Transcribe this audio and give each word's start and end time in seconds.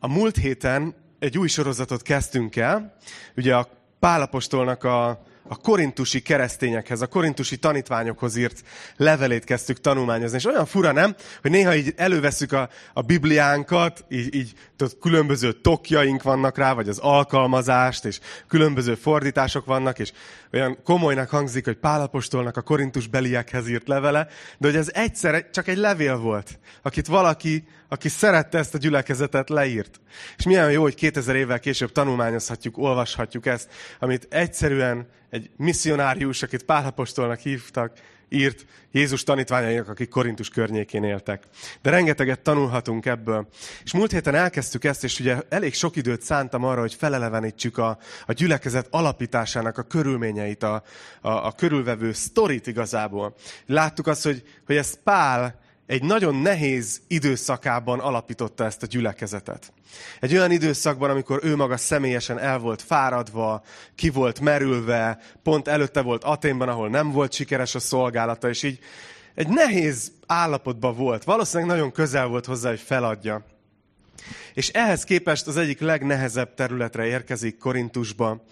A 0.00 0.08
múlt 0.08 0.36
héten 0.36 0.94
egy 1.18 1.38
új 1.38 1.48
sorozatot 1.48 2.02
kezdtünk 2.02 2.56
el. 2.56 2.96
Ugye 3.36 3.56
a 3.56 3.68
Pálapostolnak 3.98 4.84
a 4.84 5.22
a 5.48 5.56
korintusi 5.56 6.20
keresztényekhez, 6.20 7.00
a 7.00 7.06
korintusi 7.06 7.56
tanítványokhoz 7.56 8.36
írt 8.36 8.62
levelét 8.96 9.44
kezdtük 9.44 9.80
tanulmányozni. 9.80 10.36
És 10.36 10.46
olyan 10.46 10.66
fura, 10.66 10.92
nem? 10.92 11.14
Hogy 11.42 11.50
néha 11.50 11.74
így 11.74 11.92
előveszük 11.96 12.52
a, 12.52 12.68
a 12.92 13.02
Bibliánkat, 13.02 14.04
így, 14.08 14.34
így 14.34 14.52
tudod, 14.76 14.98
különböző 15.00 15.52
tokjaink 15.52 16.22
vannak 16.22 16.58
rá, 16.58 16.72
vagy 16.72 16.88
az 16.88 16.98
alkalmazást, 16.98 18.04
és 18.04 18.20
különböző 18.48 18.94
fordítások 18.94 19.64
vannak, 19.64 19.98
és 19.98 20.12
olyan 20.52 20.78
komolynak 20.84 21.28
hangzik, 21.28 21.64
hogy 21.64 21.76
Pálapostolnak 21.76 22.56
a 22.56 22.62
korintus 22.62 23.06
beliekhez 23.06 23.68
írt 23.68 23.88
levele, 23.88 24.26
de 24.58 24.66
hogy 24.66 24.76
ez 24.76 24.90
egyszer 24.92 25.50
csak 25.50 25.68
egy 25.68 25.76
levél 25.76 26.16
volt, 26.16 26.58
akit 26.82 27.06
valaki, 27.06 27.64
aki 27.88 28.08
szerette 28.08 28.58
ezt 28.58 28.74
a 28.74 28.78
gyülekezetet, 28.78 29.48
leírt. 29.48 30.00
És 30.36 30.44
milyen 30.44 30.70
jó, 30.70 30.82
hogy 30.82 30.94
2000 30.94 31.36
évvel 31.36 31.60
később 31.60 31.92
tanulmányozhatjuk, 31.92 32.78
olvashatjuk 32.78 33.46
ezt, 33.46 33.68
amit 33.98 34.26
egyszerűen 34.30 35.08
egy 35.30 35.50
misszionárius, 35.56 36.42
akit 36.42 36.64
Pálapostolnak 36.64 37.38
hívtak, 37.38 37.92
írt 38.28 38.66
Jézus 38.92 39.22
tanítványainak, 39.22 39.88
akik 39.88 40.08
Korintus 40.08 40.48
környékén 40.48 41.04
éltek. 41.04 41.42
De 41.82 41.90
rengeteget 41.90 42.40
tanulhatunk 42.40 43.06
ebből. 43.06 43.48
És 43.84 43.92
múlt 43.92 44.10
héten 44.10 44.34
elkezdtük 44.34 44.84
ezt, 44.84 45.04
és 45.04 45.20
ugye 45.20 45.42
elég 45.48 45.74
sok 45.74 45.96
időt 45.96 46.22
szántam 46.22 46.64
arra, 46.64 46.80
hogy 46.80 46.94
felelevenítsük 46.94 47.78
a, 47.78 47.98
a 48.26 48.32
gyülekezet 48.32 48.86
alapításának 48.90 49.78
a 49.78 49.82
körülményeit, 49.82 50.62
a, 50.62 50.82
a, 51.20 51.30
a 51.30 51.52
körülvevő 51.52 52.12
sztorit 52.12 52.66
igazából. 52.66 53.34
Láttuk 53.66 54.06
azt, 54.06 54.24
hogy, 54.24 54.42
hogy 54.66 54.76
ezt 54.76 55.00
Pál 55.04 55.60
egy 55.88 56.02
nagyon 56.02 56.34
nehéz 56.34 57.00
időszakában 57.06 57.98
alapította 57.98 58.64
ezt 58.64 58.82
a 58.82 58.86
gyülekezetet. 58.86 59.72
Egy 60.20 60.34
olyan 60.34 60.50
időszakban, 60.50 61.10
amikor 61.10 61.40
ő 61.42 61.56
maga 61.56 61.76
személyesen 61.76 62.38
el 62.38 62.58
volt 62.58 62.82
fáradva, 62.82 63.62
ki 63.94 64.08
volt 64.10 64.40
merülve, 64.40 65.18
pont 65.42 65.68
előtte 65.68 66.00
volt 66.00 66.24
Aténban, 66.24 66.68
ahol 66.68 66.88
nem 66.88 67.12
volt 67.12 67.32
sikeres 67.32 67.74
a 67.74 67.78
szolgálata, 67.78 68.48
és 68.48 68.62
így 68.62 68.78
egy 69.34 69.48
nehéz 69.48 70.12
állapotban 70.26 70.96
volt. 70.96 71.24
Valószínűleg 71.24 71.76
nagyon 71.76 71.92
közel 71.92 72.26
volt 72.26 72.46
hozzá, 72.46 72.68
hogy 72.68 72.80
feladja. 72.80 73.44
És 74.54 74.68
ehhez 74.68 75.04
képest 75.04 75.46
az 75.46 75.56
egyik 75.56 75.80
legnehezebb 75.80 76.54
területre 76.54 77.06
érkezik 77.06 77.58
Korintusba, 77.58 78.44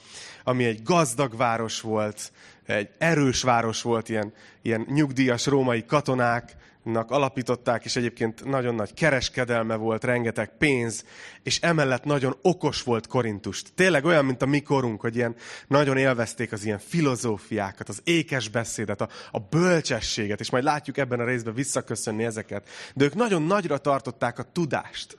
ami 0.44 0.64
egy 0.64 0.82
gazdag 0.82 1.36
város 1.36 1.80
volt, 1.80 2.32
egy 2.66 2.88
erős 2.98 3.42
város 3.42 3.82
volt, 3.82 4.08
ilyen, 4.08 4.32
ilyen 4.62 4.86
nyugdíjas 4.88 5.46
római 5.46 5.84
katonák, 5.84 6.56
alapították, 6.94 7.84
és 7.84 7.96
egyébként 7.96 8.44
nagyon 8.44 8.74
nagy 8.74 8.94
kereskedelme 8.94 9.74
volt, 9.74 10.04
rengeteg 10.04 10.56
pénz, 10.58 11.04
és 11.42 11.60
emellett 11.60 12.04
nagyon 12.04 12.36
okos 12.42 12.82
volt 12.82 13.06
Korintust. 13.06 13.72
Tényleg 13.74 14.04
olyan, 14.04 14.24
mint 14.24 14.42
a 14.42 14.46
mi 14.46 14.60
korunk, 14.60 15.00
hogy 15.00 15.16
ilyen 15.16 15.34
nagyon 15.68 15.96
élvezték 15.96 16.52
az 16.52 16.64
ilyen 16.64 16.78
filozófiákat, 16.78 17.88
az 17.88 18.00
ékes 18.04 18.48
beszédet, 18.48 19.00
a, 19.00 19.08
a 19.30 19.38
bölcsességet, 19.38 20.40
és 20.40 20.50
majd 20.50 20.64
látjuk 20.64 20.96
ebben 20.96 21.20
a 21.20 21.24
részben 21.24 21.54
visszaköszönni 21.54 22.24
ezeket. 22.24 22.68
De 22.94 23.04
ők 23.04 23.14
nagyon 23.14 23.42
nagyra 23.42 23.78
tartották 23.78 24.38
a 24.38 24.46
tudást. 24.52 25.18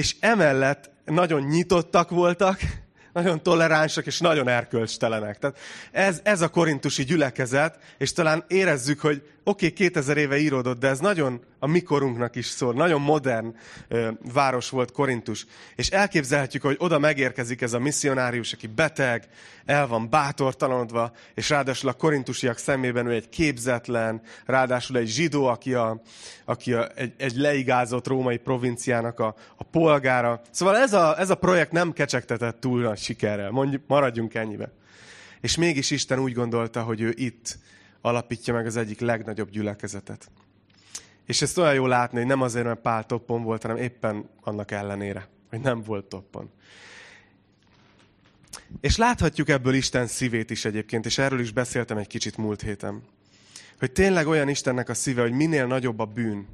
És 0.00 0.16
emellett 0.20 0.90
nagyon 1.04 1.42
nyitottak 1.42 2.10
voltak, 2.10 2.60
nagyon 3.12 3.42
toleránsak 3.42 4.06
és 4.06 4.20
nagyon 4.20 4.48
erkölcstelenek. 4.48 5.38
Tehát 5.38 5.58
ez, 5.92 6.20
ez 6.22 6.40
a 6.40 6.48
korintusi 6.48 7.04
gyülekezet, 7.04 7.78
és 7.98 8.12
talán 8.12 8.44
érezzük, 8.48 9.00
hogy 9.00 9.22
oké, 9.44 9.66
okay, 9.66 9.72
2000 9.72 10.16
éve 10.16 10.38
íródott, 10.38 10.78
de 10.78 10.88
ez 10.88 10.98
nagyon 10.98 11.40
a 11.62 11.66
mikorunknak 11.66 12.36
is 12.36 12.46
szól. 12.46 12.74
Nagyon 12.74 13.00
modern 13.00 13.54
ö, 13.88 14.10
város 14.32 14.70
volt 14.70 14.92
Korintus. 14.92 15.46
És 15.76 15.88
elképzelhetjük, 15.88 16.62
hogy 16.62 16.76
oda 16.78 16.98
megérkezik 16.98 17.60
ez 17.60 17.72
a 17.72 17.78
misszionárius, 17.78 18.52
aki 18.52 18.66
beteg, 18.66 19.28
el 19.64 19.86
van 19.86 20.10
bátortalanodva, 20.10 21.12
és 21.34 21.48
ráadásul 21.48 21.88
a 21.88 21.92
korintusiak 21.92 22.58
szemében 22.58 23.06
ő 23.06 23.12
egy 23.12 23.28
képzetlen, 23.28 24.22
ráadásul 24.46 24.96
egy 24.96 25.08
zsidó, 25.08 25.46
aki, 25.46 25.74
a, 25.74 26.02
aki 26.44 26.72
a, 26.72 26.88
egy, 26.94 27.12
egy 27.16 27.36
leigázott 27.36 28.06
római 28.06 28.36
provinciának 28.36 29.20
a, 29.20 29.34
a 29.56 29.64
polgára. 29.64 30.40
Szóval 30.50 30.76
ez 30.76 30.92
a, 30.92 31.18
ez 31.18 31.30
a 31.30 31.34
projekt 31.34 31.72
nem 31.72 31.92
kecsegtetett 31.92 32.60
túl 32.60 32.80
nagy 32.80 32.98
sikerrel. 32.98 33.50
Mondjuk, 33.50 33.82
maradjunk 33.86 34.34
ennyibe. 34.34 34.72
És 35.40 35.56
mégis 35.56 35.90
Isten 35.90 36.18
úgy 36.18 36.34
gondolta, 36.34 36.82
hogy 36.82 37.00
ő 37.00 37.12
itt 37.16 37.58
alapítja 38.00 38.54
meg 38.54 38.66
az 38.66 38.76
egyik 38.76 39.00
legnagyobb 39.00 39.50
gyülekezetet. 39.50 40.30
És 41.30 41.42
ezt 41.42 41.58
olyan 41.58 41.74
jó 41.74 41.86
látni, 41.86 42.18
hogy 42.18 42.26
nem 42.26 42.42
azért, 42.42 42.64
mert 42.64 42.80
Pál 42.80 43.06
toppon 43.06 43.42
volt, 43.42 43.62
hanem 43.62 43.76
éppen 43.76 44.30
annak 44.40 44.70
ellenére, 44.70 45.28
hogy 45.50 45.60
nem 45.60 45.82
volt 45.82 46.04
toppon. 46.04 46.50
És 48.80 48.96
láthatjuk 48.96 49.48
ebből 49.48 49.74
Isten 49.74 50.06
szívét 50.06 50.50
is 50.50 50.64
egyébként, 50.64 51.06
és 51.06 51.18
erről 51.18 51.40
is 51.40 51.52
beszéltem 51.52 51.96
egy 51.96 52.06
kicsit 52.06 52.36
múlt 52.36 52.62
héten. 52.62 53.02
Hogy 53.78 53.92
tényleg 53.92 54.26
olyan 54.26 54.48
Istennek 54.48 54.88
a 54.88 54.94
szíve, 54.94 55.22
hogy 55.22 55.32
minél 55.32 55.66
nagyobb 55.66 55.98
a 55.98 56.04
bűn 56.04 56.46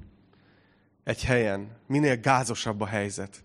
egy 1.05 1.25
helyen, 1.25 1.69
minél 1.87 2.21
gázosabb 2.21 2.81
a 2.81 2.87
helyzet, 2.87 3.45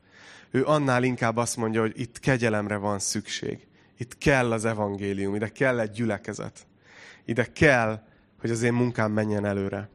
ő 0.50 0.66
annál 0.66 1.04
inkább 1.04 1.38
azt 1.38 1.58
mondja, 1.58 1.82
hogy 1.82 2.00
itt 2.00 2.20
kegyelemre 2.20 2.76
van 2.76 3.00
szükség. 3.00 3.68
Itt 3.98 4.18
kell 4.18 4.52
az 4.52 4.66
evangélium, 4.66 5.36
ide 5.36 5.48
kell 5.48 5.80
egy 5.80 5.92
gyülekezet. 5.92 6.68
Ide 7.26 7.46
kell, 7.46 8.04
hogy 8.40 8.50
az 8.50 8.62
én 8.62 8.74
munkám 8.74 9.12
menjen 9.12 9.46
előre. 9.46 9.90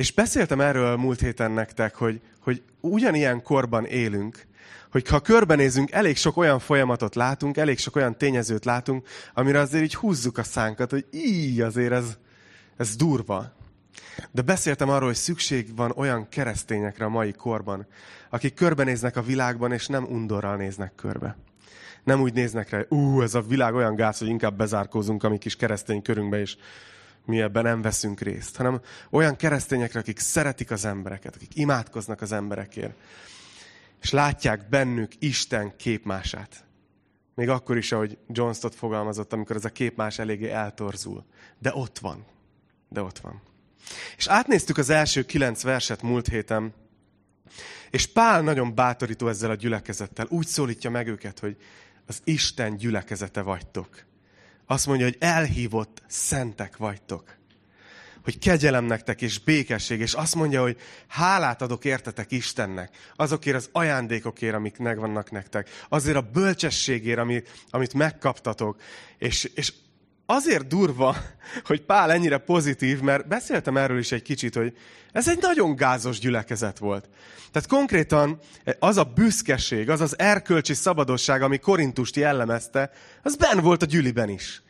És 0.00 0.12
beszéltem 0.12 0.60
erről 0.60 0.96
múlt 0.96 1.20
héten 1.20 1.50
nektek, 1.50 1.94
hogy, 1.94 2.20
hogy 2.40 2.62
ugyanilyen 2.80 3.42
korban 3.42 3.84
élünk, 3.84 4.46
hogy 4.90 5.08
ha 5.08 5.20
körbenézünk, 5.20 5.90
elég 5.90 6.16
sok 6.16 6.36
olyan 6.36 6.58
folyamatot 6.58 7.14
látunk, 7.14 7.56
elég 7.56 7.78
sok 7.78 7.96
olyan 7.96 8.18
tényezőt 8.18 8.64
látunk, 8.64 9.08
amire 9.34 9.58
azért 9.58 9.84
így 9.84 9.94
húzzuk 9.94 10.38
a 10.38 10.42
szánkat, 10.42 10.90
hogy 10.90 11.06
így 11.10 11.60
azért 11.60 11.92
ez, 11.92 12.18
ez 12.76 12.96
durva. 12.96 13.52
De 14.30 14.42
beszéltem 14.42 14.88
arról, 14.88 15.06
hogy 15.06 15.16
szükség 15.16 15.76
van 15.76 15.92
olyan 15.96 16.28
keresztényekre 16.28 17.04
a 17.04 17.08
mai 17.08 17.32
korban, 17.32 17.86
akik 18.30 18.54
körbenéznek 18.54 19.16
a 19.16 19.22
világban, 19.22 19.72
és 19.72 19.86
nem 19.86 20.04
undorral 20.04 20.56
néznek 20.56 20.94
körbe. 20.94 21.36
Nem 22.04 22.20
úgy 22.20 22.32
néznek 22.32 22.70
rá, 22.70 22.84
ú, 22.88 23.22
ez 23.22 23.34
a 23.34 23.40
világ 23.40 23.74
olyan 23.74 23.94
gáz, 23.94 24.18
hogy 24.18 24.28
inkább 24.28 24.56
bezárkózunk 24.56 25.22
a 25.22 25.28
mi 25.28 25.38
kis 25.38 25.56
keresztény 25.56 26.02
körünkbe, 26.02 26.40
és 26.40 26.56
mi 27.30 27.40
ebben 27.40 27.62
nem 27.62 27.82
veszünk 27.82 28.20
részt, 28.20 28.56
hanem 28.56 28.80
olyan 29.10 29.36
keresztényekre, 29.36 30.00
akik 30.00 30.18
szeretik 30.18 30.70
az 30.70 30.84
embereket, 30.84 31.34
akik 31.34 31.56
imádkoznak 31.56 32.20
az 32.20 32.32
emberekért, 32.32 32.94
és 34.00 34.10
látják 34.10 34.68
bennük 34.68 35.12
Isten 35.18 35.76
képmását. 35.76 36.64
Még 37.34 37.48
akkor 37.48 37.76
is, 37.76 37.92
ahogy 37.92 38.18
John 38.28 38.52
Stott 38.52 38.74
fogalmazott, 38.74 39.32
amikor 39.32 39.56
ez 39.56 39.64
a 39.64 39.68
képmás 39.68 40.18
eléggé 40.18 40.50
eltorzul. 40.50 41.24
De 41.58 41.70
ott 41.74 41.98
van. 41.98 42.24
De 42.88 43.02
ott 43.02 43.18
van. 43.18 43.42
És 44.16 44.26
átnéztük 44.26 44.78
az 44.78 44.90
első 44.90 45.24
kilenc 45.24 45.62
verset 45.62 46.02
múlt 46.02 46.28
héten, 46.28 46.74
és 47.90 48.06
Pál 48.06 48.42
nagyon 48.42 48.74
bátorító 48.74 49.28
ezzel 49.28 49.50
a 49.50 49.54
gyülekezettel. 49.54 50.26
Úgy 50.28 50.46
szólítja 50.46 50.90
meg 50.90 51.08
őket, 51.08 51.38
hogy 51.38 51.56
az 52.06 52.20
Isten 52.24 52.76
gyülekezete 52.76 53.40
vagytok. 53.42 54.04
Azt 54.70 54.86
mondja, 54.86 55.06
hogy 55.06 55.16
elhívott 55.20 56.02
szentek 56.06 56.76
vagytok. 56.76 57.36
Hogy 58.24 58.38
kegyelem 58.38 58.84
nektek 58.84 59.22
és 59.22 59.38
békesség, 59.38 60.00
és 60.00 60.12
azt 60.12 60.34
mondja, 60.34 60.62
hogy 60.62 60.76
hálát 61.06 61.62
adok 61.62 61.84
értetek 61.84 62.32
Istennek, 62.32 62.96
azokért 63.16 63.56
az 63.56 63.68
ajándékokért, 63.72 64.54
amik 64.54 64.78
megvannak 64.78 65.30
nektek, 65.30 65.68
azért 65.88 66.16
a 66.16 66.30
bölcsességért, 66.32 67.18
amit, 67.18 67.48
amit 67.70 67.94
megkaptatok, 67.94 68.80
és, 69.18 69.44
és 69.54 69.72
azért 70.30 70.66
durva, 70.66 71.16
hogy 71.64 71.80
Pál 71.80 72.12
ennyire 72.12 72.38
pozitív, 72.38 73.00
mert 73.00 73.28
beszéltem 73.28 73.76
erről 73.76 73.98
is 73.98 74.12
egy 74.12 74.22
kicsit, 74.22 74.54
hogy 74.54 74.76
ez 75.12 75.28
egy 75.28 75.38
nagyon 75.40 75.76
gázos 75.76 76.18
gyülekezet 76.18 76.78
volt. 76.78 77.08
Tehát 77.52 77.68
konkrétan 77.68 78.38
az 78.78 78.96
a 78.96 79.04
büszkeség, 79.04 79.90
az 79.90 80.00
az 80.00 80.18
erkölcsi 80.18 80.74
szabadosság, 80.74 81.42
ami 81.42 81.58
Korintust 81.58 82.16
jellemezte, 82.16 82.90
az 83.22 83.36
ben 83.36 83.60
volt 83.60 83.82
a 83.82 83.86
gyüliben 83.86 84.28
is. 84.28 84.62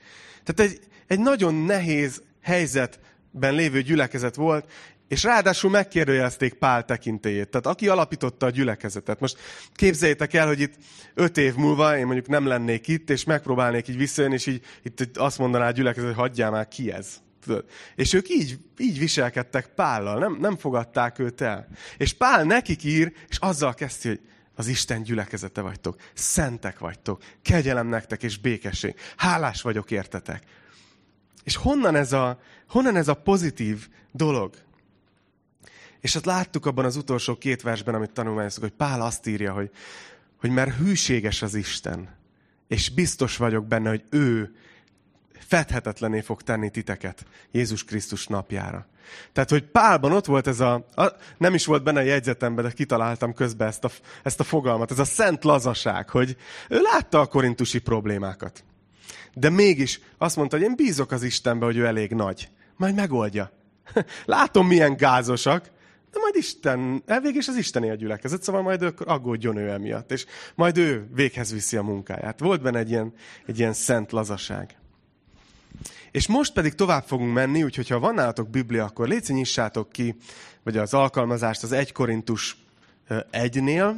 Tehát 0.45 0.73
egy, 0.73 0.81
egy 1.07 1.19
nagyon 1.19 1.55
nehéz 1.55 2.23
helyzetben 2.43 3.55
lévő 3.55 3.83
gyülekezet 3.83 4.35
volt, 4.35 4.71
és 5.11 5.23
ráadásul 5.23 5.71
megkérdőjelezték 5.71 6.55
Pál 6.55 6.85
tekintélyét. 6.85 7.49
Tehát 7.49 7.67
aki 7.67 7.89
alapította 7.89 8.47
a 8.47 8.51
gyülekezetet. 8.51 9.21
Most 9.21 9.39
képzeljétek 9.75 10.35
el, 10.35 10.47
hogy 10.47 10.61
itt 10.61 10.75
öt 11.15 11.37
év 11.37 11.55
múlva 11.55 11.99
én 11.99 12.05
mondjuk 12.05 12.29
nem 12.29 12.47
lennék 12.47 12.89
itt, 12.89 13.11
és 13.11 13.25
megpróbálnék 13.25 13.89
így 13.89 13.97
visszajönni, 13.97 14.35
és 14.35 14.47
így 14.47 14.65
itt 14.83 15.17
azt 15.17 15.39
mondaná 15.39 15.67
a 15.67 15.71
gyülekezet, 15.71 16.09
hogy 16.09 16.19
hagyjál 16.19 16.51
már 16.51 16.69
ki 16.69 16.93
ez. 16.93 17.09
Tudod? 17.45 17.65
És 17.95 18.13
ők 18.13 18.29
így, 18.29 18.59
így 18.79 18.99
viselkedtek 18.99 19.67
Pállal, 19.67 20.19
nem, 20.19 20.37
nem 20.41 20.57
fogadták 20.57 21.19
őt 21.19 21.41
el. 21.41 21.69
És 21.97 22.13
Pál 22.13 22.45
nekik 22.45 22.85
ír, 22.85 23.13
és 23.29 23.37
azzal 23.39 23.75
kezdi, 23.75 24.09
hogy 24.09 24.21
az 24.55 24.67
Isten 24.67 25.03
gyülekezete 25.03 25.61
vagytok, 25.61 26.01
szentek 26.15 26.79
vagytok, 26.79 27.23
kegyelem 27.43 27.87
nektek 27.87 28.23
és 28.23 28.39
békesség. 28.39 28.95
Hálás 29.17 29.63
vagyok 29.63 29.91
értetek. 29.91 30.43
És 31.45 31.57
honnan 31.57 31.95
ez 31.95 32.13
a, 32.13 32.41
honnan 32.69 32.97
ez 32.97 33.09
a 33.09 33.15
pozitív 33.15 33.89
dolog? 34.13 34.55
És 36.01 36.15
hát 36.15 36.25
láttuk 36.25 36.67
abban 36.67 36.85
az 36.85 36.97
utolsó 36.97 37.37
két 37.37 37.63
versben, 37.63 37.95
amit 37.95 38.13
tanulmányoztuk, 38.13 38.63
hogy 38.63 38.73
Pál 38.73 39.03
azt 39.03 39.27
írja, 39.27 39.53
hogy, 39.53 39.71
hogy 40.37 40.51
mert 40.51 40.77
hűséges 40.77 41.43
az 41.43 41.55
Isten, 41.55 42.09
és 42.69 42.89
biztos 42.91 43.37
vagyok 43.37 43.67
benne, 43.67 43.89
hogy 43.89 44.05
ő 44.11 44.55
fedhetetlené 45.51 46.21
fog 46.21 46.43
tenni 46.43 46.71
titeket 46.71 47.25
Jézus 47.51 47.85
Krisztus 47.85 48.27
napjára. 48.27 48.87
Tehát, 49.33 49.51
hogy 49.51 49.65
Pálban 49.65 50.13
ott 50.13 50.25
volt 50.25 50.47
ez 50.47 50.61
a, 50.61 50.87
a 50.95 51.07
nem 51.39 51.55
is 51.55 51.67
volt 51.67 51.83
benne 51.83 52.01
a 52.01 52.05
jegyzetemben, 52.05 52.65
de 52.65 52.71
kitaláltam 52.71 53.35
közben 53.35 53.69
ezt 53.69 53.85
a, 53.85 53.91
ezt 54.23 54.41
a 54.41 54.45
fogalmat, 54.45 54.91
ez 54.91 54.99
a 54.99 55.05
szent 55.05 55.45
lazaság, 55.45 56.09
hogy 56.09 56.37
ő 56.69 56.81
látta 56.81 57.21
a 57.21 57.27
korintusi 57.27 57.79
problémákat. 57.79 58.65
De 59.35 59.51
mégis 59.51 60.01
azt 60.19 60.37
mondta, 60.37 60.57
hogy 60.57 60.65
én 60.65 60.77
bízok 60.77 61.11
az 61.11 61.23
Istenbe, 61.23 61.65
hogy 61.65 61.77
ő 61.77 61.87
elég 61.87 62.11
nagy. 62.13 62.49
Majd 62.77 62.95
megoldja. 62.95 63.51
Látom, 64.25 64.67
milyen 64.67 64.97
gázosak, 64.97 65.71
de 66.13 66.19
majd 66.21 66.35
Isten, 66.37 67.03
elvég 67.07 67.35
és 67.35 67.49
az 67.49 67.57
Isteni 67.57 67.91
a 67.91 67.95
gyülekezet, 67.95 68.43
szóval 68.43 68.63
majd 68.63 68.83
ők 68.83 69.01
aggódjon 69.01 69.57
ő 69.57 69.71
emiatt, 69.71 70.13
és 70.13 70.27
majd 70.55 70.79
ő 70.79 71.09
véghez 71.15 71.53
viszi 71.53 71.77
a 71.77 71.83
munkáját. 71.83 72.41
Volt 72.41 72.63
benne 72.63 72.79
egy 72.79 72.91
ilyen, 72.91 73.13
egy 73.47 73.59
ilyen 73.59 73.73
szent 73.73 74.13
lazaság. 74.13 74.77
És 76.11 76.27
most 76.27 76.53
pedig 76.53 76.75
tovább 76.75 77.05
fogunk 77.05 77.33
menni, 77.33 77.63
úgyhogy 77.63 77.89
ha 77.89 77.99
van 77.99 78.15
nálatok 78.15 78.49
Biblia, 78.49 78.85
akkor 78.85 79.09
légy 79.09 79.29
nyissátok 79.29 79.91
ki, 79.91 80.15
vagy 80.63 80.77
az 80.77 80.95
alkalmazást 80.95 81.63
az 81.63 81.73
1 81.73 81.93
Korintus 81.93 82.57
1-nél, 83.33 83.95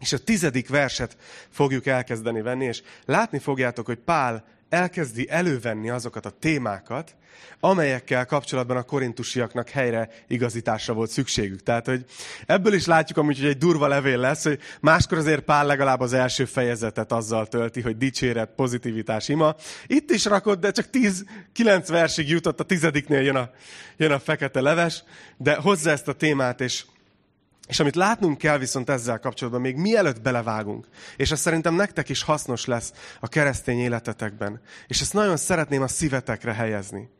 és 0.00 0.12
a 0.12 0.18
tizedik 0.18 0.68
verset 0.68 1.16
fogjuk 1.50 1.86
elkezdeni 1.86 2.42
venni, 2.42 2.64
és 2.64 2.82
látni 3.04 3.38
fogjátok, 3.38 3.86
hogy 3.86 3.98
Pál 3.98 4.44
elkezdi 4.68 5.30
elővenni 5.30 5.90
azokat 5.90 6.26
a 6.26 6.30
témákat, 6.30 7.16
amelyekkel 7.60 8.26
kapcsolatban 8.26 8.76
a 8.76 8.82
korintusiaknak 8.82 9.68
helyre 9.68 10.08
igazításra 10.28 10.94
volt 10.94 11.10
szükségük. 11.10 11.62
Tehát, 11.62 11.86
hogy 11.86 12.04
ebből 12.46 12.72
is 12.74 12.86
látjuk 12.86 13.18
amúgy, 13.18 13.38
hogy 13.38 13.48
egy 13.48 13.58
durva 13.58 13.86
levél 13.86 14.18
lesz, 14.18 14.42
hogy 14.42 14.60
máskor 14.80 15.18
azért 15.18 15.40
Pál 15.40 15.66
legalább 15.66 16.00
az 16.00 16.12
első 16.12 16.44
fejezetet 16.44 17.12
azzal 17.12 17.46
tölti, 17.46 17.80
hogy 17.80 17.96
dicséret, 17.96 18.50
pozitivitás, 18.56 19.28
ima. 19.28 19.54
Itt 19.86 20.10
is 20.10 20.24
rakott, 20.24 20.60
de 20.60 20.70
csak 20.70 20.86
10-9 20.92 21.84
versig 21.88 22.28
jutott, 22.28 22.60
a 22.60 22.64
tizediknél 22.64 23.20
jön 23.20 23.36
a, 23.36 23.50
jön 23.96 24.12
a 24.12 24.18
fekete 24.18 24.60
leves, 24.60 25.02
de 25.36 25.54
hozza 25.54 25.90
ezt 25.90 26.08
a 26.08 26.12
témát, 26.12 26.60
és 26.60 26.84
és 27.66 27.80
amit 27.80 27.94
látnunk 27.94 28.38
kell 28.38 28.58
viszont 28.58 28.90
ezzel 28.90 29.18
kapcsolatban, 29.18 29.62
még 29.62 29.76
mielőtt 29.76 30.22
belevágunk, 30.22 30.86
és 31.16 31.30
ez 31.30 31.40
szerintem 31.40 31.74
nektek 31.74 32.08
is 32.08 32.22
hasznos 32.22 32.64
lesz 32.64 32.92
a 33.20 33.28
keresztény 33.28 33.78
életetekben, 33.78 34.60
és 34.86 35.00
ezt 35.00 35.12
nagyon 35.12 35.36
szeretném 35.36 35.82
a 35.82 35.88
szívetekre 35.88 36.52
helyezni, 36.52 37.10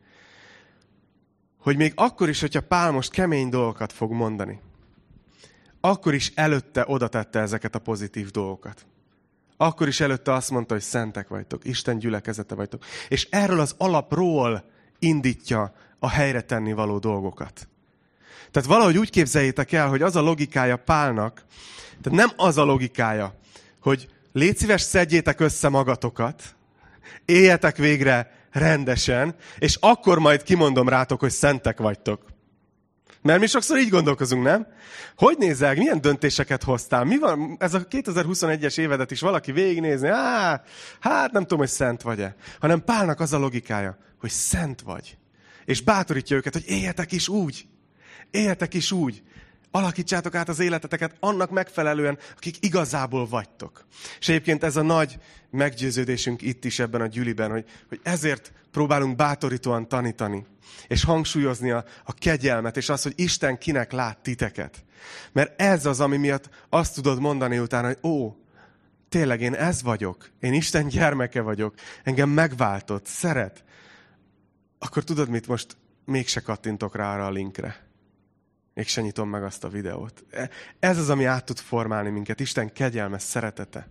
hogy 1.59 1.77
még 1.77 1.91
akkor 1.95 2.29
is, 2.29 2.41
hogyha 2.41 2.61
Pál 2.61 2.91
most 2.91 3.11
kemény 3.11 3.49
dolgokat 3.49 3.93
fog 3.93 4.11
mondani, 4.11 4.59
akkor 5.81 6.13
is 6.13 6.31
előtte 6.35 6.83
oda 6.87 7.07
tette 7.07 7.39
ezeket 7.39 7.75
a 7.75 7.79
pozitív 7.79 8.31
dolgokat. 8.31 8.85
Akkor 9.57 9.87
is 9.87 9.99
előtte 9.99 10.33
azt 10.33 10.51
mondta, 10.51 10.73
hogy 10.73 10.83
szentek 10.83 11.27
vagytok, 11.27 11.65
Isten 11.65 11.97
gyülekezete 11.97 12.55
vagytok. 12.55 12.85
És 13.07 13.27
erről 13.31 13.59
az 13.59 13.75
alapról 13.77 14.69
indítja 14.99 15.73
a 15.99 16.09
helyre 16.09 16.41
tenni 16.41 16.73
való 16.73 16.99
dolgokat. 16.99 17.67
Tehát 18.51 18.69
valahogy 18.69 18.97
úgy 18.97 19.09
képzeljétek 19.09 19.71
el, 19.71 19.87
hogy 19.87 20.01
az 20.01 20.15
a 20.15 20.21
logikája 20.21 20.77
Pálnak, 20.77 21.45
tehát 22.01 22.19
nem 22.19 22.31
az 22.35 22.57
a 22.57 22.63
logikája, 22.63 23.35
hogy 23.81 24.07
légy 24.31 24.57
szíves, 24.57 24.81
szedjétek 24.81 25.39
össze 25.39 25.69
magatokat, 25.69 26.55
éljetek 27.25 27.77
végre 27.77 28.31
rendesen, 28.51 29.35
és 29.57 29.77
akkor 29.79 30.19
majd 30.19 30.43
kimondom 30.43 30.89
rátok, 30.89 31.19
hogy 31.19 31.31
szentek 31.31 31.77
vagytok. 31.77 32.25
Mert 33.21 33.39
mi 33.39 33.47
sokszor 33.47 33.77
így 33.77 33.89
gondolkozunk, 33.89 34.43
nem? 34.43 34.67
Hogy 35.15 35.37
nézel, 35.37 35.73
milyen 35.73 36.01
döntéseket 36.01 36.63
hoztál? 36.63 37.03
Mi 37.03 37.17
van, 37.17 37.55
ez 37.59 37.73
a 37.73 37.87
2021-es 37.87 38.77
évedet 38.77 39.11
is 39.11 39.19
valaki 39.19 39.51
végignézni? 39.51 40.07
Á, 40.07 40.61
hát 40.99 41.31
nem 41.31 41.41
tudom, 41.41 41.59
hogy 41.59 41.67
szent 41.67 42.01
vagy-e. 42.01 42.35
Hanem 42.59 42.83
Pálnak 42.83 43.19
az 43.19 43.33
a 43.33 43.37
logikája, 43.37 43.97
hogy 44.19 44.29
szent 44.29 44.81
vagy. 44.81 45.17
És 45.65 45.81
bátorítja 45.81 46.35
őket, 46.35 46.53
hogy 46.53 46.67
éljetek 46.67 47.11
is 47.11 47.27
úgy. 47.27 47.67
Éljetek 48.31 48.73
is 48.73 48.91
úgy. 48.91 49.23
Alakítsátok 49.71 50.35
át 50.35 50.49
az 50.49 50.59
életeteket 50.59 51.15
annak 51.19 51.49
megfelelően, 51.49 52.17
akik 52.35 52.55
igazából 52.59 53.27
vagytok. 53.27 53.85
És 54.19 54.29
egyébként 54.29 54.63
ez 54.63 54.75
a 54.75 54.81
nagy 54.81 55.17
meggyőződésünk 55.49 56.41
itt 56.41 56.65
is 56.65 56.79
ebben 56.79 57.01
a 57.01 57.07
gyüliben, 57.07 57.51
hogy, 57.51 57.65
hogy 57.89 57.99
ezért 58.03 58.53
próbálunk 58.71 59.15
bátorítóan 59.15 59.87
tanítani, 59.87 60.45
és 60.87 61.03
hangsúlyozni 61.03 61.71
a, 61.71 61.85
a 62.03 62.13
kegyelmet, 62.13 62.77
és 62.77 62.89
azt, 62.89 63.03
hogy 63.03 63.13
Isten 63.15 63.57
kinek 63.57 63.91
lát 63.91 64.17
titeket. 64.17 64.85
Mert 65.31 65.61
ez 65.61 65.85
az, 65.85 65.99
ami 65.99 66.17
miatt 66.17 66.49
azt 66.69 66.95
tudod 66.95 67.19
mondani 67.19 67.59
utána, 67.59 67.87
hogy 67.87 67.99
ó, 68.03 68.35
tényleg 69.09 69.41
én 69.41 69.53
ez 69.53 69.83
vagyok, 69.83 70.29
én 70.39 70.53
Isten 70.53 70.87
gyermeke 70.87 71.41
vagyok, 71.41 71.73
engem 72.03 72.29
megváltott, 72.29 73.05
szeret. 73.05 73.63
Akkor 74.79 75.03
tudod 75.03 75.29
mit, 75.29 75.47
most 75.47 75.77
mégse 76.05 76.39
kattintok 76.39 76.95
rá 76.95 77.13
arra 77.13 77.25
a 77.25 77.31
linkre 77.31 77.86
mégsem 78.77 79.03
nyitom 79.03 79.29
meg 79.29 79.43
azt 79.43 79.63
a 79.63 79.69
videót. 79.69 80.23
E, 80.29 80.49
ez 80.79 80.97
az, 80.97 81.09
ami 81.09 81.25
át 81.25 81.45
tud 81.45 81.57
formálni 81.57 82.09
minket. 82.09 82.39
Isten 82.39 82.73
kegyelmes 82.73 83.21
szeretete. 83.21 83.87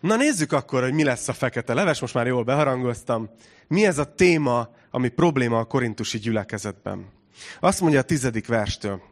Na 0.00 0.16
nézzük 0.16 0.52
akkor, 0.52 0.82
hogy 0.82 0.92
mi 0.92 1.04
lesz 1.04 1.28
a 1.28 1.32
fekete 1.32 1.74
leves. 1.74 2.00
Most 2.00 2.14
már 2.14 2.26
jól 2.26 2.44
beharangoztam. 2.44 3.30
Mi 3.68 3.86
ez 3.86 3.98
a 3.98 4.14
téma, 4.14 4.74
ami 4.90 5.08
probléma 5.08 5.58
a 5.58 5.64
korintusi 5.64 6.18
gyülekezetben? 6.18 7.08
Azt 7.60 7.80
mondja 7.80 7.98
a 7.98 8.02
tizedik 8.02 8.46
verstől. 8.46 9.02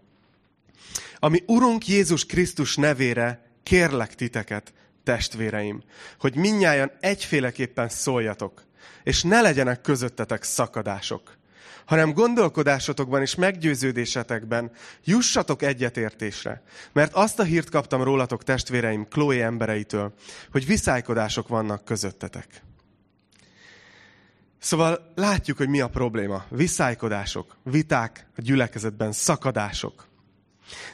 Ami 1.19 1.43
Urunk 1.47 1.89
Jézus 1.89 2.27
Krisztus 2.27 2.77
nevére 2.77 3.51
kérlek 3.63 4.15
titeket, 4.15 4.73
testvéreim, 5.05 5.83
hogy 6.19 6.37
minnyáján 6.37 6.93
egyféleképpen 7.01 7.89
szóljatok, 7.89 8.65
és 9.03 9.23
ne 9.23 9.41
legyenek 9.41 9.81
közöttetek 9.81 10.43
szakadások, 10.43 11.39
hanem 11.85 12.13
gondolkodásotokban 12.13 13.21
és 13.21 13.35
meggyőződésetekben 13.35 14.71
jussatok 15.05 15.63
egyetértésre. 15.63 16.63
Mert 16.93 17.15
azt 17.15 17.39
a 17.39 17.43
hírt 17.43 17.71
kaptam 17.71 18.03
rólatok, 18.03 18.43
testvéreim, 18.43 19.09
Chloe 19.09 19.45
embereitől, 19.45 20.15
hogy 20.51 20.67
viszálykodások 20.67 21.49
vannak 21.49 21.85
közöttetek. 21.85 22.63
Szóval 24.59 25.13
látjuk, 25.15 25.57
hogy 25.57 25.69
mi 25.69 25.81
a 25.81 25.89
probléma. 25.89 26.45
Viszálykodások, 26.49 27.57
viták 27.63 28.27
a 28.37 28.41
gyülekezetben, 28.41 29.13
szakadások. 29.13 30.10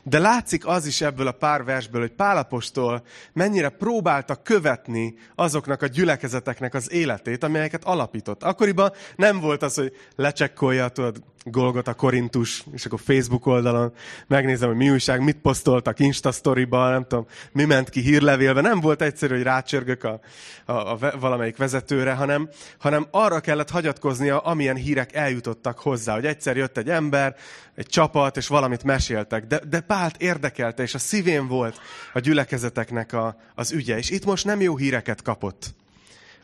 De 0.02 0.19
látszik 0.19 0.67
az 0.67 0.87
is 0.87 1.00
ebből 1.00 1.26
a 1.26 1.32
pár 1.32 1.64
versből, 1.64 2.00
hogy 2.00 2.12
Pálapostól 2.12 3.02
mennyire 3.32 3.68
próbálta 3.68 4.42
követni 4.42 5.14
azoknak 5.35 5.83
a 5.83 5.87
gyülekezeteknek 5.87 6.75
az 6.75 6.92
életét, 6.92 7.45
amelyeket 7.45 7.85
alapított. 7.85 8.42
Akkoriban 8.42 8.92
nem 9.16 9.40
volt 9.40 9.62
az, 9.62 9.75
hogy 9.75 9.92
lecsekkolja, 10.16 10.88
tudod, 10.88 11.23
Golgot 11.50 11.88
a 11.88 11.95
Korintus, 11.95 12.65
és 12.73 12.87
akkor 12.87 13.00
Facebook 13.00 13.47
oldalon 13.47 13.93
megnézem, 14.26 14.69
hogy 14.69 14.76
mi 14.76 14.91
újság, 14.91 15.21
mit 15.21 15.37
posztoltak 15.37 15.99
Insta 15.99 16.33
storyba, 16.33 16.91
nem 16.91 17.03
tudom, 17.03 17.26
mi 17.53 17.65
ment 17.65 17.88
ki 17.88 18.00
hírlevélve. 18.00 18.61
Nem 18.61 18.81
volt 18.81 19.03
egyszerű, 19.03 19.35
hogy 19.35 19.43
rácsörgök 19.43 20.05
a, 20.05 20.21
a, 20.65 20.73
a 20.73 20.99
valamelyik 21.21 21.57
vezetőre, 21.57 22.12
hanem, 22.12 22.49
hanem 22.79 23.07
arra 23.11 23.41
kellett 23.41 23.71
hagyatkoznia, 23.71 24.38
amilyen 24.38 24.76
hírek 24.76 25.15
eljutottak 25.15 25.79
hozzá. 25.79 26.15
Hogy 26.15 26.26
egyszer 26.26 26.57
jött 26.57 26.76
egy 26.76 26.91
ember, 26.91 27.37
egy 27.75 27.87
csapat, 27.87 28.37
és 28.37 28.47
valamit 28.49 28.85
meséltek. 28.85 29.47
De, 29.47 29.61
de 29.69 29.81
Pált 29.81 30.23
érdekelte, 30.23 30.83
és 30.83 30.95
a 30.95 30.99
szívén 30.99 31.49
volt 31.49 31.81
a 32.12 32.19
gyülekezeteknek 32.19 33.12
a, 33.12 33.37
az 33.55 33.73
ügye. 33.73 33.97
És 33.97 34.11
itt 34.11 34.25
most 34.25 34.45
nem 34.45 34.61
jó 34.61 34.76
híreket 34.76 35.23
kapott. 35.23 35.75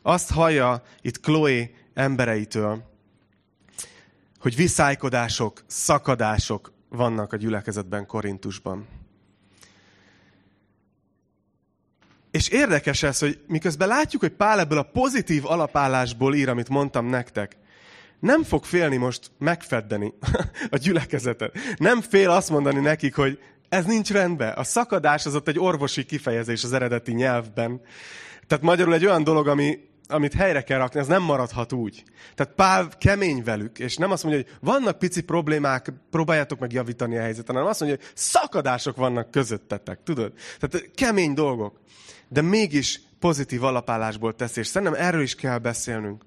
Azt 0.03 0.31
hallja 0.31 0.83
itt 1.01 1.21
Chloe 1.21 1.71
embereitől, 1.95 2.92
hogy 4.43 4.57
viszálykodások, 4.57 5.63
szakadások 5.67 6.73
vannak 6.89 7.33
a 7.33 7.37
gyülekezetben 7.37 8.07
Korintusban. 8.07 8.87
És 12.31 12.49
érdekes 12.49 13.03
ez, 13.03 13.19
hogy 13.19 13.41
miközben 13.47 13.89
látjuk, 13.89 14.23
hogy 14.23 14.33
Pál 14.33 14.61
ebből 14.61 14.79
a 14.79 14.83
pozitív 14.93 15.47
alapállásból 15.47 16.35
ír, 16.35 16.49
amit 16.49 16.69
mondtam 16.69 17.07
nektek, 17.07 17.57
nem 18.21 18.43
fog 18.43 18.65
félni 18.65 18.97
most 18.97 19.31
megfeddeni 19.39 20.15
a 20.71 20.77
gyülekezetet. 20.77 21.59
Nem 21.77 22.01
fél 22.01 22.31
azt 22.31 22.51
mondani 22.51 22.81
nekik, 22.81 23.15
hogy 23.15 23.39
ez 23.69 23.85
nincs 23.85 24.11
rendben. 24.11 24.53
A 24.53 24.65
szakadás 24.65 25.27
az 25.27 25.35
ott 25.35 25.49
egy 25.49 25.59
orvosi 25.59 26.05
kifejezés 26.05 26.65
az 26.65 26.73
eredeti 26.73 27.13
nyelvben. 27.13 27.81
Tehát 28.47 28.65
magyarul 28.65 28.95
egy 28.95 29.05
olyan 29.05 29.25
dolog, 29.25 29.49
ami 29.49 29.79
amit 30.13 30.35
helyre 30.35 30.63
kell 30.63 30.79
rakni, 30.79 31.01
az 31.01 31.07
nem 31.07 31.23
maradhat 31.23 31.73
úgy. 31.73 32.03
Tehát 32.35 32.53
Pál 32.55 32.89
kemény 32.99 33.43
velük, 33.45 33.79
és 33.79 33.97
nem 33.97 34.11
azt 34.11 34.25
mondja, 34.25 34.43
hogy 34.43 34.57
vannak 34.61 34.99
pici 34.99 35.23
problémák, 35.23 35.93
próbáljátok 36.11 36.59
meg 36.59 36.73
javítani 36.73 37.17
a 37.17 37.21
helyzetet, 37.21 37.55
hanem 37.55 37.69
azt 37.69 37.81
mondja, 37.81 37.99
hogy 37.99 38.11
szakadások 38.15 38.97
vannak 38.97 39.31
közöttetek, 39.31 40.03
tudod? 40.03 40.33
Tehát 40.59 40.91
kemény 40.95 41.35
dolgok. 41.35 41.81
De 42.29 42.41
mégis 42.41 43.01
pozitív 43.19 43.65
alapállásból 43.65 44.35
tesz, 44.35 44.57
és 44.57 44.67
szerintem 44.67 45.01
erről 45.01 45.23
is 45.23 45.35
kell 45.35 45.59
beszélnünk. 45.59 46.25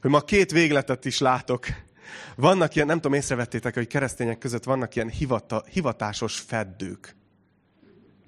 Hogy 0.00 0.10
ma 0.10 0.20
két 0.20 0.50
végletet 0.50 1.04
is 1.04 1.18
látok 1.18 1.66
vannak 2.36 2.74
ilyen, 2.74 2.86
nem 2.86 3.00
tudom, 3.00 3.12
észrevettétek, 3.12 3.74
hogy 3.74 3.86
keresztények 3.86 4.38
között 4.38 4.64
vannak 4.64 4.94
ilyen 4.94 5.08
hivata, 5.08 5.64
hivatásos 5.70 6.38
feddők. 6.38 7.16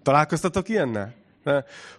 Találkoztatok 0.02 0.68
ilyennel? 0.68 1.14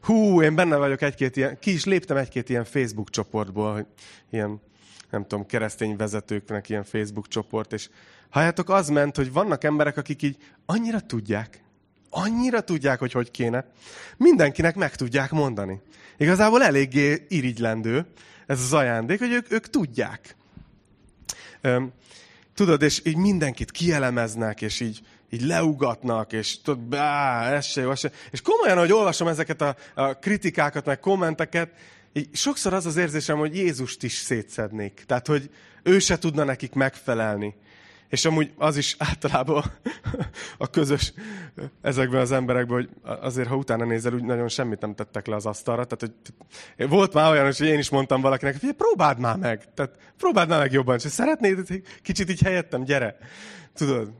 Hú, 0.01 0.41
én 0.41 0.55
benne 0.55 0.75
vagyok 0.75 1.01
egy-két 1.01 1.37
ilyen, 1.37 1.59
ki 1.59 1.73
is 1.73 1.85
léptem 1.85 2.17
egy-két 2.17 2.49
ilyen 2.49 2.63
Facebook 2.63 3.09
csoportból, 3.09 3.73
hogy 3.73 3.85
ilyen, 4.29 4.61
nem 5.09 5.21
tudom, 5.21 5.45
keresztény 5.45 5.95
vezetőknek 5.95 6.69
ilyen 6.69 6.83
Facebook 6.83 7.27
csoport, 7.27 7.73
és 7.73 7.89
halljátok, 8.29 8.69
az 8.69 8.89
ment, 8.89 9.15
hogy 9.15 9.31
vannak 9.31 9.63
emberek, 9.63 9.97
akik 9.97 10.21
így 10.21 10.37
annyira 10.65 10.99
tudják, 10.99 11.63
annyira 12.09 12.61
tudják, 12.61 12.99
hogy 12.99 13.11
hogy 13.11 13.31
kéne, 13.31 13.65
mindenkinek 14.17 14.75
meg 14.75 14.95
tudják 14.95 15.31
mondani. 15.31 15.81
Igazából 16.17 16.63
eléggé 16.63 17.25
irigylendő 17.27 18.05
ez 18.45 18.59
az 18.59 18.73
ajándék, 18.73 19.19
hogy 19.19 19.31
ők, 19.31 19.51
ők 19.51 19.69
tudják. 19.69 20.35
Tudod, 22.53 22.81
és 22.81 23.01
így 23.05 23.17
mindenkit 23.17 23.71
kielemeznek, 23.71 24.61
és 24.61 24.79
így 24.79 25.01
így 25.33 25.41
leugatnak, 25.41 26.33
és 26.33 26.61
tudod, 26.61 26.79
bá, 26.79 27.51
ez 27.51 27.65
se 27.65 27.81
jó, 27.81 27.91
ez 27.91 27.99
se. 27.99 28.11
És 28.31 28.41
komolyan, 28.41 28.77
hogy 28.77 28.91
olvasom 28.91 29.27
ezeket 29.27 29.61
a, 29.61 29.75
a 29.93 30.13
kritikákat, 30.13 30.85
meg 30.85 30.99
kommenteket, 30.99 31.69
így 32.13 32.35
sokszor 32.35 32.73
az 32.73 32.85
az 32.85 32.97
érzésem, 32.97 33.37
hogy 33.37 33.55
Jézust 33.55 34.03
is 34.03 34.13
szétszednék. 34.13 35.03
Tehát, 35.07 35.27
hogy 35.27 35.49
ő 35.83 35.99
se 35.99 36.17
tudna 36.17 36.43
nekik 36.43 36.73
megfelelni. 36.73 37.55
És 38.09 38.25
amúgy 38.25 38.51
az 38.57 38.77
is 38.77 38.95
általában 38.97 39.63
a 40.57 40.69
közös 40.69 41.13
ezekben 41.81 42.21
az 42.21 42.31
emberekben, 42.31 42.75
hogy 42.75 42.89
azért, 43.21 43.47
ha 43.47 43.55
utána 43.55 43.85
nézel, 43.85 44.13
úgy 44.13 44.23
nagyon 44.23 44.47
semmit 44.47 44.81
nem 44.81 44.95
tettek 44.95 45.27
le 45.27 45.35
az 45.35 45.45
asztalra. 45.45 45.85
Tehát, 45.85 46.15
hogy 46.77 46.89
volt 46.89 47.13
már 47.13 47.31
olyan, 47.31 47.45
hogy 47.45 47.59
én 47.61 47.79
is 47.79 47.89
mondtam 47.89 48.21
valakinek, 48.21 48.61
hogy 48.61 48.73
próbáld 48.73 49.19
már 49.19 49.37
meg. 49.37 49.73
Tehát 49.73 49.97
próbáld 50.17 50.49
már 50.49 50.59
meg 50.59 50.71
jobban. 50.71 50.95
És 50.95 51.11
szeretnéd, 51.11 51.81
kicsit 52.01 52.29
így 52.29 52.41
helyettem, 52.41 52.83
gyere. 52.83 53.17
Tudod, 53.73 54.11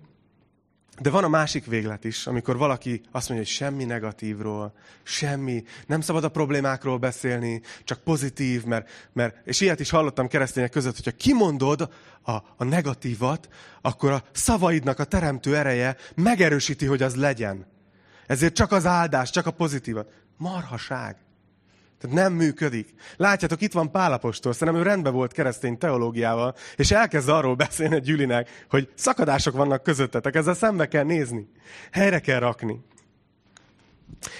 de 1.01 1.09
van 1.09 1.23
a 1.23 1.27
másik 1.27 1.65
véglet 1.65 2.03
is, 2.03 2.27
amikor 2.27 2.57
valaki 2.57 3.01
azt 3.12 3.29
mondja, 3.29 3.47
hogy 3.47 3.55
semmi 3.55 3.83
negatívról, 3.83 4.73
semmi, 5.03 5.63
nem 5.88 6.01
szabad 6.01 6.23
a 6.23 6.29
problémákról 6.29 6.97
beszélni, 6.97 7.62
csak 7.83 8.00
pozitív, 8.00 8.63
mert, 8.63 9.09
mert 9.13 9.47
és 9.47 9.62
ilyet 9.62 9.79
is 9.79 9.89
hallottam 9.89 10.27
keresztények 10.27 10.71
között, 10.71 10.95
hogyha 10.95 11.17
kimondod 11.17 11.89
a, 12.21 12.31
a 12.31 12.63
negatívat, 12.63 13.47
akkor 13.81 14.12
a 14.12 14.23
szavaidnak 14.31 15.00
a 15.00 15.03
teremtő 15.03 15.57
ereje 15.57 15.95
megerősíti, 16.15 16.85
hogy 16.85 17.01
az 17.01 17.15
legyen. 17.15 17.65
Ezért 18.27 18.53
csak 18.53 18.71
az 18.71 18.85
áldás, 18.85 19.29
csak 19.29 19.45
a 19.45 19.51
pozitívat. 19.51 20.09
Marhaság. 20.38 21.23
Tehát 22.03 22.17
nem 22.17 22.33
működik. 22.33 22.93
Látjátok, 23.17 23.62
itt 23.62 23.72
van 23.72 23.91
Pálapostól, 23.91 24.53
szerintem 24.53 24.83
ő 24.83 24.86
rendben 24.86 25.13
volt 25.13 25.31
keresztény 25.31 25.77
teológiával, 25.77 26.55
és 26.75 26.91
elkezd 26.91 27.29
arról 27.29 27.55
beszélni 27.55 27.95
a 27.95 28.00
Gyülinek, 28.00 28.65
hogy 28.69 28.89
szakadások 28.95 29.55
vannak 29.55 29.83
közöttetek, 29.83 30.36
ezzel 30.36 30.53
szembe 30.53 30.88
kell 30.88 31.03
nézni. 31.03 31.48
Helyre 31.91 32.19
kell 32.19 32.39
rakni. 32.39 32.81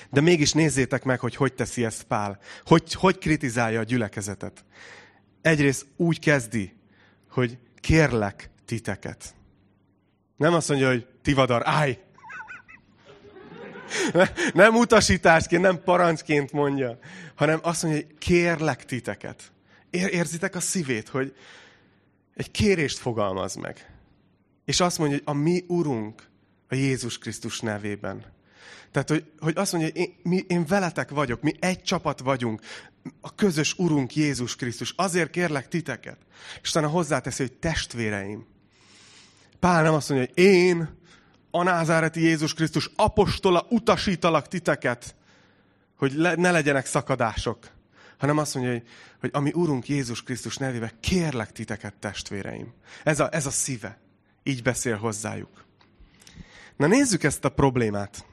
De 0.10 0.22
mégis 0.22 0.52
nézzétek 0.52 1.04
meg, 1.04 1.20
hogy 1.20 1.36
hogy 1.36 1.54
teszi 1.54 1.86
ezt 1.86 2.04
Pál. 2.04 2.40
Hogy, 2.66 2.94
hogy 2.94 3.18
kritizálja 3.18 3.80
a 3.80 3.84
gyülekezetet. 3.84 4.66
Egyrészt 5.42 5.86
úgy 5.98 6.20
kezdi, 6.20 6.74
hogy 7.30 7.58
kérlek 7.80 8.50
titeket. 8.66 9.36
Nem 10.38 10.54
azt 10.54 10.70
mondja, 10.70 10.88
hogy 10.88 11.08
tivadar, 11.22 11.62
állj! 11.66 12.03
Nem 14.54 14.76
utasításként, 14.76 15.62
nem 15.62 15.84
parancsként 15.84 16.52
mondja, 16.52 16.98
hanem 17.36 17.60
azt 17.62 17.84
mondja, 17.84 18.02
hogy 18.02 18.18
kérlek 18.18 18.86
titeket. 18.86 19.52
Érzitek 19.90 20.56
a 20.56 20.60
szívét, 20.60 21.10
hogy 21.10 21.36
egy 22.36 22.52
kérést 22.52 22.98
fogalmaz 22.98 23.56
meg. 23.56 23.92
És 24.66 24.80
azt 24.80 24.98
mondja, 24.98 25.18
hogy 25.18 25.36
a 25.36 25.40
mi 25.40 25.64
Urunk 25.68 26.28
a 26.68 26.76
Jézus 26.76 27.18
Krisztus 27.18 27.60
nevében. 27.60 28.26
Tehát, 28.92 29.10
hogy, 29.10 29.26
hogy 29.40 29.54
azt 29.58 29.72
mondja, 29.72 29.92
hogy 29.92 30.02
én, 30.02 30.16
mi, 30.24 30.44
én 30.48 30.66
veletek 30.66 31.10
vagyok, 31.10 31.42
mi 31.42 31.54
egy 31.60 31.82
csapat 31.82 32.20
vagyunk, 32.20 32.62
a 33.22 33.36
közös 33.36 33.74
Urunk 33.78 34.16
Jézus 34.16 34.56
Krisztus. 34.56 34.94
Azért 34.98 35.30
kérlek 35.30 35.68
titeket. 35.68 36.18
És 36.62 36.70
utána 36.70 36.88
hozzáteszi, 36.88 37.44
hogy 37.44 37.54
testvéreim. 37.54 38.46
Pál 39.60 39.84
nem 39.84 39.94
azt 39.94 40.10
mondja, 40.10 40.28
hogy 40.28 40.44
én 40.44 41.02
a 41.56 41.64
názáreti 41.64 42.22
Jézus 42.22 42.54
Krisztus 42.54 42.90
apostola 42.96 43.66
utasítalak 43.70 44.48
titeket, 44.48 45.16
hogy 45.98 46.14
le, 46.14 46.36
ne 46.36 46.52
legyenek 46.52 46.86
szakadások, 46.86 47.70
hanem 48.18 48.38
azt 48.38 48.54
mondja, 48.54 48.72
hogy, 48.72 48.84
hogy 49.20 49.30
ami 49.34 49.52
Urunk 49.54 49.88
Jézus 49.88 50.24
Krisztus 50.24 50.58
nevébe 50.58 50.92
kérlek 51.00 51.52
titeket, 51.52 51.94
testvéreim. 51.94 52.74
Ez 53.04 53.20
a, 53.20 53.30
ez 53.32 53.46
a 53.46 53.50
szíve. 53.50 53.98
Így 54.44 54.62
beszél 54.62 54.98
hozzájuk. 54.98 55.66
Na 56.78 56.88
nézzük 56.88 57.24
ezt 57.24 57.46
a 57.46 57.50
problémát. 57.50 58.26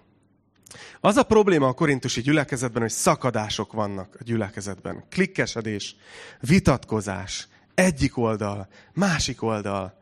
Az 1.01 1.17
a 1.17 1.23
probléma 1.23 1.69
a 1.69 1.73
korintusi 1.73 2.21
gyülekezetben, 2.21 2.83
hogy 2.83 2.91
szakadások 2.91 3.73
vannak 3.73 4.17
a 4.21 4.23
gyülekezetben. 4.23 5.05
Klikkesedés, 5.11 5.97
vitatkozás, 6.41 7.49
egyik 7.75 8.17
oldal, 8.17 8.69
másik 8.93 9.43
oldal. 9.43 10.00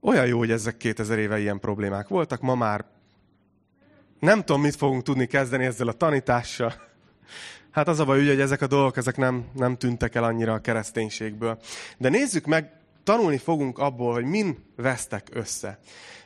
Olyan 0.00 0.26
jó, 0.26 0.38
hogy 0.38 0.50
ezek 0.50 0.76
2000 0.76 1.18
éve 1.18 1.38
ilyen 1.38 1.60
problémák 1.60 2.08
voltak, 2.08 2.40
ma 2.40 2.54
már 2.54 2.84
nem 4.20 4.44
tudom, 4.44 4.60
mit 4.60 4.76
fogunk 4.76 5.02
tudni 5.02 5.26
kezdeni 5.26 5.64
ezzel 5.64 5.88
a 5.88 5.92
tanítással. 5.92 6.74
Hát 7.70 7.88
az 7.88 7.98
a 7.98 8.04
baj, 8.04 8.26
hogy 8.26 8.40
ezek 8.40 8.62
a 8.62 8.66
dolgok 8.66 8.96
ezek 8.96 9.16
nem, 9.16 9.44
nem 9.54 9.76
tűntek 9.76 10.14
el 10.14 10.24
annyira 10.24 10.52
a 10.52 10.60
kereszténységből. 10.60 11.58
De 11.98 12.08
nézzük 12.08 12.46
meg, 12.46 12.72
tanulni 13.04 13.38
fogunk 13.38 13.78
abból, 13.78 14.12
hogy 14.12 14.24
min 14.24 14.58
vesztek 14.76 15.28
össze. 15.32 15.78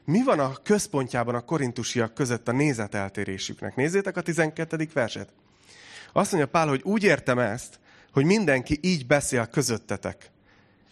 Mi 0.04 0.23
van 0.23 0.38
a 0.38 0.52
központjában 0.62 1.35
a 1.35 1.40
korintusiak 1.40 2.14
között 2.14 2.49
a 2.49 2.52
nézeteltérésüknek? 2.52 3.76
Nézzétek 3.76 4.16
a 4.16 4.21
12. 4.21 4.88
verset. 4.93 5.28
Azt 6.12 6.33
mondja 6.33 6.50
Pál, 6.50 6.69
hogy 6.69 6.81
úgy 6.85 7.02
értem 7.02 7.38
ezt, 7.38 7.78
hogy 8.12 8.25
mindenki 8.25 8.78
így 8.83 9.07
beszél 9.07 9.47
közöttetek. 9.47 10.31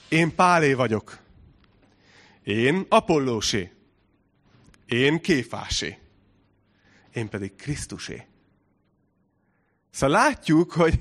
Én 0.09 0.35
Pálé 0.35 0.73
vagyok. 0.73 1.22
Én 2.45 2.87
Apollósé. 2.89 3.71
Én 4.87 5.21
Kéfásé. 5.21 5.99
Én 7.13 7.29
pedig 7.29 7.55
Krisztusé. 7.55 8.27
Szóval 9.91 10.17
látjuk, 10.17 10.73
hogy 10.73 10.99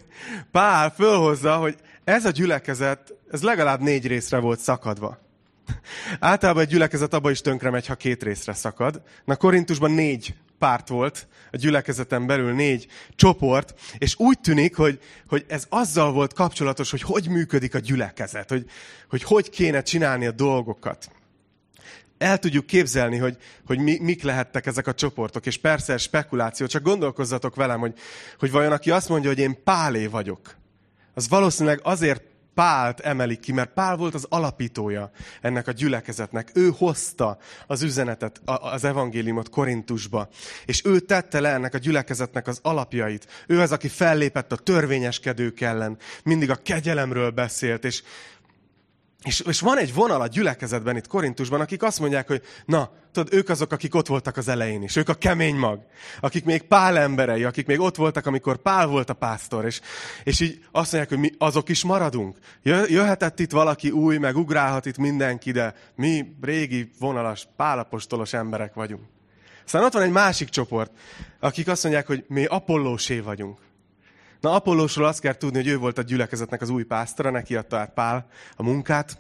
Pál 0.52 0.90
fölhozza, 0.90 1.58
hogy 1.58 1.76
ez 2.04 2.26
a 2.26 2.30
gyülekezet, 2.30 3.14
ez 3.32 3.44
legalább 3.44 3.82
négy 3.82 4.08
részre 4.08 4.38
volt 4.38 4.60
szakadva. 4.60 5.20
Általában 6.20 6.62
egy 6.62 6.70
gyülekezet 6.70 7.14
abba 7.14 7.32
is 7.32 7.42
tönkre 7.42 7.70
megy, 7.70 7.86
ha 7.86 7.96
két 7.96 8.24
részre 8.24 8.54
szakad. 8.54 9.02
Na 9.26 9.36
Korintusban 9.36 9.92
négy 9.92 10.36
párt 10.58 10.88
volt, 10.88 11.28
a 11.52 11.58
gyülekezeten 11.58 12.26
belül 12.26 12.54
négy 12.54 12.88
csoport, 13.16 13.80
és 13.98 14.20
úgy 14.20 14.40
tűnik, 14.40 14.76
hogy, 14.76 15.00
hogy 15.28 15.46
ez 15.48 15.66
azzal 15.70 16.12
volt 16.12 16.34
kapcsolatos, 16.34 16.92
hogy 16.92 17.02
hogy 17.02 17.30
működik 17.30 17.76
a 17.76 17.80
gyülekezet, 17.80 18.50
hogy 18.50 18.66
hogy, 19.10 19.24
hogy 19.24 19.50
kéne 19.50 19.82
csinálni 19.82 20.26
a 20.26 20.32
dolgokat 20.32 21.12
el 22.22 22.38
tudjuk 22.38 22.66
képzelni, 22.66 23.18
hogy, 23.18 23.38
hogy 23.66 23.80
mi, 23.80 23.98
mik 24.02 24.24
lehettek 24.24 24.66
ezek 24.66 24.88
a 24.88 24.94
csoportok, 24.94 25.46
és 25.46 25.58
persze 25.58 25.98
spekuláció, 25.98 26.66
csak 26.66 26.84
gondolkozzatok 26.84 27.56
velem, 27.56 27.80
hogy, 27.80 27.94
hogy 28.40 28.52
vajon 28.52 28.72
aki 28.72 28.92
azt 28.92 29.10
mondja, 29.10 29.30
hogy 29.30 29.40
én 29.40 29.64
Pálé 29.64 30.06
vagyok, 30.06 30.56
az 31.14 31.30
valószínűleg 31.30 31.80
azért 31.84 32.30
Pált 32.54 33.00
emelik 33.00 33.40
ki, 33.40 33.52
mert 33.52 33.74
Pál 33.74 33.96
volt 33.96 34.14
az 34.14 34.26
alapítója 34.30 35.12
ennek 35.42 35.68
a 35.68 35.72
gyülekezetnek. 35.72 36.52
Ő 36.54 36.72
hozta 36.78 37.38
az 37.68 37.82
üzenetet, 37.82 38.42
az 38.46 38.84
evangéliumot 38.84 39.50
Korintusba, 39.50 40.30
és 40.66 40.86
ő 40.86 41.00
tette 41.00 41.40
le 41.40 41.50
ennek 41.50 41.74
a 41.74 41.78
gyülekezetnek 41.78 42.48
az 42.48 42.60
alapjait. 42.62 43.28
Ő 43.48 43.60
az, 43.60 43.72
aki 43.72 43.88
fellépett 43.88 44.52
a 44.52 44.56
törvényeskedők 44.56 45.62
ellen, 45.62 45.98
mindig 46.24 46.50
a 46.50 46.56
kegyelemről 46.56 47.30
beszélt, 47.30 47.86
és 47.86 48.04
és, 49.24 49.40
és 49.40 49.60
van 49.60 49.78
egy 49.78 49.94
vonal 49.94 50.22
a 50.22 50.28
gyülekezetben 50.28 50.98
itt 50.98 51.08
Korintusban, 51.08 51.62
akik 51.62 51.84
azt 51.84 52.00
mondják, 52.00 52.28
hogy 52.28 52.42
na, 52.66 52.90
tudod, 53.12 53.34
ők 53.34 53.50
azok, 53.50 53.72
akik 53.72 53.96
ott 53.96 54.08
voltak 54.08 54.38
az 54.38 54.48
elején 54.48 54.84
is. 54.84 54.96
Ők 54.96 55.10
a 55.10 55.14
kemény 55.14 55.56
mag. 55.56 55.80
Akik 56.20 56.46
még 56.46 56.62
Pál 56.62 56.98
emberei, 56.98 57.44
akik 57.44 57.66
még 57.66 57.80
ott 57.80 57.96
voltak, 57.96 58.26
amikor 58.26 58.58
Pál 58.58 58.88
volt 58.88 59.10
a 59.10 59.14
pásztor. 59.14 59.66
És, 59.66 59.82
és 60.24 60.40
így 60.40 60.60
azt 60.72 60.92
mondják, 60.92 61.10
hogy 61.10 61.30
mi 61.30 61.32
azok 61.38 61.70
is 61.70 61.84
maradunk. 61.84 62.38
Jöhetett 62.64 63.40
itt 63.40 63.52
valaki 63.52 63.90
új, 63.90 64.18
meg 64.18 64.38
ugrálhat 64.38 64.86
itt 64.86 64.98
mindenki, 64.98 65.52
de 65.52 65.76
mi 65.96 66.36
régi, 66.42 66.92
vonalas, 67.00 67.48
pálapostolos 67.56 68.34
emberek 68.34 68.74
vagyunk. 68.74 69.04
Aztán 69.66 69.84
ott 69.84 69.94
van 69.94 70.02
egy 70.02 70.12
másik 70.12 70.50
csoport, 70.50 70.92
akik 71.40 71.68
azt 71.68 71.84
mondják, 71.84 72.08
hogy 72.08 72.24
mi 72.28 72.46
apollósé 72.46 73.20
vagyunk. 73.20 73.60
Na, 74.42 74.54
Apollósról 74.54 75.06
azt 75.06 75.20
kell 75.20 75.38
tudni, 75.38 75.58
hogy 75.58 75.68
ő 75.68 75.78
volt 75.78 75.98
a 75.98 76.02
gyülekezetnek 76.02 76.62
az 76.62 76.70
új 76.70 76.84
pásztora, 76.84 77.30
neki 77.30 77.56
adta 77.56 77.78
át 77.78 77.94
Pál 77.94 78.28
a 78.56 78.64
munkát. 78.64 79.20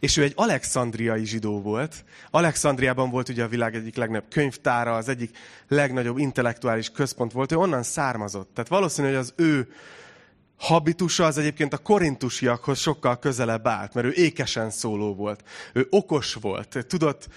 És 0.00 0.16
ő 0.16 0.22
egy 0.22 0.32
alexandriai 0.36 1.24
zsidó 1.24 1.60
volt. 1.60 2.04
Alexandriában 2.30 3.10
volt 3.10 3.28
ugye 3.28 3.44
a 3.44 3.48
világ 3.48 3.74
egyik 3.74 3.96
legnagyobb 3.96 4.28
könyvtára, 4.30 4.94
az 4.94 5.08
egyik 5.08 5.36
legnagyobb 5.68 6.18
intellektuális 6.18 6.90
központ 6.90 7.32
volt, 7.32 7.52
ő 7.52 7.56
onnan 7.56 7.82
származott. 7.82 8.50
Tehát 8.54 8.70
valószínű, 8.70 9.06
hogy 9.06 9.16
az 9.16 9.32
ő 9.36 9.68
habitusa 10.56 11.24
az 11.24 11.38
egyébként 11.38 11.72
a 11.72 11.78
korintusiakhoz 11.78 12.78
sokkal 12.78 13.18
közelebb 13.18 13.66
állt, 13.66 13.94
mert 13.94 14.06
ő 14.06 14.12
ékesen 14.12 14.70
szóló 14.70 15.14
volt. 15.14 15.42
Ő 15.72 15.86
okos 15.90 16.34
volt, 16.34 16.86
tudott 16.88 17.28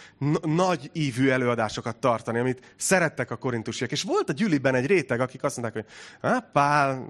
nagy 0.41 0.89
ívű 0.93 1.29
előadásokat 1.29 1.95
tartani, 1.95 2.39
amit 2.39 2.73
szerettek 2.75 3.31
a 3.31 3.35
korintusiak. 3.35 3.91
És 3.91 4.03
volt 4.03 4.29
a 4.29 4.33
gyűliben 4.33 4.75
egy 4.75 4.85
réteg, 4.85 5.19
akik 5.19 5.43
azt 5.43 5.57
mondták, 5.57 5.85
hogy 5.85 6.41
Pál, 6.51 7.07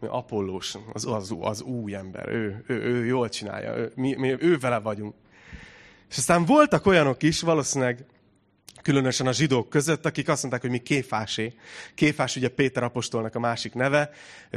Apollós, 0.00 0.74
az, 0.92 1.06
az, 1.06 1.36
az 1.40 1.62
új 1.62 1.94
ember, 1.94 2.28
ő, 2.28 2.64
ő, 2.66 2.74
ő 2.74 3.04
jól 3.04 3.28
csinálja, 3.28 3.76
ő, 3.76 3.92
mi, 3.94 4.14
mi, 4.14 4.36
ő 4.38 4.58
vele 4.58 4.78
vagyunk. 4.78 5.14
És 6.10 6.16
aztán 6.16 6.44
voltak 6.44 6.86
olyanok 6.86 7.22
is, 7.22 7.40
valószínűleg 7.40 8.04
különösen 8.86 9.26
a 9.26 9.32
zsidók 9.32 9.68
között, 9.68 10.06
akik 10.06 10.28
azt 10.28 10.40
mondták, 10.40 10.62
hogy 10.62 10.70
mi 10.70 10.78
kéfásé. 10.78 11.54
Kéfás 11.94 12.36
ugye 12.36 12.48
Péter 12.48 12.82
apostolnak 12.82 13.34
a 13.34 13.38
másik 13.38 13.74
neve. 13.74 14.10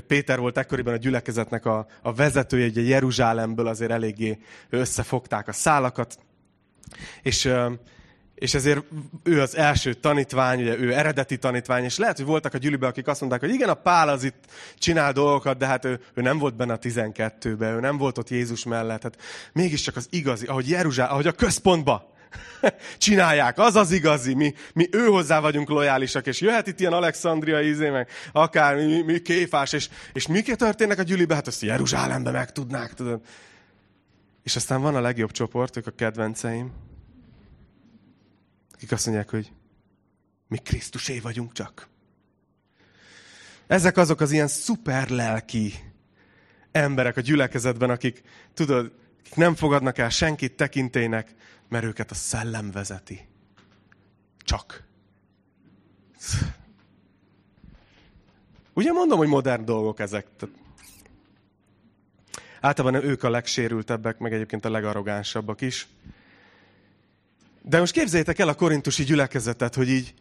Péter 0.07 0.39
volt 0.39 0.57
ekkoriban 0.57 0.93
a 0.93 0.97
gyülekezetnek 0.97 1.65
a, 1.65 1.87
a 2.01 2.13
vezetője, 2.13 2.67
ugye 2.67 2.81
Jeruzsálemből 2.81 3.67
azért 3.67 3.91
eléggé 3.91 4.39
összefogták 4.69 5.47
a 5.47 5.51
szálakat. 5.51 6.19
És, 7.21 7.53
és 8.35 8.53
ezért 8.53 8.83
ő 9.23 9.41
az 9.41 9.55
első 9.55 9.93
tanítvány, 9.93 10.61
ugye 10.61 10.77
ő 10.77 10.93
eredeti 10.93 11.37
tanítvány, 11.37 11.83
és 11.83 11.97
lehet, 11.97 12.17
hogy 12.17 12.25
voltak 12.25 12.53
a 12.53 12.57
gyűliben, 12.57 12.89
akik 12.89 13.07
azt 13.07 13.19
mondták, 13.19 13.41
hogy 13.41 13.53
igen, 13.53 13.69
a 13.69 13.73
Pál 13.73 14.09
az 14.09 14.23
itt 14.23 14.43
csinál 14.77 15.11
dolgokat, 15.11 15.57
de 15.57 15.65
hát 15.65 15.85
ő, 15.85 15.99
ő 16.13 16.21
nem 16.21 16.37
volt 16.37 16.55
benne 16.55 16.73
a 16.73 16.79
12-ben, 16.79 17.73
ő 17.73 17.79
nem 17.79 17.97
volt 17.97 18.17
ott 18.17 18.29
Jézus 18.29 18.63
mellett. 18.63 19.03
Hát 19.03 19.21
mégiscsak 19.53 19.95
az 19.95 20.07
igazi, 20.09 20.45
ahogy 20.45 20.69
Jeruzsál, 20.69 21.09
ahogy 21.09 21.27
a 21.27 21.31
központba, 21.31 22.17
csinálják. 22.97 23.57
Az 23.57 23.75
az 23.75 23.91
igazi. 23.91 24.33
Mi, 24.33 24.53
mi 24.73 24.87
ő 24.91 25.05
hozzá 25.05 25.39
vagyunk 25.39 25.69
lojálisak, 25.69 26.27
és 26.27 26.41
jöhet 26.41 26.67
itt 26.67 26.79
ilyen 26.79 26.93
Alexandria 26.93 27.61
izé, 27.61 27.89
meg 27.89 28.09
akár 28.31 28.75
mi, 28.75 29.01
mi 29.01 29.21
kéfás, 29.21 29.73
és, 29.73 29.89
és 30.13 30.27
miké 30.27 30.53
történnek 30.53 30.99
a 30.99 31.03
gyűlibe? 31.03 31.35
Hát 31.35 31.47
azt 31.47 31.61
Jeruzsálembe 31.61 32.31
meg 32.31 32.51
tudnák, 32.51 32.93
tudod. 32.93 33.21
És 34.43 34.55
aztán 34.55 34.81
van 34.81 34.95
a 34.95 35.01
legjobb 35.01 35.31
csoport, 35.31 35.77
ők 35.77 35.87
a 35.87 35.91
kedvenceim, 35.91 36.71
akik 38.73 38.91
azt 38.91 39.05
mondják, 39.05 39.29
hogy 39.29 39.51
mi 40.47 40.57
Krisztusé 40.57 41.19
vagyunk 41.19 41.53
csak. 41.53 41.87
Ezek 43.67 43.97
azok 43.97 44.21
az 44.21 44.31
ilyen 44.31 44.47
szuper 44.47 45.09
lelki 45.09 45.73
emberek 46.71 47.17
a 47.17 47.21
gyülekezetben, 47.21 47.89
akik, 47.89 48.21
tudod, 48.53 48.91
akik 49.19 49.35
nem 49.35 49.55
fogadnak 49.55 49.97
el 49.97 50.09
senkit 50.09 50.55
tekintének, 50.55 51.33
mert 51.69 51.83
őket 51.83 52.11
a 52.11 52.15
szellem 52.15 52.71
vezeti. 52.71 53.27
Csak. 54.37 54.83
Ugye 58.73 58.91
mondom, 58.91 59.17
hogy 59.17 59.27
modern 59.27 59.65
dolgok 59.65 59.99
ezek. 59.99 60.27
Általában 62.61 63.03
ők 63.03 63.23
a 63.23 63.29
legsérültebbek, 63.29 64.17
meg 64.17 64.33
egyébként 64.33 64.65
a 64.65 64.69
legarrogánsabbak 64.69 65.61
is. 65.61 65.87
De 67.61 67.79
most 67.79 67.93
képzeljétek 67.93 68.39
el 68.39 68.47
a 68.47 68.53
korintusi 68.53 69.03
gyülekezetet, 69.03 69.75
hogy 69.75 69.89
így, 69.89 70.13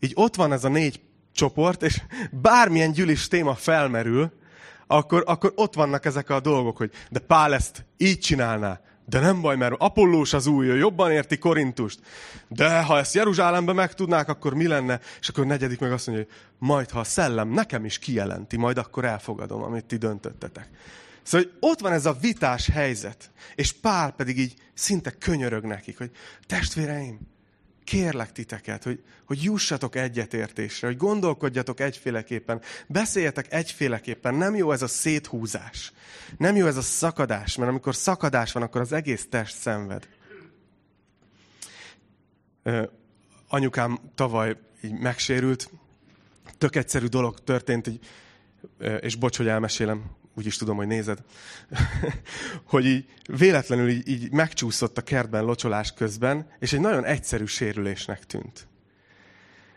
így 0.00 0.12
ott 0.14 0.34
van 0.34 0.52
ez 0.52 0.64
a 0.64 0.68
négy 0.68 1.00
csoport, 1.32 1.82
és 1.82 2.02
bármilyen 2.30 2.92
gyűlis 2.92 3.28
téma 3.28 3.54
felmerül, 3.54 4.32
akkor, 4.86 5.22
akkor 5.26 5.52
ott 5.54 5.74
vannak 5.74 6.04
ezek 6.04 6.30
a 6.30 6.40
dolgok, 6.40 6.76
hogy 6.76 6.90
de 7.10 7.18
Pál 7.18 7.54
ezt 7.54 7.84
így 7.96 8.18
csinálná, 8.18 8.80
de 9.08 9.20
nem 9.20 9.40
baj, 9.40 9.56
mert 9.56 9.74
Apollós 9.78 10.32
az 10.32 10.46
új, 10.46 10.66
jobban 10.66 11.10
érti 11.10 11.38
Korintust. 11.38 12.00
De 12.48 12.82
ha 12.82 12.98
ezt 12.98 13.14
Jeruzsálembe 13.14 13.72
megtudnák, 13.72 14.28
akkor 14.28 14.54
mi 14.54 14.66
lenne? 14.66 15.00
És 15.20 15.28
akkor 15.28 15.46
negyedik 15.46 15.80
meg 15.80 15.92
azt 15.92 16.06
mondja, 16.06 16.24
hogy 16.24 16.34
majd 16.58 16.90
ha 16.90 16.98
a 16.98 17.04
szellem 17.04 17.48
nekem 17.48 17.84
is 17.84 17.98
kijelenti, 17.98 18.56
majd 18.56 18.78
akkor 18.78 19.04
elfogadom, 19.04 19.62
amit 19.62 19.84
ti 19.84 19.96
döntöttetek. 19.96 20.68
Szóval 21.22 21.46
hogy 21.46 21.70
ott 21.70 21.80
van 21.80 21.92
ez 21.92 22.06
a 22.06 22.16
vitás 22.20 22.66
helyzet, 22.66 23.30
és 23.54 23.72
Pál 23.72 24.10
pedig 24.10 24.38
így 24.38 24.54
szinte 24.74 25.10
könyörög 25.10 25.64
nekik, 25.64 25.98
hogy 25.98 26.10
testvéreim, 26.46 27.18
kérlek 27.86 28.32
titeket, 28.32 28.82
hogy, 28.82 29.02
hogy 29.26 29.42
jussatok 29.42 29.96
egyetértésre, 29.96 30.86
hogy 30.86 30.96
gondolkodjatok 30.96 31.80
egyféleképpen, 31.80 32.60
beszéljetek 32.86 33.52
egyféleképpen. 33.52 34.34
Nem 34.34 34.54
jó 34.54 34.72
ez 34.72 34.82
a 34.82 34.86
széthúzás. 34.86 35.92
Nem 36.38 36.56
jó 36.56 36.66
ez 36.66 36.76
a 36.76 36.82
szakadás, 36.82 37.56
mert 37.56 37.70
amikor 37.70 37.94
szakadás 37.94 38.52
van, 38.52 38.62
akkor 38.62 38.80
az 38.80 38.92
egész 38.92 39.26
test 39.30 39.56
szenved. 39.56 40.08
Anyukám 43.48 43.98
tavaly 44.14 44.56
így 44.82 44.98
megsérült, 44.98 45.70
tök 46.58 46.76
egyszerű 46.76 47.06
dolog 47.06 47.38
történt, 47.44 47.86
így, 47.86 48.06
és 49.00 49.14
bocs, 49.14 49.36
hogy 49.36 49.48
elmesélem, 49.48 50.04
úgy 50.36 50.46
is 50.46 50.56
tudom, 50.56 50.76
hogy 50.76 50.86
nézed, 50.86 51.18
hogy 52.72 52.86
így 52.86 53.04
véletlenül 53.26 53.88
így, 53.88 54.08
így 54.08 54.32
megcsúszott 54.32 54.98
a 54.98 55.02
kertben 55.02 55.44
locsolás 55.44 55.92
közben, 55.92 56.46
és 56.58 56.72
egy 56.72 56.80
nagyon 56.80 57.04
egyszerű 57.04 57.44
sérülésnek 57.44 58.24
tűnt. 58.24 58.66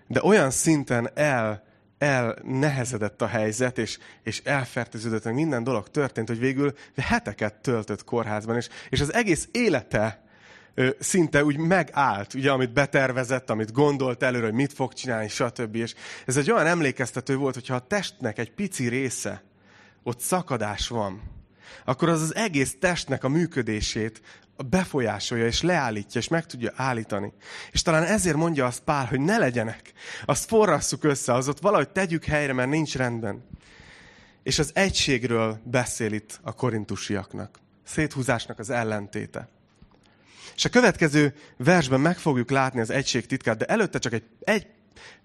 De 0.07 0.23
olyan 0.23 0.51
szinten 0.51 1.09
el, 1.13 1.63
elnehezedett 1.97 3.21
a 3.21 3.27
helyzet, 3.27 3.77
és, 3.77 3.97
és 4.23 4.41
elfertőződött, 4.43 5.23
meg 5.23 5.33
minden 5.33 5.63
dolog 5.63 5.89
történt, 5.89 6.27
hogy 6.27 6.39
végül 6.39 6.73
heteket 6.97 7.53
töltött 7.53 8.03
kórházban, 8.03 8.55
és, 8.55 8.67
és 8.89 9.01
az 9.01 9.13
egész 9.13 9.47
élete 9.51 10.23
ö, 10.73 10.89
szinte 10.99 11.43
úgy 11.43 11.57
megállt, 11.57 12.33
ugye, 12.33 12.51
amit 12.51 12.73
betervezett, 12.73 13.49
amit 13.49 13.71
gondolt 13.71 14.23
előre, 14.23 14.45
hogy 14.45 14.53
mit 14.53 14.73
fog 14.73 14.93
csinálni, 14.93 15.27
stb. 15.27 15.75
És 15.75 15.95
ez 16.25 16.37
egy 16.37 16.51
olyan 16.51 16.67
emlékeztető 16.67 17.35
volt, 17.35 17.53
hogyha 17.53 17.75
a 17.75 17.87
testnek 17.87 18.37
egy 18.37 18.51
pici 18.51 18.87
része 18.87 19.43
ott 20.03 20.19
szakadás 20.19 20.87
van, 20.87 21.21
akkor 21.85 22.09
az 22.09 22.21
az 22.21 22.35
egész 22.35 22.75
testnek 22.79 23.23
a 23.23 23.29
működését 23.29 24.21
befolyásolja, 24.69 25.45
és 25.45 25.61
leállítja, 25.61 26.21
és 26.21 26.27
meg 26.27 26.45
tudja 26.45 26.71
állítani. 26.75 27.33
És 27.71 27.81
talán 27.81 28.03
ezért 28.03 28.35
mondja 28.35 28.65
azt 28.65 28.83
Pál, 28.83 29.05
hogy 29.05 29.19
ne 29.19 29.37
legyenek. 29.37 29.93
Azt 30.25 30.47
forrasszuk 30.47 31.03
össze, 31.03 31.33
az 31.33 31.47
ott 31.47 31.59
valahogy 31.59 31.89
tegyük 31.89 32.25
helyre, 32.25 32.53
mert 32.53 32.69
nincs 32.69 32.95
rendben. 32.95 33.43
És 34.43 34.59
az 34.59 34.71
egységről 34.73 35.59
beszél 35.63 36.11
itt 36.11 36.39
a 36.41 36.53
korintusiaknak. 36.53 37.59
Széthúzásnak 37.83 38.59
az 38.59 38.69
ellentéte. 38.69 39.49
És 40.55 40.65
a 40.65 40.69
következő 40.69 41.33
versben 41.57 41.99
meg 41.99 42.17
fogjuk 42.17 42.49
látni 42.49 42.79
az 42.79 42.89
egység 42.89 43.25
titkát, 43.25 43.57
de 43.57 43.65
előtte 43.65 43.99
csak 43.99 44.13
egy, 44.13 44.23
egy 44.39 44.67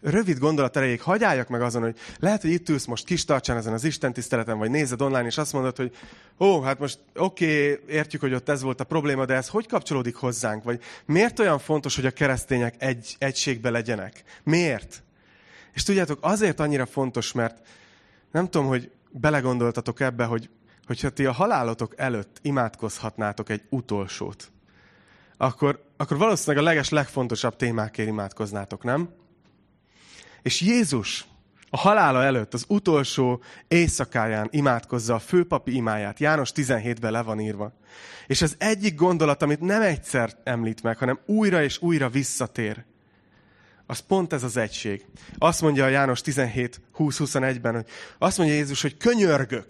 rövid 0.01 0.39
gondolat 0.39 0.77
erejéig 0.77 1.01
hagyjáljak 1.01 1.49
meg 1.49 1.63
azon, 1.63 1.83
hogy 1.83 1.97
lehet, 2.19 2.43
hogy 2.43 2.51
itt 2.51 2.69
ülsz 2.69 2.85
most 2.85 3.05
kis 3.05 3.25
tartsán 3.25 3.57
ezen 3.57 3.73
az 3.73 3.85
Isten 3.85 4.13
tiszteleten, 4.13 4.59
vagy 4.59 4.71
nézed 4.71 5.03
online, 5.03 5.27
és 5.27 5.39
azt 5.39 5.53
mondod, 5.53 5.77
hogy 5.77 5.97
ó, 6.39 6.61
hát 6.61 6.79
most 6.79 6.99
oké, 7.15 7.73
okay, 7.73 7.95
értjük, 7.95 8.21
hogy 8.21 8.35
ott 8.35 8.49
ez 8.49 8.63
volt 8.63 8.81
a 8.81 8.85
probléma, 8.85 9.25
de 9.25 9.35
ez 9.35 9.49
hogy 9.49 9.67
kapcsolódik 9.67 10.15
hozzánk? 10.15 10.63
Vagy 10.65 10.83
miért 11.07 11.39
olyan 11.39 11.59
fontos, 11.59 11.95
hogy 11.97 12.07
a 12.07 12.11
keresztények 12.11 12.75
egy, 12.79 13.17
egységbe 13.19 13.71
legyenek? 13.71 14.23
Miért? 14.43 15.03
És 15.73 15.83
tudjátok, 15.83 16.19
azért 16.21 16.61
annyira 16.61 16.87
fontos, 16.87 17.33
mert 17.33 17.67
nem 18.31 18.45
tudom, 18.45 18.67
hogy 18.67 18.91
belegondoltatok 19.11 20.01
ebbe, 20.01 20.25
hogy 20.25 20.49
hogyha 20.87 21.11
ti 21.11 21.25
a 21.25 21.33
halálotok 21.33 21.93
előtt 21.97 22.39
imádkozhatnátok 22.43 23.49
egy 23.49 23.63
utolsót, 23.69 24.53
akkor, 25.37 25.85
akkor 25.97 26.17
valószínűleg 26.17 26.65
a 26.65 26.69
leges, 26.69 26.89
legfontosabb 26.89 27.57
témákért 27.57 28.09
imádkoznátok, 28.09 28.83
nem? 28.83 29.09
És 30.45 30.61
Jézus 30.61 31.27
a 31.71 31.77
halála 31.77 32.23
előtt, 32.23 32.55
az 32.55 32.65
utolsó 32.69 33.43
éjszakáján 33.69 34.49
imádkozza 34.51 35.15
a 35.15 35.19
főpapi 35.19 35.75
imáját. 35.75 36.19
János 36.19 36.51
17-ben 36.55 37.13
le 37.13 37.23
van 37.23 37.41
írva. 37.41 37.73
És 38.27 38.43
az 38.43 38.55
egyik 38.59 38.95
gondolat, 38.95 39.43
amit 39.43 39.61
nem 39.61 39.83
egyszer 39.83 40.37
említ 40.45 40.83
meg, 40.83 40.99
hanem 40.99 41.19
újra 41.27 41.63
és 41.63 41.83
újra 41.83 42.09
visszatér, 42.09 42.85
az 43.87 43.99
pont 43.99 44.33
ez 44.33 44.43
az 44.43 44.57
egység. 44.57 45.05
Azt 45.39 45.61
mondja 45.61 45.85
a 45.85 45.89
János 45.89 46.21
17, 46.21 46.81
20-21-ben, 46.99 47.75
hogy 47.75 47.87
azt 48.19 48.39
mondja 48.39 48.57
Jézus, 48.57 48.83
hogy 48.83 48.97
könyörgök. 48.97 49.67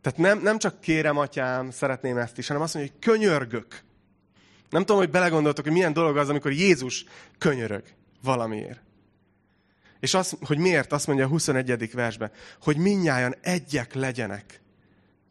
Tehát 0.00 0.18
nem, 0.18 0.40
nem 0.42 0.58
csak 0.58 0.80
kérem, 0.80 1.16
atyám, 1.16 1.70
szeretném 1.70 2.16
ezt 2.16 2.38
is, 2.38 2.46
hanem 2.46 2.62
azt 2.62 2.74
mondja, 2.74 2.92
hogy 2.92 3.10
könyörgök. 3.10 3.82
Nem 4.70 4.80
tudom, 4.80 5.00
hogy 5.00 5.10
belegondoltok, 5.10 5.64
hogy 5.64 5.72
milyen 5.72 5.92
dolog 5.92 6.16
az, 6.16 6.28
amikor 6.28 6.52
Jézus 6.52 7.04
könyörög 7.38 7.82
valamiért. 8.22 8.89
És 10.00 10.14
az, 10.14 10.36
hogy 10.40 10.58
miért, 10.58 10.92
azt 10.92 11.06
mondja 11.06 11.24
a 11.24 11.28
21. 11.28 11.92
versben, 11.92 12.30
hogy 12.62 12.76
minnyáján 12.76 13.36
egyek 13.40 13.94
legyenek. 13.94 14.60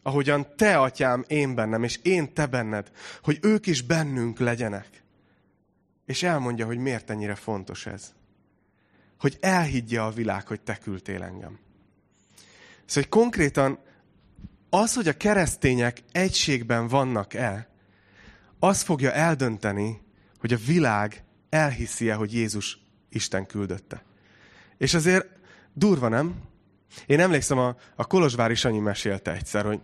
Ahogyan 0.03 0.47
te, 0.55 0.77
atyám, 0.77 1.25
én 1.27 1.55
bennem, 1.55 1.83
és 1.83 1.99
én 2.01 2.33
te 2.33 2.45
benned, 2.45 2.91
hogy 3.23 3.39
ők 3.41 3.67
is 3.67 3.81
bennünk 3.81 4.39
legyenek. 4.39 5.03
És 6.05 6.23
elmondja, 6.23 6.65
hogy 6.65 6.77
miért 6.77 7.09
ennyire 7.09 7.35
fontos 7.35 7.85
ez. 7.85 8.13
Hogy 9.19 9.37
elhiggye 9.41 10.01
a 10.01 10.11
világ, 10.11 10.47
hogy 10.47 10.61
te 10.61 10.77
küldtél 10.77 11.23
engem. 11.23 11.59
Szóval, 12.85 13.03
hogy 13.03 13.09
konkrétan 13.09 13.79
az, 14.69 14.93
hogy 14.93 15.07
a 15.07 15.17
keresztények 15.17 16.01
egységben 16.11 16.87
vannak-e, 16.87 17.69
az 18.59 18.81
fogja 18.81 19.11
eldönteni, 19.11 20.01
hogy 20.39 20.53
a 20.53 20.57
világ 20.65 21.23
elhiszi-e, 21.49 22.13
hogy 22.13 22.33
Jézus 22.33 22.79
Isten 23.09 23.45
küldötte. 23.45 24.03
És 24.79 24.93
azért 24.93 25.27
durva, 25.73 26.07
nem? 26.07 26.35
Én 27.05 27.19
emlékszem, 27.19 27.57
a, 27.57 27.75
a 27.95 28.05
Kolozsvári 28.05 28.55
Sanyi 28.55 28.79
mesélte 28.79 29.31
egyszer, 29.31 29.65
hogy, 29.65 29.79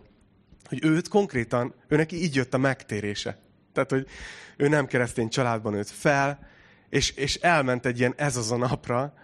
hogy 0.68 0.84
őt 0.84 1.08
konkrétan, 1.08 1.74
ő 1.88 1.96
neki 1.96 2.22
így 2.22 2.34
jött 2.34 2.54
a 2.54 2.58
megtérése. 2.58 3.38
Tehát, 3.72 3.90
hogy 3.90 4.06
ő 4.56 4.68
nem 4.68 4.86
keresztény 4.86 5.28
családban 5.28 5.72
nőtt 5.72 5.90
fel, 5.90 6.38
és, 6.88 7.10
és 7.10 7.34
elment 7.34 7.86
egy 7.86 7.98
ilyen 7.98 8.14
ez 8.16 8.36
az 8.36 8.52
a 8.52 8.56
napra, 8.56 9.14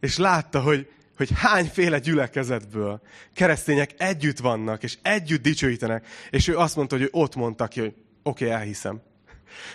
és 0.00 0.16
látta, 0.16 0.60
hogy, 0.60 0.90
hogy 1.16 1.30
hányféle 1.34 1.98
gyülekezetből 1.98 3.00
keresztények 3.32 3.94
együtt 3.98 4.38
vannak, 4.38 4.82
és 4.82 4.98
együtt 5.02 5.42
dicsőítenek, 5.42 6.06
és 6.30 6.48
ő 6.48 6.56
azt 6.56 6.76
mondta, 6.76 6.96
hogy 6.96 7.04
ő 7.04 7.08
ott 7.12 7.34
mondta 7.34 7.66
ki, 7.66 7.80
hogy 7.80 7.94
oké, 8.22 8.44
okay, 8.44 8.56
elhiszem. 8.56 9.02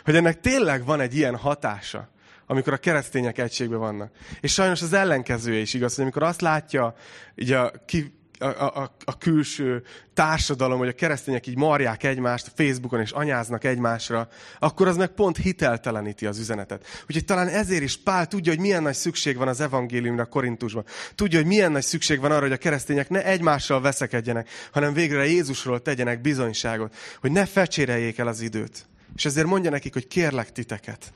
Hogy 0.03 0.15
ennek 0.15 0.39
tényleg 0.39 0.85
van 0.85 0.99
egy 0.99 1.15
ilyen 1.15 1.35
hatása, 1.35 2.09
amikor 2.47 2.73
a 2.73 2.77
keresztények 2.77 3.37
egységben 3.37 3.79
vannak. 3.79 4.11
És 4.39 4.53
sajnos 4.53 4.81
az 4.81 4.93
ellenkezője 4.93 5.59
is 5.59 5.73
igaz, 5.73 5.95
hogy 5.95 6.03
amikor 6.03 6.23
azt 6.23 6.41
látja 6.41 6.95
így 7.35 7.51
a, 7.51 7.71
ki, 7.85 8.13
a, 8.39 8.45
a, 8.45 8.95
a 9.05 9.17
külső 9.17 9.83
társadalom, 10.13 10.77
hogy 10.77 10.87
a 10.87 10.93
keresztények 10.93 11.47
így 11.47 11.57
marják 11.57 12.03
egymást 12.03 12.51
Facebookon 12.55 12.99
és 12.99 13.11
anyáznak 13.11 13.63
egymásra, 13.63 14.27
akkor 14.59 14.87
az 14.87 14.97
meg 14.97 15.07
pont 15.07 15.37
hitelteleníti 15.37 16.25
az 16.25 16.39
üzenetet. 16.39 16.85
Úgyhogy 17.07 17.25
talán 17.25 17.47
ezért 17.47 17.81
is 17.81 17.97
Pál 17.97 18.27
tudja, 18.27 18.51
hogy 18.51 18.61
milyen 18.61 18.83
nagy 18.83 18.93
szükség 18.93 19.37
van 19.37 19.47
az 19.47 19.61
evangéliumra 19.61 20.25
Korintusban. 20.25 20.85
Tudja, 21.15 21.39
hogy 21.39 21.47
milyen 21.47 21.71
nagy 21.71 21.83
szükség 21.83 22.19
van 22.19 22.31
arra, 22.31 22.41
hogy 22.41 22.51
a 22.51 22.57
keresztények 22.57 23.09
ne 23.09 23.25
egymással 23.25 23.81
veszekedjenek, 23.81 24.49
hanem 24.71 24.93
végre 24.93 25.25
Jézusról 25.25 25.81
tegyenek 25.81 26.21
bizonyságot, 26.21 26.95
hogy 27.19 27.31
ne 27.31 27.45
fecséreljék 27.45 28.17
el 28.17 28.27
az 28.27 28.41
időt. 28.41 28.85
És 29.15 29.25
ezért 29.25 29.47
mondja 29.47 29.69
nekik, 29.69 29.93
hogy 29.93 30.07
kérlek 30.07 30.51
titeket. 30.51 31.13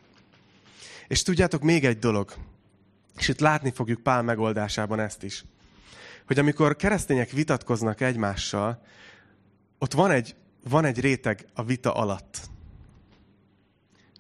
És 1.10 1.24
tudjátok, 1.24 1.62
még 1.62 1.86
egy 1.86 2.00
dolog, 2.00 2.34
és 3.18 3.28
itt 3.28 3.40
látni 3.40 3.72
fogjuk 3.72 4.02
Pál 4.02 4.22
megoldásában 4.22 5.00
ezt 5.00 5.24
is 5.24 5.44
hogy 6.30 6.40
amikor 6.40 6.76
keresztények 6.76 7.32
vitatkoznak 7.32 8.02
egymással, 8.02 8.82
ott 9.78 9.94
van 9.94 10.12
egy, 10.12 10.36
van 10.64 10.86
egy 10.86 11.00
réteg 11.00 11.48
a 11.54 11.64
vita 11.64 11.94
alatt, 11.94 12.40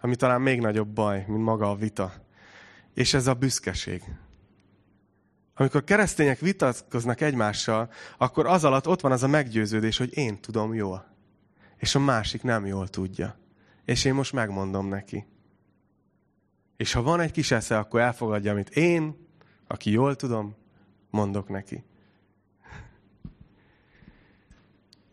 ami 0.01 0.15
talán 0.15 0.41
még 0.41 0.59
nagyobb 0.59 0.87
baj, 0.87 1.25
mint 1.27 1.43
maga 1.43 1.69
a 1.69 1.75
vita. 1.75 2.13
És 2.93 3.13
ez 3.13 3.27
a 3.27 3.33
büszkeség. 3.33 4.03
Amikor 5.53 5.83
keresztények 5.83 6.39
vitatkoznak 6.39 7.21
egymással, 7.21 7.91
akkor 8.17 8.45
az 8.45 8.63
alatt 8.63 8.87
ott 8.87 9.01
van 9.01 9.11
az 9.11 9.23
a 9.23 9.27
meggyőződés, 9.27 9.97
hogy 9.97 10.17
én 10.17 10.41
tudom 10.41 10.73
jól. 10.73 11.05
És 11.77 11.95
a 11.95 11.99
másik 11.99 12.43
nem 12.43 12.65
jól 12.65 12.87
tudja. 12.87 13.37
És 13.85 14.05
én 14.05 14.13
most 14.13 14.33
megmondom 14.33 14.87
neki. 14.87 15.27
És 16.79 16.93
ha 16.93 17.01
van 17.01 17.19
egy 17.19 17.31
kis 17.31 17.51
esze, 17.51 17.77
akkor 17.77 17.99
elfogadja, 17.99 18.51
amit 18.51 18.69
én, 18.69 19.27
aki 19.67 19.91
jól 19.91 20.15
tudom, 20.15 20.55
mondok 21.09 21.49
neki. 21.49 21.83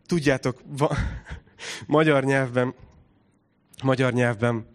Tudjátok, 0.06 0.60
va, 0.66 0.96
magyar 1.86 2.24
nyelvben, 2.24 2.74
magyar 3.82 4.12
nyelvben 4.12 4.66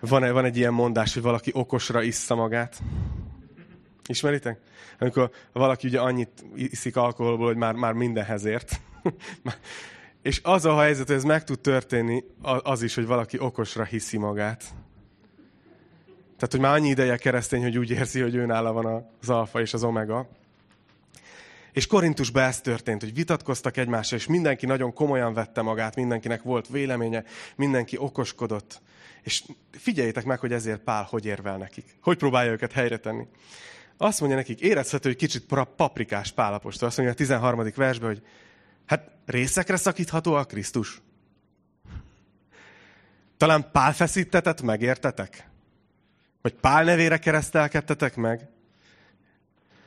van, 0.00 0.32
van 0.32 0.44
egy 0.44 0.56
ilyen 0.56 0.72
mondás, 0.72 1.14
hogy 1.14 1.22
valaki 1.22 1.50
okosra 1.54 2.02
issza 2.02 2.34
magát. 2.34 2.82
Ismeritek? 4.06 4.60
Amikor 4.98 5.30
valaki 5.52 5.86
ugye 5.86 6.00
annyit 6.00 6.44
iszik 6.54 6.96
alkoholból, 6.96 7.46
hogy 7.46 7.56
már, 7.56 7.74
már 7.74 7.92
mindenhez 7.92 8.44
ért. 8.44 8.80
És 10.22 10.40
az 10.42 10.64
a 10.64 10.80
helyzet, 10.80 11.06
hogy 11.06 11.16
ez 11.16 11.24
meg 11.24 11.44
tud 11.44 11.60
történni, 11.60 12.24
az 12.42 12.82
is, 12.82 12.94
hogy 12.94 13.06
valaki 13.06 13.38
okosra 13.38 13.84
hiszi 13.84 14.18
magát. 14.18 14.74
Tehát, 16.42 16.56
hogy 16.56 16.66
már 16.66 16.78
annyi 16.78 16.88
ideje 16.88 17.16
keresztény, 17.16 17.62
hogy 17.62 17.78
úgy 17.78 17.90
érzi, 17.90 18.20
hogy 18.20 18.34
ő 18.34 18.46
nála 18.46 18.72
van 18.72 19.06
az 19.20 19.28
alfa 19.28 19.60
és 19.60 19.74
az 19.74 19.84
omega. 19.84 20.28
És 21.72 21.86
Korintusban 21.86 22.42
ez 22.42 22.60
történt, 22.60 23.02
hogy 23.02 23.14
vitatkoztak 23.14 23.76
egymással, 23.76 24.18
és 24.18 24.26
mindenki 24.26 24.66
nagyon 24.66 24.92
komolyan 24.92 25.34
vette 25.34 25.62
magát, 25.62 25.96
mindenkinek 25.96 26.42
volt 26.42 26.68
véleménye, 26.68 27.24
mindenki 27.56 27.96
okoskodott. 27.98 28.80
És 29.22 29.44
figyeljétek 29.70 30.24
meg, 30.24 30.38
hogy 30.38 30.52
ezért 30.52 30.80
Pál 30.80 31.06
hogy 31.10 31.24
érvel 31.24 31.56
nekik. 31.56 31.96
Hogy 32.00 32.16
próbálja 32.16 32.52
őket 32.52 32.72
helyre 32.72 32.96
tenni. 32.96 33.26
Azt 33.96 34.20
mondja 34.20 34.38
nekik, 34.38 34.60
érezhető, 34.60 35.08
hogy 35.08 35.18
kicsit 35.18 35.46
paprikás 35.76 36.32
Pálapostól. 36.32 36.88
Azt 36.88 36.96
mondja 36.96 37.14
a 37.14 37.18
13. 37.18 37.72
versben, 37.74 38.08
hogy 38.08 38.22
hát 38.86 39.10
részekre 39.26 39.76
szakítható 39.76 40.34
a 40.34 40.44
Krisztus. 40.44 41.02
Talán 43.36 43.70
Pál 43.72 43.92
feszítetett 43.92 44.62
meg, 44.62 44.82
Vagy 46.42 46.54
Pál 46.54 46.84
nevére 46.84 47.16
keresztelkedtetek 47.16 48.16
meg? 48.16 48.48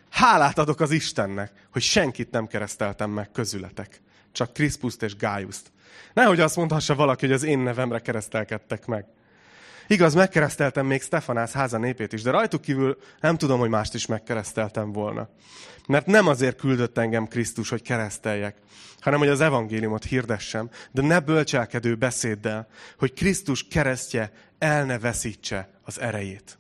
Hálát 0.09 0.57
adok 0.57 0.79
az 0.79 0.91
Istennek, 0.91 1.51
hogy 1.71 1.81
senkit 1.81 2.31
nem 2.31 2.47
kereszteltem 2.47 3.09
meg 3.09 3.31
közületek. 3.31 4.01
Csak 4.31 4.53
Kriszpuszt 4.53 5.03
és 5.03 5.15
Gájuszt. 5.15 5.71
Nehogy 6.13 6.39
azt 6.39 6.55
mondhassa 6.55 6.95
valaki, 6.95 7.25
hogy 7.25 7.35
az 7.35 7.43
én 7.43 7.59
nevemre 7.59 7.99
keresztelkedtek 7.99 8.85
meg. 8.85 9.05
Igaz, 9.87 10.13
megkereszteltem 10.13 10.85
még 10.85 11.01
Stefanász 11.01 11.51
háza 11.51 11.77
népét 11.77 12.13
is, 12.13 12.21
de 12.21 12.31
rajtuk 12.31 12.61
kívül 12.61 12.97
nem 13.19 13.37
tudom, 13.37 13.59
hogy 13.59 13.69
mást 13.69 13.93
is 13.93 14.05
megkereszteltem 14.05 14.91
volna. 14.91 15.29
Mert 15.87 16.05
nem 16.05 16.27
azért 16.27 16.57
küldött 16.57 16.97
engem 16.97 17.27
Krisztus, 17.27 17.69
hogy 17.69 17.81
kereszteljek, 17.81 18.55
hanem 18.99 19.19
hogy 19.19 19.27
az 19.27 19.41
evangéliumot 19.41 20.03
hirdessem, 20.03 20.69
de 20.91 21.01
ne 21.01 21.19
bölcselkedő 21.19 21.95
beszéddel, 21.95 22.67
hogy 22.97 23.13
Krisztus 23.13 23.67
keresztje 23.67 24.31
el 24.57 24.85
ne 24.85 24.99
veszítse 24.99 25.69
az 25.83 25.99
erejét. 25.99 26.57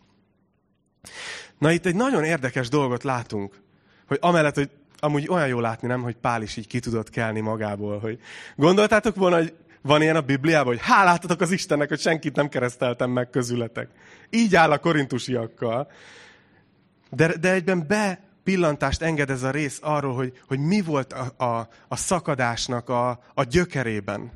Na 1.57 1.71
itt 1.71 1.85
egy 1.85 1.95
nagyon 1.95 2.23
érdekes 2.23 2.69
dolgot 2.69 3.03
látunk, 3.03 3.61
hogy 4.07 4.17
amellett, 4.21 4.55
hogy 4.55 4.69
amúgy 4.99 5.27
olyan 5.29 5.47
jó 5.47 5.59
látni, 5.59 5.87
nem, 5.87 6.01
hogy 6.01 6.15
Pál 6.15 6.41
is 6.41 6.57
így 6.57 6.67
ki 6.67 6.79
tudott 6.79 7.09
kelni 7.09 7.39
magából, 7.39 7.99
hogy 7.99 8.19
gondoltátok 8.55 9.15
volna, 9.15 9.35
hogy 9.35 9.53
van 9.81 10.01
ilyen 10.01 10.15
a 10.15 10.21
Bibliában, 10.21 10.67
hogy 10.67 10.81
hálátatok 10.81 11.41
az 11.41 11.51
Istennek, 11.51 11.89
hogy 11.89 11.99
senkit 11.99 12.35
nem 12.35 12.49
kereszteltem 12.49 13.09
meg 13.09 13.29
közületek. 13.29 13.89
Így 14.29 14.55
áll 14.55 14.71
a 14.71 14.77
korintusiakkal. 14.77 15.91
De, 17.09 17.37
de 17.37 17.51
egyben 17.51 17.87
be 17.87 18.19
pillantást 18.43 19.01
enged 19.01 19.29
ez 19.29 19.43
a 19.43 19.51
rész 19.51 19.79
arról, 19.81 20.15
hogy, 20.15 20.41
hogy 20.47 20.59
mi 20.59 20.81
volt 20.81 21.13
a, 21.13 21.43
a, 21.43 21.69
a 21.87 21.95
szakadásnak 21.95 22.89
a, 22.89 23.09
a 23.33 23.43
gyökerében. 23.43 24.31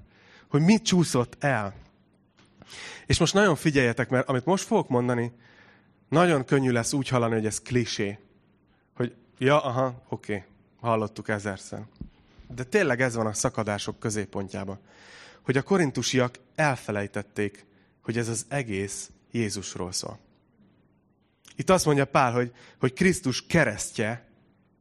Hogy 0.49 0.61
mit 0.61 0.83
csúszott 0.83 1.43
el. 1.43 1.73
És 3.05 3.19
most 3.19 3.33
nagyon 3.33 3.55
figyeljetek, 3.55 4.09
mert 4.09 4.27
amit 4.27 4.45
most 4.45 4.63
fogok 4.63 4.89
mondani, 4.89 5.31
nagyon 6.09 6.45
könnyű 6.45 6.71
lesz 6.71 6.93
úgy 6.93 7.07
hallani, 7.07 7.33
hogy 7.33 7.45
ez 7.45 7.61
klisé. 7.61 8.19
Hogy 8.95 9.15
ja, 9.37 9.63
aha, 9.63 10.03
oké, 10.09 10.35
okay, 10.35 10.45
hallottuk 10.79 11.27
ezerszer. 11.27 11.85
De 12.47 12.63
tényleg 12.63 13.01
ez 13.01 13.15
van 13.15 13.25
a 13.25 13.33
szakadások 13.33 13.99
középpontjában. 13.99 14.79
Hogy 15.41 15.57
a 15.57 15.61
korintusiak 15.61 16.35
elfelejtették, 16.55 17.65
hogy 18.01 18.17
ez 18.17 18.27
az 18.27 18.45
egész 18.47 19.11
Jézusról 19.31 19.91
szól. 19.91 20.19
Itt 21.55 21.69
azt 21.69 21.85
mondja 21.85 22.05
Pál, 22.05 22.31
hogy, 22.31 22.51
hogy 22.79 22.93
Krisztus 22.93 23.45
keresztje 23.45 24.27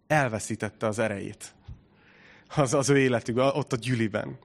elveszítette 0.06 0.86
az 0.86 0.98
erejét 0.98 1.54
az, 2.56 2.74
az 2.74 2.88
ő 2.88 2.98
életükben, 2.98 3.46
ott 3.46 3.72
a 3.72 3.76
gyüliben. 3.76 4.38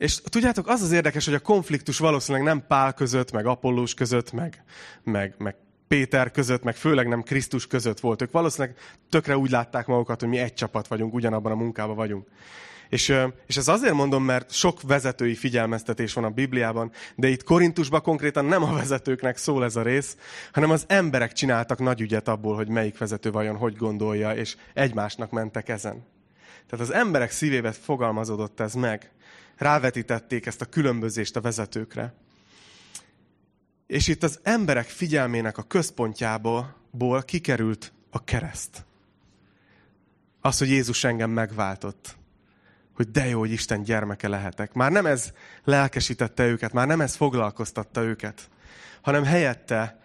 És 0.00 0.20
tudjátok, 0.24 0.68
az 0.68 0.82
az 0.82 0.92
érdekes, 0.92 1.24
hogy 1.24 1.34
a 1.34 1.38
konfliktus 1.38 1.98
valószínűleg 1.98 2.46
nem 2.46 2.66
Pál 2.66 2.92
között, 2.92 3.32
meg 3.32 3.46
Apollós 3.46 3.94
között, 3.94 4.32
meg, 4.32 4.62
meg, 5.02 5.34
meg 5.38 5.56
Péter 5.88 6.30
között, 6.30 6.62
meg 6.62 6.76
főleg 6.76 7.08
nem 7.08 7.22
Krisztus 7.22 7.66
között 7.66 8.00
volt. 8.00 8.22
Ők 8.22 8.30
valószínűleg 8.30 8.76
tökre 9.10 9.36
úgy 9.36 9.50
látták 9.50 9.86
magukat, 9.86 10.20
hogy 10.20 10.28
mi 10.28 10.38
egy 10.38 10.54
csapat 10.54 10.86
vagyunk, 10.86 11.14
ugyanabban 11.14 11.52
a 11.52 11.54
munkában 11.54 11.96
vagyunk. 11.96 12.26
És, 12.88 13.14
és 13.46 13.56
ez 13.56 13.68
azért 13.68 13.94
mondom, 13.94 14.24
mert 14.24 14.52
sok 14.52 14.82
vezetői 14.82 15.34
figyelmeztetés 15.34 16.12
van 16.12 16.24
a 16.24 16.30
Bibliában, 16.30 16.92
de 17.14 17.28
itt 17.28 17.44
Korintusban 17.44 18.02
konkrétan 18.02 18.44
nem 18.44 18.62
a 18.62 18.72
vezetőknek 18.72 19.36
szól 19.36 19.64
ez 19.64 19.76
a 19.76 19.82
rész, 19.82 20.16
hanem 20.52 20.70
az 20.70 20.84
emberek 20.86 21.32
csináltak 21.32 21.78
nagy 21.78 22.00
ügyet 22.00 22.28
abból, 22.28 22.54
hogy 22.54 22.68
melyik 22.68 22.98
vezető 22.98 23.30
vajon 23.30 23.56
hogy 23.56 23.76
gondolja, 23.76 24.34
és 24.34 24.56
egymásnak 24.74 25.30
mentek 25.30 25.68
ezen. 25.68 26.04
Tehát 26.68 26.86
az 26.86 26.92
emberek 26.92 27.30
szívébe 27.30 27.72
fogalmazódott 27.72 28.60
ez 28.60 28.74
meg 28.74 29.10
rávetítették 29.60 30.46
ezt 30.46 30.60
a 30.60 30.64
különbözést 30.64 31.36
a 31.36 31.40
vezetőkre. 31.40 32.14
És 33.86 34.08
itt 34.08 34.22
az 34.22 34.40
emberek 34.42 34.86
figyelmének 34.86 35.58
a 35.58 35.62
központjából 35.62 36.76
kikerült 37.24 37.92
a 38.10 38.24
kereszt. 38.24 38.84
Az, 40.40 40.58
hogy 40.58 40.68
Jézus 40.68 41.04
engem 41.04 41.30
megváltott. 41.30 42.16
Hogy 42.94 43.10
de 43.10 43.26
jó, 43.26 43.38
hogy 43.38 43.50
Isten 43.50 43.82
gyermeke 43.82 44.28
lehetek. 44.28 44.72
Már 44.72 44.90
nem 44.90 45.06
ez 45.06 45.32
lelkesítette 45.64 46.46
őket, 46.46 46.72
már 46.72 46.86
nem 46.86 47.00
ez 47.00 47.14
foglalkoztatta 47.14 48.02
őket, 48.02 48.48
hanem 49.00 49.24
helyette 49.24 50.00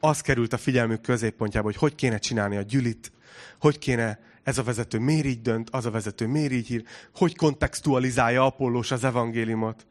az 0.00 0.20
került 0.20 0.52
a 0.52 0.58
figyelmük 0.58 1.00
középpontjába, 1.00 1.66
hogy 1.66 1.76
hogy 1.76 1.94
kéne 1.94 2.18
csinálni 2.18 2.56
a 2.56 2.62
gyülit, 2.62 3.12
hogy 3.58 3.78
kéne 3.78 4.18
ez 4.46 4.58
a 4.58 4.62
vezető 4.62 4.98
miért 4.98 5.24
így 5.24 5.42
dönt, 5.42 5.70
az 5.70 5.86
a 5.86 5.90
vezető 5.90 6.26
miért 6.26 6.52
így 6.52 6.66
hír, 6.66 6.84
hogy 7.14 7.36
kontextualizálja 7.36 8.44
Apollós 8.44 8.90
az 8.90 9.04
evangéliumot. 9.04 9.86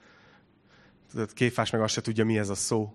Tudod, 1.11 1.33
Kéfás 1.33 1.69
meg 1.69 1.81
azt 1.81 1.93
se 1.93 2.01
tudja, 2.01 2.25
mi 2.25 2.37
ez 2.37 2.49
a 2.49 2.55
szó. 2.55 2.93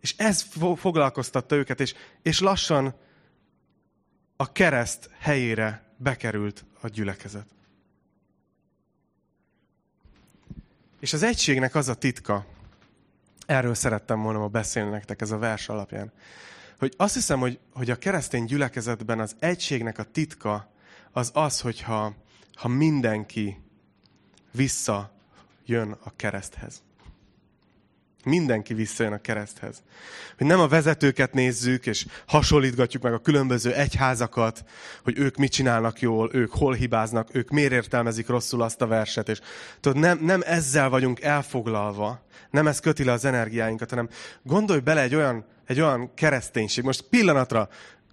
És 0.00 0.14
ez 0.16 0.46
foglalkoztatta 0.76 1.56
őket, 1.56 1.80
és, 1.80 1.94
és 2.22 2.40
lassan 2.40 2.94
a 4.36 4.52
kereszt 4.52 5.10
helyére 5.18 5.94
bekerült 5.96 6.64
a 6.80 6.88
gyülekezet. 6.88 7.46
És 11.00 11.12
az 11.12 11.22
egységnek 11.22 11.74
az 11.74 11.88
a 11.88 11.94
titka, 11.94 12.46
erről 13.46 13.74
szerettem 13.74 14.22
volna 14.22 14.38
ma 14.38 14.48
beszélni 14.48 14.90
nektek 14.90 15.20
ez 15.20 15.30
a 15.30 15.38
vers 15.38 15.68
alapján, 15.68 16.12
hogy 16.78 16.94
azt 16.96 17.14
hiszem, 17.14 17.38
hogy, 17.38 17.58
hogy 17.72 17.90
a 17.90 17.96
keresztény 17.96 18.44
gyülekezetben 18.44 19.20
az 19.20 19.36
egységnek 19.38 19.98
a 19.98 20.02
titka 20.02 20.70
az 21.12 21.30
az, 21.34 21.60
hogyha 21.60 22.14
ha 22.54 22.68
mindenki 22.68 23.60
visszajön 24.52 25.96
a 26.02 26.16
kereszthez. 26.16 26.84
Mindenki 28.24 28.74
visszajön 28.74 29.12
a 29.12 29.20
kereszthez. 29.20 29.82
Hogy 30.38 30.46
nem 30.46 30.60
a 30.60 30.68
vezetőket 30.68 31.32
nézzük, 31.32 31.86
és 31.86 32.06
hasonlítgatjuk 32.26 33.02
meg 33.02 33.12
a 33.12 33.18
különböző 33.18 33.74
egyházakat, 33.74 34.64
hogy 35.02 35.18
ők 35.18 35.36
mit 35.36 35.52
csinálnak 35.52 36.00
jól, 36.00 36.30
ők 36.32 36.52
hol 36.52 36.74
hibáznak, 36.74 37.34
ők 37.34 37.50
miért 37.50 37.72
értelmezik 37.72 38.28
rosszul 38.28 38.62
azt 38.62 38.82
a 38.82 38.86
verset, 38.86 39.28
és 39.28 39.40
tudod, 39.80 39.98
nem, 39.98 40.18
nem 40.18 40.42
ezzel 40.44 40.88
vagyunk 40.88 41.20
elfoglalva, 41.20 42.26
nem 42.50 42.66
ez 42.66 42.80
köti 42.80 43.04
le 43.04 43.12
az 43.12 43.24
energiáinkat, 43.24 43.90
hanem 43.90 44.08
gondolj 44.42 44.80
bele 44.80 45.00
egy 45.00 45.14
olyan, 45.14 45.44
egy 45.66 45.80
olyan 45.80 46.14
kereszténység. 46.14 46.84
Most 46.84 47.02
pillanatra, 47.02 47.68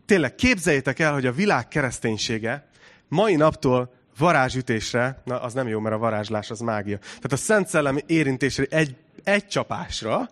tényleg 0.06 0.36
képzeljétek 0.36 1.00
el, 1.00 1.14
hogy 1.14 1.26
a 1.26 1.32
világ 1.32 1.68
kereszténysége 1.68 2.68
mai 3.08 3.36
naptól 3.36 3.94
varázsütésre, 4.18 5.22
na 5.24 5.42
az 5.42 5.54
nem 5.54 5.68
jó, 5.68 5.80
mert 5.80 5.96
a 5.96 5.98
varázslás 5.98 6.50
az 6.50 6.60
mágia. 6.60 6.98
Tehát 6.98 7.32
a 7.32 7.36
Szent 7.36 7.68
Szellemi 7.68 8.02
érintésre 8.06 8.64
egy, 8.70 8.96
egy 9.24 9.48
csapásra, 9.48 10.30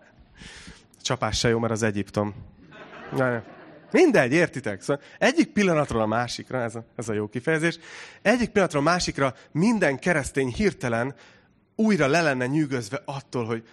csapás 1.02 1.38
se 1.38 1.50
jó, 1.50 1.60
mert 1.60 1.74
az 1.74 1.84
Egyiptom. 1.84 2.34
Na, 3.16 3.44
mindegy, 3.92 4.32
értitek? 4.32 4.82
Szóval 4.82 5.04
egyik 5.18 5.48
pillanatról 5.48 6.02
a 6.02 6.06
másikra, 6.06 6.62
ez 6.62 6.76
a, 6.76 6.84
ez 6.96 7.10
a 7.10 7.14
jó 7.14 7.28
kifejezés, 7.28 7.80
egyik 8.22 8.50
pillanatról 8.50 8.82
a 8.82 8.86
másikra 8.86 9.36
minden 9.52 10.00
keresztény 10.00 10.54
hirtelen 10.54 11.16
újra 11.76 12.08
le 12.08 12.22
lenne 12.22 12.48
nyűgözve 12.48 13.02
attól, 13.06 13.46
hogy 13.46 13.68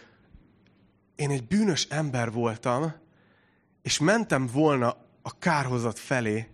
én 1.16 1.30
egy 1.30 1.46
bűnös 1.46 1.86
ember 1.90 2.32
voltam, 2.32 2.94
és 3.88 3.98
mentem 3.98 4.46
volna 4.52 4.96
a 5.22 5.38
kárhozat 5.38 5.98
felé, 5.98 6.46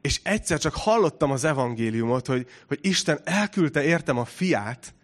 és 0.00 0.20
egyszer 0.22 0.58
csak 0.58 0.74
hallottam 0.74 1.30
az 1.30 1.44
evangéliumot, 1.44 2.26
hogy, 2.26 2.46
hogy 2.68 2.78
Isten 2.82 3.20
elküldte 3.24 3.82
értem 3.82 4.18
a 4.18 4.24
fiát, 4.24 4.94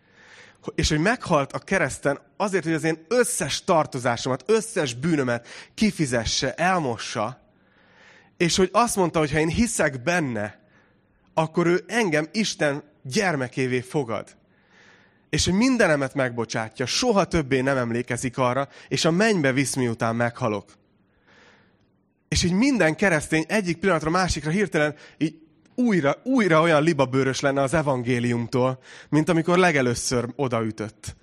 és 0.74 0.88
hogy 0.88 0.98
meghalt 0.98 1.52
a 1.52 1.58
kereszten 1.58 2.20
azért, 2.36 2.64
hogy 2.64 2.72
az 2.72 2.84
én 2.84 3.04
összes 3.08 3.64
tartozásomat, 3.64 4.44
összes 4.46 4.94
bűnömet 4.94 5.48
kifizesse, 5.74 6.54
elmossa, 6.54 7.40
és 8.36 8.56
hogy 8.56 8.68
azt 8.72 8.96
mondta, 8.96 9.18
hogy 9.18 9.32
ha 9.32 9.38
én 9.38 9.48
hiszek 9.48 10.02
benne, 10.02 10.60
akkor 11.34 11.66
ő 11.66 11.84
engem 11.86 12.28
Isten 12.32 12.82
gyermekévé 13.02 13.80
fogad. 13.80 14.36
És 15.30 15.44
hogy 15.44 15.54
mindenemet 15.54 16.14
megbocsátja, 16.14 16.86
soha 16.86 17.24
többé 17.24 17.60
nem 17.60 17.76
emlékezik 17.76 18.38
arra, 18.38 18.68
és 18.88 19.04
a 19.04 19.10
mennybe 19.10 19.52
visz, 19.52 19.74
miután 19.74 20.16
meghalok. 20.16 20.80
És 22.32 22.42
így 22.42 22.52
minden 22.52 22.96
keresztény 22.96 23.44
egyik 23.48 23.78
pillanatra 23.78 24.10
másikra 24.10 24.50
hirtelen 24.50 24.94
így 25.18 25.38
újra, 25.74 26.16
újra 26.22 26.60
olyan 26.60 26.82
libabőrös 26.82 27.40
lenne 27.40 27.62
az 27.62 27.74
evangéliumtól, 27.74 28.82
mint 29.08 29.28
amikor 29.28 29.58
legelőször 29.58 30.28
odaütött. 30.36 31.16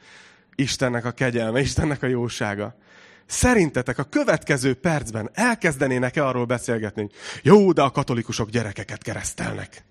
Istennek 0.55 1.05
a 1.05 1.11
kegyelme, 1.11 1.59
Istennek 1.59 2.03
a 2.03 2.07
jósága. 2.07 2.75
Szerintetek 3.25 3.97
a 3.97 4.03
következő 4.03 4.73
percben 4.73 5.29
elkezdenének-e 5.33 6.25
arról 6.25 6.45
beszélgetni, 6.45 7.01
hogy 7.01 7.11
jó, 7.43 7.71
de 7.71 7.81
a 7.81 7.91
katolikusok 7.91 8.49
gyerekeket 8.49 9.03
keresztelnek. 9.03 9.83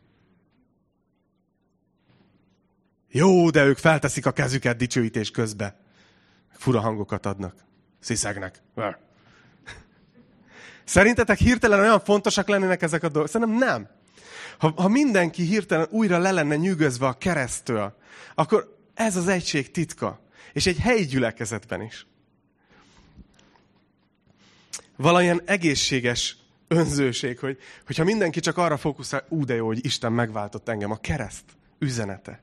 Jó, 3.09 3.51
de 3.51 3.65
ők 3.65 3.79
felteszik 3.79 4.27
a 4.27 4.33
kezüket 4.33 4.77
dicsőítés 4.77 5.31
közbe. 5.31 5.81
Fura 6.53 6.81
hangokat 6.81 7.27
adnak. 7.27 7.55
Sziszegnek. 8.01 8.63
Szerintetek 10.89 11.39
hirtelen 11.39 11.79
olyan 11.79 12.01
fontosak 12.01 12.49
lennének 12.49 12.83
ezek 12.83 13.03
a 13.03 13.09
dolgok? 13.09 13.31
Szerintem 13.31 13.59
nem. 13.59 13.89
Ha, 14.59 14.73
ha 14.77 14.89
mindenki 14.89 15.43
hirtelen 15.43 15.87
újra 15.91 16.19
le 16.19 16.31
lenne 16.31 16.57
nyűgözve 16.57 17.07
a 17.07 17.13
keresztől, 17.13 17.97
akkor 18.35 18.77
ez 18.95 19.17
az 19.17 19.29
egység 19.29 19.71
titka. 19.71 20.21
És 20.53 20.67
egy 20.67 20.79
helyi 20.79 21.07
gyülekezetben 21.07 21.83
is. 21.83 22.07
Valamilyen 24.97 25.43
egészséges 25.45 26.37
önzőség, 26.69 27.39
hogy, 27.39 27.59
hogyha 27.87 28.05
mindenki 28.05 28.41
csak 28.41 28.57
arra 28.57 28.77
fókuszál, 28.77 29.27
ú 29.29 29.45
de 29.45 29.55
jó, 29.55 29.67
hogy 29.67 29.85
Isten 29.85 30.13
megváltott 30.13 30.69
engem, 30.69 30.91
a 30.91 31.01
kereszt 31.01 31.45
üzenete. 31.79 32.43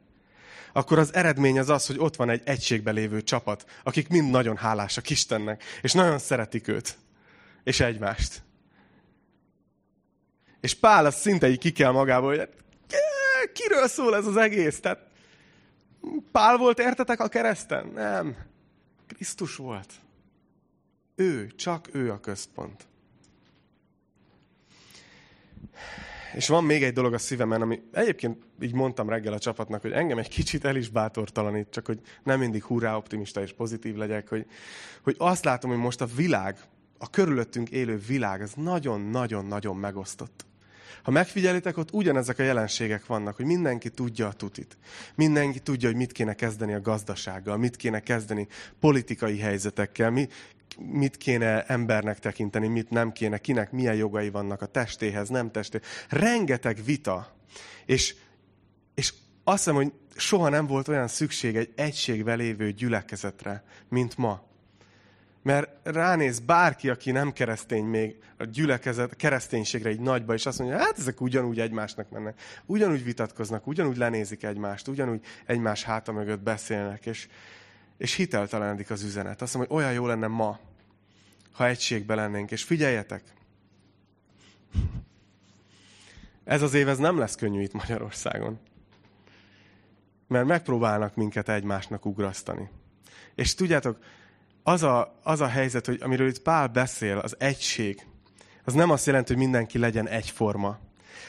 Akkor 0.74 1.00
az 1.00 1.14
eredmény 1.14 1.60
az 1.60 1.70
az, 1.70 1.86
hogy 1.86 1.98
ott 2.00 2.16
van 2.16 2.30
egy 2.30 2.42
egységbe 2.44 2.92
lévő 2.92 3.22
csapat, 3.22 3.66
akik 3.84 4.08
mind 4.08 4.30
nagyon 4.30 4.58
hálásak 4.58 5.10
Istennek, 5.10 5.64
és 5.82 5.92
nagyon 5.92 6.20
szeretik 6.20 6.68
őt 6.68 6.98
és 7.66 7.80
egymást. 7.80 8.44
És 10.60 10.74
Pál 10.74 11.06
az 11.06 11.16
szinte 11.16 11.50
így 11.50 11.58
ki 11.58 11.72
kell 11.72 11.92
magából, 11.92 12.38
hogy 12.38 12.50
kiről 13.54 13.88
szól 13.88 14.16
ez 14.16 14.26
az 14.26 14.38
egész? 14.38 14.80
Tehát 14.80 15.00
Pál 16.32 16.58
volt, 16.58 16.80
értetek 16.80 17.20
a 17.20 17.28
kereszten? 17.28 17.88
Nem. 17.88 18.36
Krisztus 19.08 19.56
volt. 19.56 19.94
Ő, 21.16 21.48
csak 21.56 21.90
ő 21.92 22.12
a 22.12 22.20
központ. 22.20 22.88
És 26.34 26.48
van 26.48 26.64
még 26.64 26.84
egy 26.84 26.94
dolog 26.94 27.14
a 27.14 27.18
szívemen, 27.18 27.62
ami 27.62 27.82
egyébként 27.92 28.44
így 28.62 28.74
mondtam 28.74 29.10
reggel 29.10 29.34
a 29.34 29.40
csapatnak, 29.40 29.82
hogy 29.82 29.92
engem 29.92 30.18
egy 30.18 30.30
kicsit 30.30 30.66
el 30.66 30.76
is 30.76 30.90
bátortalanít, 30.90 31.70
csak 31.70 31.86
hogy 31.86 32.00
nem 32.24 32.40
mindig 32.40 32.64
hurrá 32.64 32.96
optimista 32.96 33.42
és 33.42 33.54
pozitív 33.54 33.96
legyek, 33.96 34.30
hogy, 34.30 34.46
hogy 35.04 35.16
azt 35.18 35.46
látom, 35.46 35.70
hogy 35.70 35.80
most 35.80 36.02
a 36.02 36.06
világ 36.06 36.58
a 36.98 37.10
körülöttünk 37.10 37.70
élő 37.70 37.98
világ 38.08 38.42
az 38.42 38.54
nagyon-nagyon-nagyon 38.56 39.76
megosztott. 39.76 40.46
Ha 41.04 41.12
megfigyelitek, 41.12 41.78
ott 41.78 41.92
ugyanezek 41.92 42.40
a 42.40 42.44
jelenségek 42.44 43.06
vannak, 43.06 43.36
hogy 43.36 43.46
mindenki 43.46 43.90
tudja 43.90 44.28
a 44.28 44.34
tutit. 44.34 44.78
Mindenki 45.16 45.60
tudja, 45.60 45.88
hogy 45.88 45.98
mit 45.98 46.12
kéne 46.12 46.34
kezdeni 46.34 46.74
a 46.74 46.82
gazdasággal, 46.82 47.58
mit 47.58 47.76
kéne 47.76 48.00
kezdeni 48.00 48.48
politikai 48.80 49.40
helyzetekkel, 49.40 50.10
mi, 50.10 50.28
mit 50.78 51.18
kéne 51.18 51.64
embernek 51.66 52.20
tekinteni, 52.20 52.68
mit 52.68 52.90
nem 52.90 53.12
kéne, 53.12 53.38
kinek 53.38 53.72
milyen 53.72 53.96
jogai 53.96 54.30
vannak 54.30 54.62
a 54.62 54.66
testéhez, 54.66 55.30
nem 55.30 55.52
testéhez. 55.52 55.88
Rengeteg 56.10 56.84
vita. 56.86 57.36
És, 57.86 58.16
és 58.94 59.14
azt 59.44 59.58
hiszem, 59.58 59.76
hogy 59.76 59.92
soha 60.16 60.50
nem 60.50 60.68
volt 60.68 60.88
olyan 60.88 61.08
szükség 61.08 61.56
egy 61.56 61.72
egységbe 61.76 62.34
lévő 62.34 62.72
gyülekezetre, 62.72 63.64
mint 63.90 64.18
ma. 64.18 64.44
Mert 65.46 65.70
ránéz 65.84 66.40
bárki, 66.40 66.90
aki 66.90 67.12
nem 67.12 67.32
keresztény 67.32 67.86
még 67.86 68.16
a 68.38 68.44
gyülekezet, 68.44 69.12
a 69.12 69.16
kereszténységre 69.16 69.90
egy 69.90 70.00
nagyba, 70.00 70.34
és 70.34 70.46
azt 70.46 70.60
mondja, 70.60 70.78
hát 70.78 70.98
ezek 70.98 71.22
ugyanúgy 71.22 71.60
egymásnak 71.60 72.10
mennek. 72.10 72.42
Ugyanúgy 72.66 73.04
vitatkoznak, 73.04 73.68
ugyanúgy 73.68 73.98
lenézik 73.98 74.44
egymást, 74.44 74.88
ugyanúgy 74.88 75.26
egymás 75.46 75.84
háta 75.84 76.12
mögött 76.12 76.40
beszélnek, 76.40 77.06
és, 77.06 77.28
és 77.98 78.14
hiteltelenedik 78.14 78.90
az 78.90 79.04
üzenet. 79.04 79.42
Azt 79.42 79.54
mondom, 79.54 79.76
hogy 79.76 79.84
olyan 79.84 79.94
jó 79.96 80.06
lenne 80.06 80.28
ma, 80.28 80.60
ha 81.52 81.68
egységben 81.68 82.18
lennénk. 82.18 82.52
És 82.52 82.64
figyeljetek! 82.64 83.24
Ez 86.44 86.62
az 86.62 86.74
év 86.74 86.88
ez 86.88 86.98
nem 86.98 87.18
lesz 87.18 87.36
könnyű 87.36 87.62
itt 87.62 87.74
Magyarországon. 87.74 88.60
Mert 90.28 90.46
megpróbálnak 90.46 91.16
minket 91.16 91.50
egymásnak 91.50 92.06
ugrasztani. 92.06 92.70
És 93.36 93.56
tudjátok, 93.56 93.98
az 94.68 94.84
a, 94.84 95.20
az 95.24 95.42
a 95.42 95.48
helyzet, 95.48 95.86
hogy 95.86 96.00
amiről 96.02 96.28
itt 96.28 96.42
Pál 96.42 96.68
beszél, 96.68 97.18
az 97.18 97.36
egység, 97.40 98.08
az 98.64 98.74
nem 98.74 98.90
azt 98.90 99.06
jelenti, 99.06 99.34
hogy 99.34 99.42
mindenki 99.42 99.78
legyen 99.78 100.08
egyforma. 100.08 100.80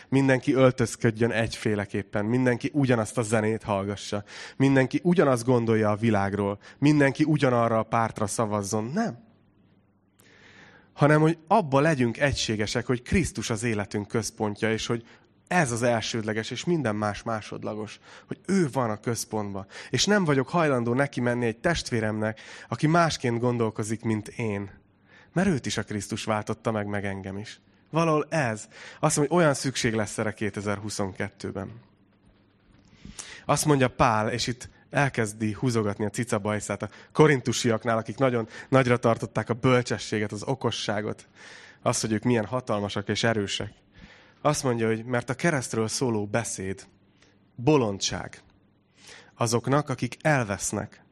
Mindenki 0.08 0.54
öltözködjön 0.54 1.30
egyféleképpen, 1.30 2.24
mindenki 2.24 2.70
ugyanazt 2.72 3.18
a 3.18 3.22
zenét 3.22 3.62
hallgassa, 3.62 4.24
mindenki 4.56 5.00
ugyanazt 5.02 5.44
gondolja 5.44 5.90
a 5.90 5.96
világról, 5.96 6.58
mindenki 6.78 7.24
ugyanarra 7.24 7.78
a 7.78 7.82
pártra 7.82 8.26
szavazzon. 8.26 8.90
Nem. 8.94 9.24
Hanem, 10.92 11.20
hogy 11.20 11.38
abba 11.46 11.80
legyünk 11.80 12.18
egységesek, 12.18 12.86
hogy 12.86 13.02
Krisztus 13.02 13.50
az 13.50 13.62
életünk 13.62 14.08
központja, 14.08 14.72
és 14.72 14.86
hogy 14.86 15.04
ez 15.48 15.72
az 15.72 15.82
elsődleges, 15.82 16.50
és 16.50 16.64
minden 16.64 16.96
más 16.96 17.22
másodlagos, 17.22 17.98
hogy 18.26 18.38
ő 18.46 18.68
van 18.72 18.90
a 18.90 19.00
központban. 19.00 19.66
És 19.90 20.04
nem 20.04 20.24
vagyok 20.24 20.48
hajlandó 20.48 20.94
neki 20.94 21.20
menni 21.20 21.46
egy 21.46 21.58
testvéremnek, 21.58 22.40
aki 22.68 22.86
másként 22.86 23.40
gondolkozik, 23.40 24.02
mint 24.02 24.28
én. 24.28 24.70
Mert 25.32 25.48
őt 25.48 25.66
is 25.66 25.76
a 25.76 25.82
Krisztus 25.82 26.24
váltotta 26.24 26.70
meg, 26.70 26.86
meg 26.86 27.04
engem 27.04 27.38
is. 27.38 27.60
Valahol 27.90 28.26
ez. 28.28 28.68
Azt 29.00 29.16
mondja, 29.16 29.34
hogy 29.34 29.44
olyan 29.44 29.54
szükség 29.54 29.94
lesz 29.94 30.18
erre 30.18 30.34
2022-ben. 30.38 31.70
Azt 33.44 33.64
mondja 33.64 33.88
Pál, 33.88 34.30
és 34.30 34.46
itt 34.46 34.68
elkezdi 34.90 35.52
húzogatni 35.52 36.04
a 36.04 36.10
cicabajszát 36.10 36.82
a 36.82 36.88
korintusiaknál, 37.12 37.96
akik 37.96 38.16
nagyon 38.16 38.48
nagyra 38.68 38.96
tartották 38.96 39.48
a 39.48 39.54
bölcsességet, 39.54 40.32
az 40.32 40.42
okosságot, 40.42 41.26
azt, 41.82 42.00
hogy 42.00 42.12
ők 42.12 42.22
milyen 42.22 42.44
hatalmasak 42.44 43.08
és 43.08 43.24
erősek. 43.24 43.72
Azt 44.46 44.62
mondja, 44.62 44.86
hogy 44.86 45.04
mert 45.04 45.30
a 45.30 45.34
keresztről 45.34 45.88
szóló 45.88 46.26
beszéd 46.26 46.86
bolondság 47.54 48.42
azoknak, 49.34 49.88
akik 49.88 50.16
elvesznek, 50.20 51.04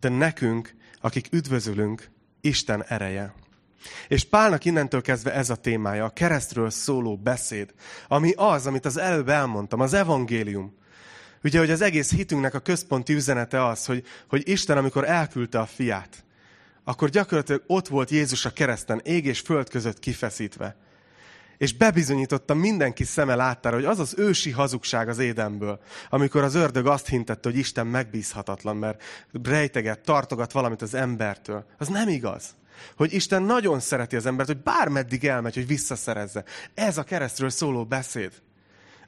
de 0.00 0.08
nekünk, 0.08 0.74
akik 1.00 1.28
üdvözülünk, 1.30 2.10
Isten 2.40 2.84
ereje. 2.84 3.34
És 4.08 4.24
Pálnak 4.24 4.64
innentől 4.64 5.02
kezdve 5.02 5.32
ez 5.32 5.50
a 5.50 5.54
témája, 5.56 6.04
a 6.04 6.10
keresztről 6.10 6.70
szóló 6.70 7.16
beszéd, 7.16 7.74
ami 8.08 8.32
az, 8.36 8.66
amit 8.66 8.84
az 8.84 8.96
előbb 8.96 9.28
elmondtam, 9.28 9.80
az 9.80 9.92
evangélium. 9.92 10.74
Ugye, 11.42 11.58
hogy 11.58 11.70
az 11.70 11.80
egész 11.80 12.14
hitünknek 12.14 12.54
a 12.54 12.60
központi 12.60 13.12
üzenete 13.12 13.66
az, 13.66 13.86
hogy, 13.86 14.04
hogy 14.28 14.48
Isten, 14.48 14.76
amikor 14.76 15.08
elküldte 15.08 15.60
a 15.60 15.66
fiát, 15.66 16.24
akkor 16.84 17.08
gyakorlatilag 17.08 17.62
ott 17.66 17.88
volt 17.88 18.10
Jézus 18.10 18.44
a 18.44 18.52
kereszten, 18.52 19.00
ég 19.04 19.24
és 19.24 19.40
föld 19.40 19.68
között 19.68 19.98
kifeszítve. 19.98 20.76
És 21.64 21.74
bebizonyította 21.74 22.54
mindenki 22.54 23.04
szeme 23.04 23.34
láttára, 23.34 23.76
hogy 23.76 23.84
az 23.84 23.98
az 23.98 24.14
ősi 24.16 24.50
hazugság 24.50 25.08
az 25.08 25.18
édenből, 25.18 25.80
amikor 26.10 26.42
az 26.42 26.54
ördög 26.54 26.86
azt 26.86 27.08
hintette, 27.08 27.48
hogy 27.48 27.58
Isten 27.58 27.86
megbízhatatlan, 27.86 28.76
mert 28.76 29.02
rejteget, 29.42 30.00
tartogat 30.00 30.52
valamit 30.52 30.82
az 30.82 30.94
embertől. 30.94 31.64
Az 31.78 31.88
nem 31.88 32.08
igaz. 32.08 32.54
Hogy 32.96 33.12
Isten 33.12 33.42
nagyon 33.42 33.80
szereti 33.80 34.16
az 34.16 34.26
embert, 34.26 34.48
hogy 34.48 34.62
bármeddig 34.62 35.24
elmegy, 35.24 35.54
hogy 35.54 35.66
visszaszerezze. 35.66 36.44
Ez 36.74 36.98
a 36.98 37.02
keresztről 37.02 37.50
szóló 37.50 37.84
beszéd. 37.84 38.32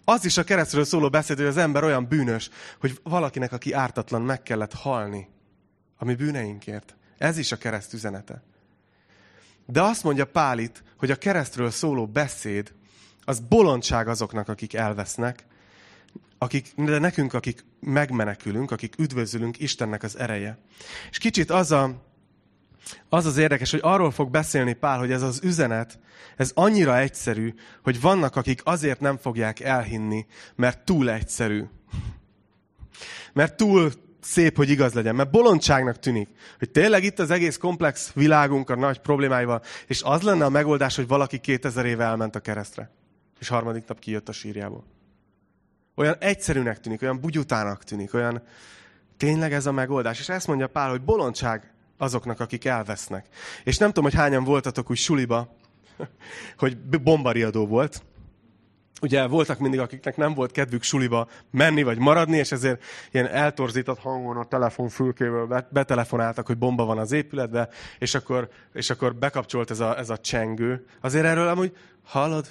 Az 0.04 0.24
is 0.24 0.36
a 0.36 0.44
keresztről 0.44 0.84
szóló 0.84 1.08
beszéd, 1.08 1.36
hogy 1.36 1.46
az 1.46 1.56
ember 1.56 1.84
olyan 1.84 2.08
bűnös, 2.08 2.50
hogy 2.80 3.00
valakinek, 3.02 3.52
aki 3.52 3.72
ártatlan, 3.72 4.22
meg 4.22 4.42
kellett 4.42 4.74
halni. 4.74 5.28
Ami 5.98 6.14
bűneinkért. 6.14 6.96
Ez 7.18 7.38
is 7.38 7.52
a 7.52 7.56
kereszt 7.56 7.92
üzenete. 7.92 8.42
De 9.66 9.82
azt 9.82 10.02
mondja 10.02 10.24
Pál 10.24 10.58
itt, 10.58 10.82
hogy 10.96 11.10
a 11.10 11.16
keresztről 11.16 11.70
szóló 11.70 12.06
beszéd, 12.06 12.72
az 13.24 13.40
bolondság 13.40 14.08
azoknak, 14.08 14.48
akik 14.48 14.74
elvesznek, 14.74 15.46
akik, 16.38 16.72
de 16.76 16.98
nekünk, 16.98 17.34
akik 17.34 17.64
megmenekülünk, 17.80 18.70
akik 18.70 18.94
üdvözülünk, 18.98 19.60
Istennek 19.60 20.02
az 20.02 20.18
ereje. 20.18 20.58
És 21.10 21.18
kicsit 21.18 21.50
az 21.50 21.72
a, 21.72 22.04
az 23.08 23.26
az 23.26 23.36
érdekes, 23.36 23.70
hogy 23.70 23.80
arról 23.82 24.10
fog 24.10 24.30
beszélni 24.30 24.72
Pál, 24.72 24.98
hogy 24.98 25.12
ez 25.12 25.22
az 25.22 25.40
üzenet, 25.42 25.98
ez 26.36 26.50
annyira 26.54 26.98
egyszerű, 26.98 27.54
hogy 27.82 28.00
vannak, 28.00 28.36
akik 28.36 28.60
azért 28.64 29.00
nem 29.00 29.16
fogják 29.16 29.60
elhinni, 29.60 30.26
mert 30.54 30.84
túl 30.84 31.10
egyszerű. 31.10 31.64
Mert 33.32 33.56
túl 33.56 33.92
szép, 34.26 34.56
hogy 34.56 34.70
igaz 34.70 34.92
legyen. 34.92 35.14
Mert 35.14 35.30
bolondságnak 35.30 35.98
tűnik, 35.98 36.28
hogy 36.58 36.70
tényleg 36.70 37.04
itt 37.04 37.18
az 37.18 37.30
egész 37.30 37.56
komplex 37.56 38.12
világunk 38.12 38.70
a 38.70 38.76
nagy 38.76 38.98
problémáival, 38.98 39.62
és 39.86 40.02
az 40.02 40.22
lenne 40.22 40.44
a 40.44 40.48
megoldás, 40.48 40.96
hogy 40.96 41.06
valaki 41.06 41.38
2000 41.38 41.86
éve 41.86 42.04
elment 42.04 42.36
a 42.36 42.40
keresztre, 42.40 42.90
és 43.40 43.48
harmadik 43.48 43.86
nap 43.86 43.98
kijött 43.98 44.28
a 44.28 44.32
sírjából. 44.32 44.84
Olyan 45.94 46.16
egyszerűnek 46.18 46.80
tűnik, 46.80 47.02
olyan 47.02 47.20
bugyutának 47.20 47.84
tűnik, 47.84 48.14
olyan 48.14 48.42
tényleg 49.16 49.52
ez 49.52 49.66
a 49.66 49.72
megoldás. 49.72 50.18
És 50.18 50.28
ezt 50.28 50.46
mondja 50.46 50.66
Pál, 50.66 50.90
hogy 50.90 51.02
bolondság 51.02 51.72
azoknak, 51.98 52.40
akik 52.40 52.64
elvesznek. 52.64 53.26
És 53.64 53.78
nem 53.78 53.88
tudom, 53.88 54.04
hogy 54.04 54.14
hányan 54.14 54.44
voltatok 54.44 54.90
úgy 54.90 54.96
suliba, 54.96 55.56
hogy 56.58 56.78
bombariadó 56.78 57.66
volt, 57.66 58.02
ugye 59.00 59.26
voltak 59.26 59.58
mindig, 59.58 59.80
akiknek 59.80 60.16
nem 60.16 60.34
volt 60.34 60.52
kedvük 60.52 60.82
suliba 60.82 61.28
menni 61.50 61.82
vagy 61.82 61.98
maradni, 61.98 62.36
és 62.36 62.52
ezért 62.52 62.84
ilyen 63.10 63.28
eltorzított 63.28 63.98
hangon 63.98 64.36
a 64.36 64.44
telefonfülkéből 64.44 65.66
betelefonáltak, 65.70 66.46
hogy 66.46 66.58
bomba 66.58 66.84
van 66.84 66.98
az 66.98 67.12
épületbe, 67.12 67.68
és 67.98 68.14
akkor, 68.14 68.48
és 68.72 68.90
akkor 68.90 69.14
bekapcsolt 69.14 69.70
ez 69.70 69.80
a, 69.80 69.98
ez 69.98 70.10
a 70.10 70.18
csengő. 70.18 70.86
Azért 71.00 71.24
erről 71.24 71.48
amúgy, 71.48 71.76
hallod, 72.04 72.46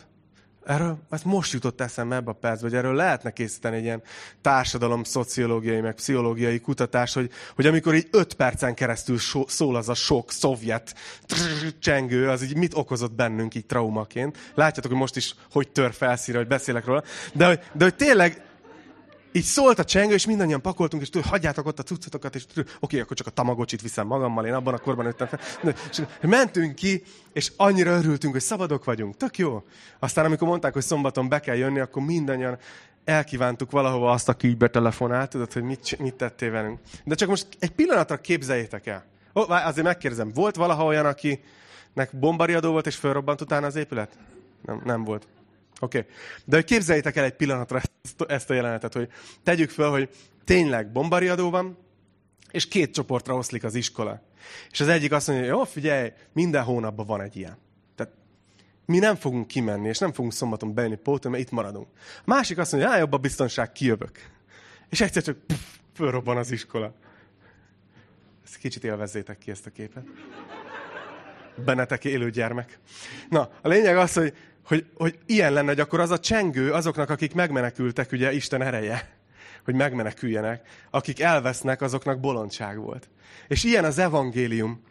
Erről 0.66 0.98
ez 1.10 1.22
most 1.24 1.54
jutott 1.54 1.82
eszembe 1.82 2.16
ebbe 2.16 2.30
a 2.30 2.34
percbe, 2.34 2.68
hogy 2.68 2.78
erről 2.78 2.94
lehetne 2.94 3.32
készíteni 3.32 3.76
egy 3.76 3.84
ilyen 3.84 4.02
társadalom, 4.42 5.04
szociológiai, 5.04 5.82
meg 5.82 5.94
pszichológiai 5.94 6.60
kutatás, 6.60 7.14
hogy, 7.14 7.32
hogy 7.56 7.66
amikor 7.66 7.96
így 7.96 8.08
öt 8.12 8.34
percen 8.34 8.74
keresztül 8.74 9.18
so, 9.18 9.44
szól 9.48 9.76
az 9.76 9.90
a 9.90 9.94
sok 9.94 10.32
szovjet 10.32 10.96
csengő, 11.80 12.30
az 12.30 12.44
így 12.44 12.56
mit 12.56 12.74
okozott 12.74 13.12
bennünk 13.12 13.56
így 13.56 13.66
traumaként. 13.66 14.38
Látjátok, 14.54 14.92
hogy 14.92 15.00
most 15.00 15.16
is 15.16 15.36
hogy 15.52 15.70
tör 15.70 15.94
felszíre, 15.94 16.38
hogy 16.38 16.48
beszélek 16.48 16.86
róla. 16.86 17.04
De, 17.34 17.64
de 17.74 17.84
hogy 17.84 17.96
tényleg 17.96 18.44
így 19.36 19.44
szólt 19.44 19.80
a 19.80 19.84
csengő, 19.84 20.14
és 20.14 20.26
mindannyian 20.26 20.62
pakoltunk, 20.62 21.02
és 21.02 21.10
tudod, 21.10 21.28
hagyjátok 21.28 21.66
ott 21.66 21.80
a 21.80 21.84
cuccatokat, 21.84 22.36
és 22.36 22.46
tudod, 22.46 22.78
oké, 22.80 23.00
akkor 23.00 23.18
csak 23.18 23.28
a 23.28 23.30
tamagocsit 23.30 23.82
viszem 23.82 24.08
magammal, 24.08 24.46
én 24.46 24.54
abban 24.54 24.74
a 24.74 24.78
korban 24.78 25.06
nőttem 25.06 25.28
fel. 25.28 25.40
És 25.92 26.02
mentünk 26.22 26.76
ki, 26.76 27.04
és 27.34 27.52
annyira 27.58 27.92
örültünk, 27.92 28.34
hogy 28.34 28.42
szabadok 28.42 28.84
vagyunk. 28.84 29.18
Tök 29.18 29.38
jó. 29.38 29.64
Aztán, 30.00 30.26
amikor 30.26 30.48
mondták, 30.48 30.74
hogy 30.74 30.82
szombaton 30.82 31.30
be 31.30 31.40
kell 31.40 31.56
jönni, 31.56 31.80
akkor 31.80 32.04
mindannyian 32.04 32.58
elkívántuk 33.06 33.72
valahova 33.72 34.12
azt, 34.12 34.30
aki 34.30 34.48
így 34.48 34.58
betelefonált, 34.58 35.30
tudod, 35.30 35.54
hogy 35.54 35.64
mit, 35.64 36.00
mit 36.00 36.14
tettél 36.14 36.52
velünk. 36.52 36.80
De 37.04 37.16
csak 37.16 37.30
most 37.30 37.48
egy 37.60 37.72
pillanatra 37.72 38.18
képzeljétek 38.18 38.88
el. 38.88 39.06
Ó, 39.36 39.42
azért 39.48 39.86
megkérdezem, 39.86 40.32
volt 40.34 40.56
valaha 40.56 40.86
olyan, 40.86 41.06
akinek 41.06 42.10
bombariadó 42.12 42.72
volt, 42.72 42.88
és 42.88 42.96
fölrobbant 42.96 43.42
utána 43.42 43.66
az 43.66 43.76
épület? 43.76 44.18
Nem, 44.66 44.82
nem 44.86 45.04
volt. 45.04 45.28
Oké. 45.80 45.98
Okay. 45.98 46.12
De 46.46 46.56
hogy 46.56 46.66
képzeljétek 46.66 47.16
el 47.16 47.24
egy 47.24 47.36
pillanatra 47.36 47.82
ezt, 48.28 48.50
a 48.50 48.54
jelenetet, 48.54 48.94
hogy 48.94 49.10
tegyük 49.44 49.70
fel, 49.70 49.90
hogy 49.90 50.10
tényleg 50.44 50.92
bombariadó 50.92 51.50
van, 51.50 51.78
és 52.52 52.68
két 52.68 52.94
csoportra 52.94 53.36
oszlik 53.36 53.64
az 53.64 53.76
iskola. 53.76 54.22
És 54.72 54.80
az 54.80 54.88
egyik 54.88 55.12
azt 55.12 55.28
mondja, 55.28 55.46
hogy 55.46 55.56
jó, 55.56 55.64
figyelj, 55.64 56.12
minden 56.34 56.64
hónapban 56.64 57.06
van 57.06 57.22
egy 57.22 57.36
ilyen. 57.36 57.58
Tehát 57.96 58.14
mi 58.86 59.00
nem 59.00 59.16
fogunk 59.16 59.48
kimenni, 59.48 59.88
és 59.88 59.98
nem 59.98 60.14
fogunk 60.14 60.34
szombaton 60.34 60.74
bejönni 60.74 60.96
pótolni, 60.96 61.38
mert 61.38 61.50
itt 61.50 61.56
maradunk. 61.56 61.88
A 62.20 62.24
másik 62.26 62.58
azt 62.58 62.72
mondja, 62.72 62.90
hogy 62.90 63.00
jobb 63.00 63.14
a 63.14 63.18
biztonság, 63.18 63.72
kijövök. 63.72 64.20
És 64.90 65.02
egyszer 65.02 65.24
csak 65.24 65.38
puff, 65.38 65.60
fölrobban 65.94 66.38
az 66.38 66.52
iskola. 66.52 66.94
Ezt 68.44 68.58
kicsit 68.58 68.84
élvezzétek 68.84 69.38
ki 69.38 69.52
ezt 69.52 69.66
a 69.66 69.70
képet. 69.70 70.04
Bennetek 71.66 72.06
élő 72.06 72.30
gyermek. 72.30 72.80
Na, 73.30 73.50
a 73.62 73.68
lényeg 73.68 73.98
az, 73.98 74.14
hogy 74.14 74.34
hogy, 74.66 74.86
hogy 74.96 75.20
ilyen 75.26 75.54
lenne, 75.54 75.68
hogy 75.68 75.80
akkor 75.80 76.00
az 76.00 76.12
a 76.12 76.20
csengő 76.20 76.72
azoknak, 76.72 77.10
akik 77.10 77.34
megmenekültek, 77.34 78.12
ugye 78.12 78.34
Isten 78.34 78.62
ereje, 78.62 79.10
hogy 79.66 79.76
megmeneküljenek, 79.76 80.68
akik 80.90 81.20
elvesznek, 81.20 81.82
azoknak 81.82 82.20
bolondság 82.20 82.78
volt. 82.78 83.10
És 83.48 83.64
ilyen 83.64 83.86
az 83.86 83.98
evangélium, 83.98 84.84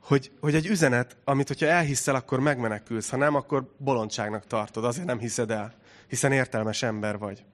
hogy, 0.00 0.30
hogy 0.40 0.54
egy 0.54 0.66
üzenet, 0.66 1.16
amit 1.24 1.48
hogyha 1.48 1.66
elhiszel, 1.66 2.14
akkor 2.14 2.40
megmenekülsz, 2.40 3.10
ha 3.10 3.16
nem, 3.16 3.34
akkor 3.34 3.74
bolondságnak 3.78 4.46
tartod, 4.46 4.84
azért 4.84 5.06
nem 5.06 5.18
hiszed 5.18 5.50
el, 5.50 5.74
hiszen 6.08 6.32
értelmes 6.32 6.82
ember 6.82 7.18
vagy. 7.18 7.44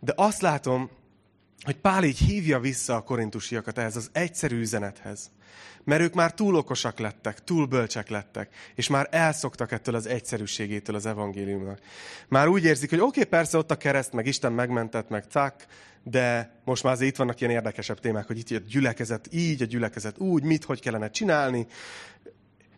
De 0.00 0.12
azt 0.16 0.40
látom, 0.40 0.90
hogy 1.64 1.76
Pál 1.76 2.04
így 2.04 2.18
hívja 2.18 2.58
vissza 2.58 2.94
a 2.94 3.02
korintusiakat 3.02 3.78
ehhez 3.78 3.96
az 3.96 4.10
egyszerű 4.12 4.60
üzenethez. 4.60 5.30
Mert 5.84 6.00
ők 6.00 6.14
már 6.14 6.34
túl 6.34 6.54
okosak 6.54 6.98
lettek, 6.98 7.44
túl 7.44 7.66
bölcsek 7.66 8.08
lettek, 8.08 8.54
és 8.74 8.88
már 8.88 9.08
elszoktak 9.10 9.72
ettől 9.72 9.94
az 9.94 10.06
egyszerűségétől 10.06 10.96
az 10.96 11.06
evangéliumnak. 11.06 11.78
Már 12.28 12.48
úgy 12.48 12.64
érzik, 12.64 12.90
hogy 12.90 13.00
oké, 13.00 13.08
okay, 13.08 13.24
persze 13.24 13.58
ott 13.58 13.70
a 13.70 13.76
kereszt, 13.76 14.12
meg 14.12 14.26
Isten 14.26 14.52
megmentett, 14.52 15.08
meg 15.08 15.24
cak, 15.30 15.66
de 16.02 16.54
most 16.64 16.82
már 16.82 16.92
azért 16.92 17.10
itt 17.10 17.16
vannak 17.16 17.40
ilyen 17.40 17.52
érdekesebb 17.52 18.00
témák, 18.00 18.26
hogy 18.26 18.38
itt 18.38 18.50
a 18.50 18.64
gyülekezet 18.68 19.28
így, 19.30 19.62
a 19.62 19.66
gyülekezet 19.66 20.18
úgy, 20.18 20.42
mit, 20.42 20.64
hogy 20.64 20.80
kellene 20.80 21.10
csinálni. 21.10 21.66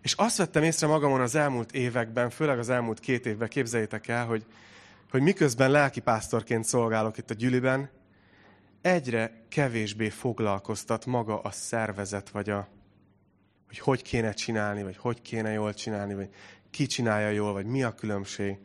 És 0.03 0.13
azt 0.13 0.37
vettem 0.37 0.63
észre 0.63 0.87
magamon 0.87 1.21
az 1.21 1.35
elmúlt 1.35 1.73
években, 1.73 2.31
főleg 2.31 2.59
az 2.59 2.69
elmúlt 2.69 3.01
két 3.01 3.27
évben, 3.27 3.49
képzeljétek 3.49 4.09
el, 4.09 4.27
hogy, 4.27 4.45
hogy 5.11 5.21
miközben 5.21 5.71
lelkipásztorként 5.71 6.65
szolgálok 6.65 7.19
itt 7.19 7.31
a 7.31 7.35
gyüliben, 7.35 7.91
egyre 8.87 9.45
kevésbé 9.49 10.09
foglalkoztat 10.09 11.07
maga 11.07 11.41
a 11.41 11.51
szervezet, 11.51 12.31
vagy 12.31 12.51
a, 12.51 12.69
hogy 13.67 13.79
hogy 13.79 14.03
kéne 14.03 14.33
csinálni, 14.33 14.83
vagy 14.83 14.97
hogy 14.97 15.23
kéne 15.23 15.51
jól 15.51 15.75
csinálni, 15.75 16.15
vagy 16.15 16.29
ki 16.71 16.87
csinálja 16.87 17.29
jól, 17.29 17.53
vagy 17.53 17.67
mi 17.67 17.83
a 17.83 17.95
különbség. 17.95 18.59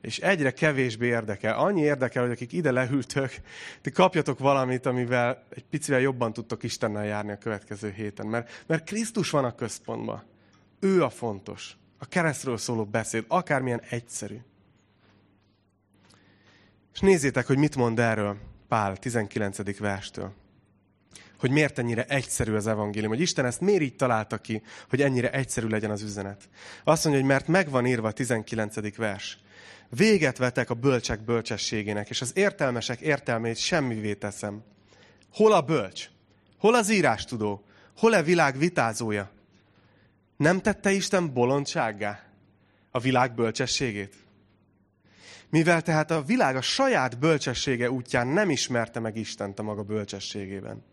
És 0.00 0.18
egyre 0.18 0.50
kevésbé 0.50 1.06
érdekel. 1.06 1.58
Annyi 1.58 1.80
érdekel, 1.80 2.22
hogy 2.22 2.32
akik 2.32 2.52
ide 2.52 2.70
leültök, 2.70 3.30
ti 3.80 3.90
kapjatok 3.90 4.38
valamit, 4.38 4.86
amivel 4.86 5.46
egy 5.48 5.64
picivel 5.64 6.00
jobban 6.00 6.32
tudtok 6.32 6.62
Istennel 6.62 7.04
járni 7.04 7.32
a 7.32 7.38
következő 7.38 7.90
héten. 7.90 8.26
Mert, 8.26 8.64
mert 8.66 8.84
Krisztus 8.84 9.30
van 9.30 9.44
a 9.44 9.54
központban. 9.54 10.22
Ő 10.80 11.02
a 11.02 11.10
fontos. 11.10 11.76
A 11.98 12.06
keresztről 12.06 12.56
szóló 12.56 12.84
beszéd, 12.84 13.24
akármilyen 13.28 13.82
egyszerű. 13.88 14.38
És 16.92 17.00
nézzétek, 17.00 17.46
hogy 17.46 17.58
mit 17.58 17.76
mond 17.76 17.98
erről 17.98 18.36
Pál 18.68 18.96
19. 18.96 19.78
verstől 19.78 20.32
hogy 21.38 21.50
miért 21.50 21.78
ennyire 21.78 22.04
egyszerű 22.04 22.54
az 22.54 22.66
evangélium, 22.66 23.10
hogy 23.10 23.20
Isten 23.20 23.44
ezt 23.44 23.60
miért 23.60 23.82
így 23.82 23.96
találta 23.96 24.38
ki, 24.38 24.62
hogy 24.88 25.02
ennyire 25.02 25.30
egyszerű 25.30 25.66
legyen 25.66 25.90
az 25.90 26.02
üzenet. 26.02 26.48
Azt 26.84 27.04
mondja, 27.04 27.22
hogy 27.22 27.30
mert 27.30 27.48
megvan 27.48 27.86
írva 27.86 28.08
a 28.08 28.12
19. 28.12 28.96
vers, 28.96 29.38
Véget 29.88 30.38
vetek 30.38 30.70
a 30.70 30.74
bölcsek 30.74 31.20
bölcsességének, 31.20 32.10
és 32.10 32.20
az 32.20 32.36
értelmesek 32.36 33.00
értelmét 33.00 33.56
semmivé 33.56 34.14
teszem. 34.14 34.62
Hol 35.32 35.52
a 35.52 35.60
bölcs? 35.60 36.08
Hol 36.58 36.74
az 36.74 36.90
írástudó? 36.90 37.64
Hol 37.96 38.12
a 38.12 38.22
világ 38.22 38.58
vitázója? 38.58 39.30
Nem 40.36 40.60
tette 40.60 40.90
Isten 40.90 41.32
bolondsággá 41.32 42.22
a 42.90 42.98
világ 42.98 43.34
bölcsességét? 43.34 44.14
Mivel 45.50 45.82
tehát 45.82 46.10
a 46.10 46.22
világ 46.22 46.56
a 46.56 46.60
saját 46.60 47.18
bölcsessége 47.18 47.90
útján 47.90 48.26
nem 48.26 48.50
ismerte 48.50 49.00
meg 49.00 49.16
Istent 49.16 49.58
a 49.58 49.62
maga 49.62 49.82
bölcsességében. 49.82 50.84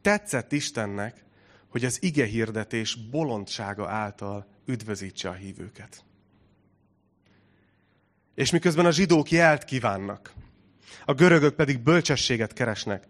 Tetszett 0.00 0.52
Istennek, 0.52 1.24
hogy 1.68 1.84
az 1.84 2.02
ige 2.02 2.24
hirdetés 2.24 2.94
bolondsága 2.94 3.88
által 3.88 4.46
üdvözítse 4.66 5.28
a 5.28 5.32
hívőket. 5.32 6.04
És 8.34 8.50
miközben 8.50 8.86
a 8.86 8.90
zsidók 8.90 9.30
jelt 9.30 9.64
kívánnak, 9.64 10.32
a 11.04 11.14
görögök 11.14 11.54
pedig 11.54 11.78
bölcsességet 11.78 12.52
keresnek, 12.52 13.04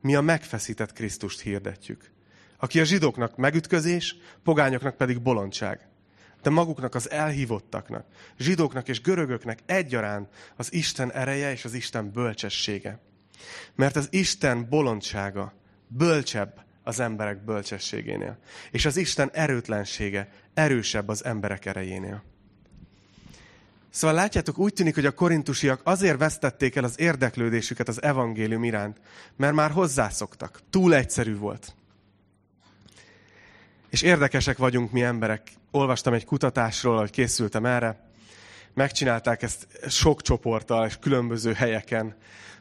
mi 0.00 0.14
a 0.14 0.20
megfeszített 0.20 0.92
Krisztust 0.92 1.40
hirdetjük. 1.40 2.10
Aki 2.58 2.80
a 2.80 2.84
zsidóknak 2.84 3.36
megütközés, 3.36 4.16
pogányoknak 4.42 4.96
pedig 4.96 5.22
bolondság. 5.22 5.88
De 6.44 6.50
maguknak 6.50 6.94
az 6.94 7.10
elhívottaknak, 7.10 8.06
zsidóknak 8.38 8.88
és 8.88 9.00
görögöknek 9.00 9.58
egyaránt 9.66 10.28
az 10.56 10.72
Isten 10.72 11.12
ereje 11.12 11.50
és 11.52 11.64
az 11.64 11.74
Isten 11.74 12.12
bölcsessége. 12.12 13.00
Mert 13.74 13.96
az 13.96 14.08
Isten 14.10 14.68
bolondsága 14.68 15.52
bölcsebb 15.86 16.64
az 16.82 17.00
emberek 17.00 17.44
bölcsességénél. 17.44 18.38
És 18.70 18.84
az 18.84 18.96
Isten 18.96 19.30
erőtlensége 19.32 20.28
erősebb 20.54 21.08
az 21.08 21.24
emberek 21.24 21.66
erejénél. 21.66 22.22
Szóval 23.90 24.16
látjátok, 24.16 24.58
úgy 24.58 24.72
tűnik, 24.72 24.94
hogy 24.94 25.06
a 25.06 25.14
korintusiak 25.14 25.80
azért 25.84 26.18
vesztették 26.18 26.76
el 26.76 26.84
az 26.84 27.00
érdeklődésüket 27.00 27.88
az 27.88 28.02
evangélium 28.02 28.64
iránt, 28.64 29.00
mert 29.36 29.54
már 29.54 29.70
hozzászoktak. 29.70 30.60
Túl 30.70 30.94
egyszerű 30.94 31.36
volt. 31.36 31.74
És 33.90 34.02
érdekesek 34.02 34.56
vagyunk 34.56 34.92
mi 34.92 35.02
emberek. 35.02 35.52
Olvastam 35.76 36.12
egy 36.12 36.24
kutatásról, 36.24 36.98
hogy 36.98 37.10
készültem 37.10 37.66
erre. 37.66 38.10
Megcsinálták 38.74 39.42
ezt 39.42 39.66
sok 39.88 40.22
csoporttal 40.22 40.86
és 40.86 40.98
különböző 40.98 41.52
helyeken, 41.52 42.16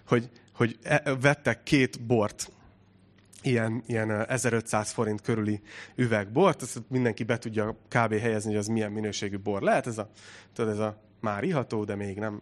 hogy, 0.07 0.29
hogy 0.53 0.77
e, 0.83 1.15
vettek 1.21 1.63
két 1.63 2.01
bort, 2.01 2.51
ilyen, 3.41 3.83
ilyen 3.87 4.29
1500 4.29 4.91
forint 4.91 5.21
körüli 5.21 5.61
üvegbort, 5.95 6.61
ezt 6.61 6.81
mindenki 6.87 7.23
be 7.23 7.37
tudja 7.37 7.77
kb. 7.87 8.13
helyezni, 8.13 8.49
hogy 8.49 8.59
az 8.59 8.67
milyen 8.67 8.91
minőségű 8.91 9.37
bor 9.37 9.61
lehet. 9.61 9.87
Ez 9.87 9.97
a, 9.97 10.09
tudod, 10.53 10.71
ez 10.71 10.79
a 10.79 11.01
már 11.19 11.43
iható, 11.43 11.83
de 11.83 11.95
még 11.95 12.17
nem, 12.17 12.41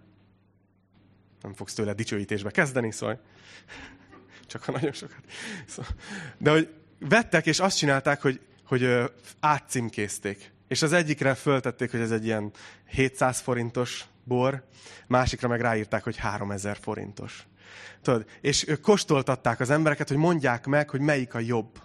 nem 1.42 1.54
fogsz 1.54 1.74
tőle 1.74 1.94
dicsőítésbe 1.94 2.52
kezdeni, 2.52 2.92
szóval 2.92 3.20
csak 4.48 4.64
ha 4.64 4.72
nagyon 4.72 4.92
sokat. 4.92 5.22
Szóval, 5.66 5.92
de 6.38 6.52
hogy 6.52 6.74
vettek, 7.00 7.46
és 7.46 7.60
azt 7.60 7.78
csinálták, 7.78 8.22
hogy, 8.22 8.40
hogy 8.66 9.12
átcímkézték. 9.40 10.52
És 10.72 10.82
az 10.82 10.94
egyikre 10.94 11.34
föltették, 11.34 11.92
hogy 11.92 12.00
ez 12.00 12.12
egy 12.12 12.26
ilyen 12.26 12.52
700 12.88 13.40
forintos 13.40 14.06
bor, 14.24 14.64
másikra 15.08 15.48
meg 15.48 15.62
ráírták, 15.62 16.04
hogy 16.04 16.18
3000 16.18 16.78
forintos. 16.82 17.48
Tudod, 18.02 18.26
és 18.42 18.68
ők 18.68 18.82
kóstoltatták 18.82 19.60
az 19.60 19.70
embereket, 19.70 20.08
hogy 20.08 20.18
mondják 20.18 20.66
meg, 20.66 20.90
hogy 20.90 21.00
melyik 21.00 21.34
a 21.34 21.40
jobb. 21.40 21.82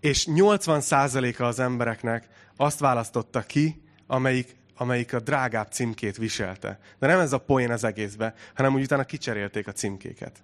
És 0.00 0.26
80%-a 0.30 1.42
az 1.42 1.58
embereknek 1.58 2.28
azt 2.56 2.78
választotta 2.78 3.40
ki, 3.40 3.82
amelyik 4.06 4.56
amelyik 4.76 5.12
a 5.12 5.20
drágább 5.20 5.70
címkét 5.70 6.16
viselte. 6.16 6.78
De 6.98 7.06
nem 7.06 7.18
ez 7.18 7.32
a 7.32 7.38
poén 7.38 7.70
az 7.70 7.84
egészbe, 7.84 8.34
hanem 8.54 8.74
úgy 8.74 8.82
utána 8.82 9.04
kicserélték 9.04 9.66
a 9.66 9.72
címkéket. 9.72 10.42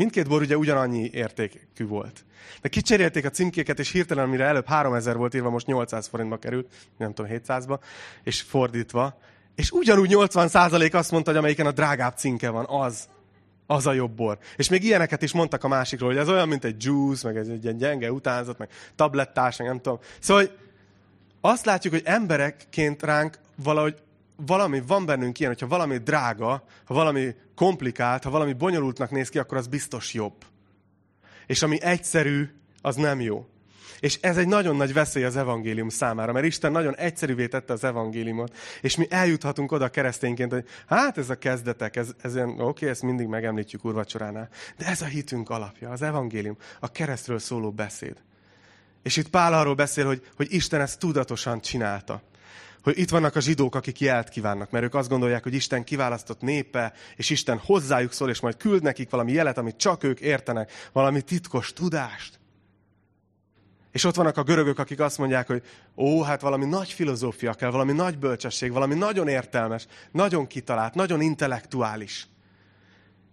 Mindkét 0.00 0.28
bor 0.28 0.40
ugye 0.40 0.56
ugyanannyi 0.56 1.10
értékű 1.12 1.86
volt. 1.86 2.24
De 2.60 2.68
kicserélték 2.68 3.24
a 3.24 3.30
címkéket, 3.30 3.78
és 3.78 3.90
hirtelen, 3.90 4.28
mire 4.28 4.44
előbb 4.44 4.66
3000 4.66 5.16
volt 5.16 5.34
írva, 5.34 5.50
most 5.50 5.66
800 5.66 6.06
forintba 6.06 6.36
került, 6.36 6.68
nem 6.96 7.14
tudom, 7.14 7.30
700-ba, 7.34 7.78
és 8.22 8.40
fordítva. 8.40 9.18
És 9.54 9.70
ugyanúgy 9.70 10.10
80% 10.12 10.94
azt 10.94 11.10
mondta, 11.10 11.30
hogy 11.30 11.38
amelyiken 11.38 11.66
a 11.66 11.72
drágább 11.72 12.16
címke 12.16 12.50
van, 12.50 12.64
az, 12.68 13.08
az 13.66 13.86
a 13.86 13.92
jobb 13.92 14.10
bor. 14.10 14.38
És 14.56 14.68
még 14.68 14.84
ilyeneket 14.84 15.22
is 15.22 15.32
mondtak 15.32 15.64
a 15.64 15.68
másikról, 15.68 16.08
hogy 16.08 16.18
ez 16.18 16.28
olyan, 16.28 16.48
mint 16.48 16.64
egy 16.64 16.84
juice, 16.84 17.26
meg 17.26 17.36
egy 17.36 17.64
ilyen 17.64 17.76
gyenge 17.76 18.12
utánzat, 18.12 18.58
meg 18.58 18.68
tablettás, 18.96 19.56
meg 19.56 19.66
nem 19.66 19.80
tudom. 19.80 19.98
Szóval 20.18 20.50
azt 21.40 21.64
látjuk, 21.64 21.92
hogy 21.92 22.02
emberekként 22.04 23.02
ránk 23.02 23.38
valahogy 23.56 23.94
valami, 24.46 24.82
van 24.86 25.06
bennünk 25.06 25.38
ilyen, 25.38 25.52
hogyha 25.52 25.66
valami 25.66 25.98
drága, 25.98 26.64
ha 26.84 26.94
valami 26.94 27.34
komplikált, 27.54 28.24
ha 28.24 28.30
valami 28.30 28.52
bonyolultnak 28.52 29.10
néz 29.10 29.28
ki, 29.28 29.38
akkor 29.38 29.58
az 29.58 29.66
biztos 29.66 30.14
jobb. 30.14 30.44
És 31.46 31.62
ami 31.62 31.82
egyszerű, 31.82 32.48
az 32.82 32.96
nem 32.96 33.20
jó. 33.20 33.46
És 34.00 34.18
ez 34.20 34.36
egy 34.36 34.46
nagyon 34.46 34.76
nagy 34.76 34.92
veszély 34.92 35.24
az 35.24 35.36
evangélium 35.36 35.88
számára, 35.88 36.32
mert 36.32 36.46
Isten 36.46 36.72
nagyon 36.72 36.96
egyszerűvé 36.96 37.46
tette 37.46 37.72
az 37.72 37.84
evangéliumot, 37.84 38.56
és 38.80 38.96
mi 38.96 39.06
eljuthatunk 39.10 39.72
oda 39.72 39.88
keresztényként, 39.88 40.52
hogy 40.52 40.64
hát 40.86 41.18
ez 41.18 41.30
a 41.30 41.38
kezdetek, 41.38 41.96
ez, 41.96 42.10
ez 42.22 42.34
olyan, 42.34 42.50
oké, 42.50 42.62
okay, 42.62 42.88
ezt 42.88 43.02
mindig 43.02 43.26
megemlítjük 43.26 43.84
urvacsoránál, 43.84 44.48
de 44.78 44.86
ez 44.86 45.02
a 45.02 45.04
hitünk 45.04 45.50
alapja, 45.50 45.90
az 45.90 46.02
evangélium, 46.02 46.56
a 46.80 46.90
keresztről 46.92 47.38
szóló 47.38 47.70
beszéd. 47.70 48.16
És 49.02 49.16
itt 49.16 49.28
Pál 49.28 49.52
arról 49.52 49.74
beszél, 49.74 50.06
hogy, 50.06 50.26
hogy 50.36 50.52
Isten 50.52 50.80
ezt 50.80 50.98
tudatosan 50.98 51.60
csinálta 51.60 52.22
hogy 52.82 52.98
itt 52.98 53.10
vannak 53.10 53.36
a 53.36 53.40
zsidók, 53.40 53.74
akik 53.74 54.00
jelt 54.00 54.28
kívánnak, 54.28 54.70
mert 54.70 54.84
ők 54.84 54.94
azt 54.94 55.08
gondolják, 55.08 55.42
hogy 55.42 55.54
Isten 55.54 55.84
kiválasztott 55.84 56.40
népe, 56.40 56.92
és 57.16 57.30
Isten 57.30 57.58
hozzájuk 57.58 58.12
szól, 58.12 58.30
és 58.30 58.40
majd 58.40 58.56
küld 58.56 58.82
nekik 58.82 59.10
valami 59.10 59.32
jelet, 59.32 59.58
amit 59.58 59.76
csak 59.76 60.04
ők 60.04 60.20
értenek, 60.20 60.72
valami 60.92 61.22
titkos 61.22 61.72
tudást. 61.72 62.38
És 63.92 64.04
ott 64.04 64.14
vannak 64.14 64.36
a 64.36 64.42
görögök, 64.42 64.78
akik 64.78 65.00
azt 65.00 65.18
mondják, 65.18 65.46
hogy 65.46 65.62
ó, 65.96 66.22
hát 66.22 66.40
valami 66.40 66.64
nagy 66.64 66.92
filozófia 66.92 67.54
kell, 67.54 67.70
valami 67.70 67.92
nagy 67.92 68.18
bölcsesség, 68.18 68.72
valami 68.72 68.94
nagyon 68.94 69.28
értelmes, 69.28 69.86
nagyon 70.12 70.46
kitalált, 70.46 70.94
nagyon 70.94 71.20
intellektuális. 71.20 72.26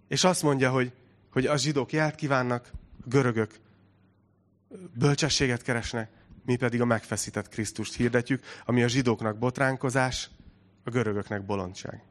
És 0.08 0.24
azt 0.24 0.42
mondja, 0.42 0.70
hogy, 0.70 0.92
hogy 1.32 1.46
a 1.46 1.56
zsidók 1.56 1.92
jelt 1.92 2.14
kívánnak, 2.14 2.70
a 2.72 3.08
görögök 3.08 3.50
bölcsességet 4.98 5.62
keresnek, 5.62 6.10
mi 6.48 6.56
pedig 6.56 6.80
a 6.80 6.84
megfeszített 6.84 7.48
Krisztust 7.48 7.94
hirdetjük, 7.94 8.44
ami 8.64 8.82
a 8.82 8.88
zsidóknak 8.88 9.38
botránkozás, 9.38 10.30
a 10.84 10.90
görögöknek 10.90 11.46
bolondság. 11.46 12.02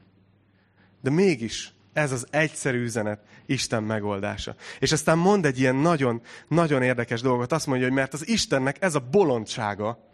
De 1.02 1.10
mégis 1.10 1.74
ez 1.94 2.12
az 2.12 2.28
egyszerű 2.30 2.84
üzenet 2.84 3.20
Isten 3.46 3.84
megoldása. 3.84 4.56
És 4.80 4.92
aztán 4.92 5.18
mond 5.18 5.46
egy 5.46 5.60
ilyen 5.60 5.76
nagyon, 5.76 6.22
nagyon 6.48 6.82
érdekes 6.82 7.22
dolgot. 7.22 7.52
Azt 7.52 7.68
mondja, 7.68 7.86
hogy 7.86 7.96
mert 7.96 8.14
az 8.14 8.28
Istennek 8.28 8.78
ez 8.80 8.96
a 8.96 9.00
bolondsága, 9.00 10.12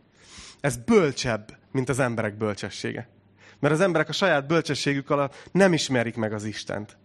ez 0.60 0.78
bölcsebb, 0.78 1.58
mint 1.72 1.90
az 1.90 2.00
emberek 2.00 2.38
bölcsessége. 2.38 3.10
Mert 3.60 3.74
az 3.74 3.82
emberek 3.82 4.10
a 4.10 4.14
saját 4.14 4.48
bölcsességük 4.48 5.10
alatt 5.10 5.50
nem 5.52 5.74
ismerik 5.74 6.16
meg 6.16 6.34
az 6.34 6.44
Istent. 6.44 6.98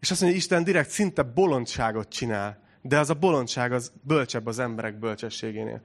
És 0.00 0.10
azt 0.10 0.20
mondja, 0.20 0.38
hogy 0.38 0.46
Isten 0.46 0.64
direkt 0.64 0.90
szinte 0.90 1.22
bolondságot 1.22 2.08
csinál 2.08 2.66
de 2.88 2.98
az 2.98 3.10
a 3.10 3.14
bolondság 3.14 3.72
az 3.72 3.92
bölcsebb 4.02 4.46
az 4.46 4.58
emberek 4.58 4.98
bölcsességénél. 4.98 5.80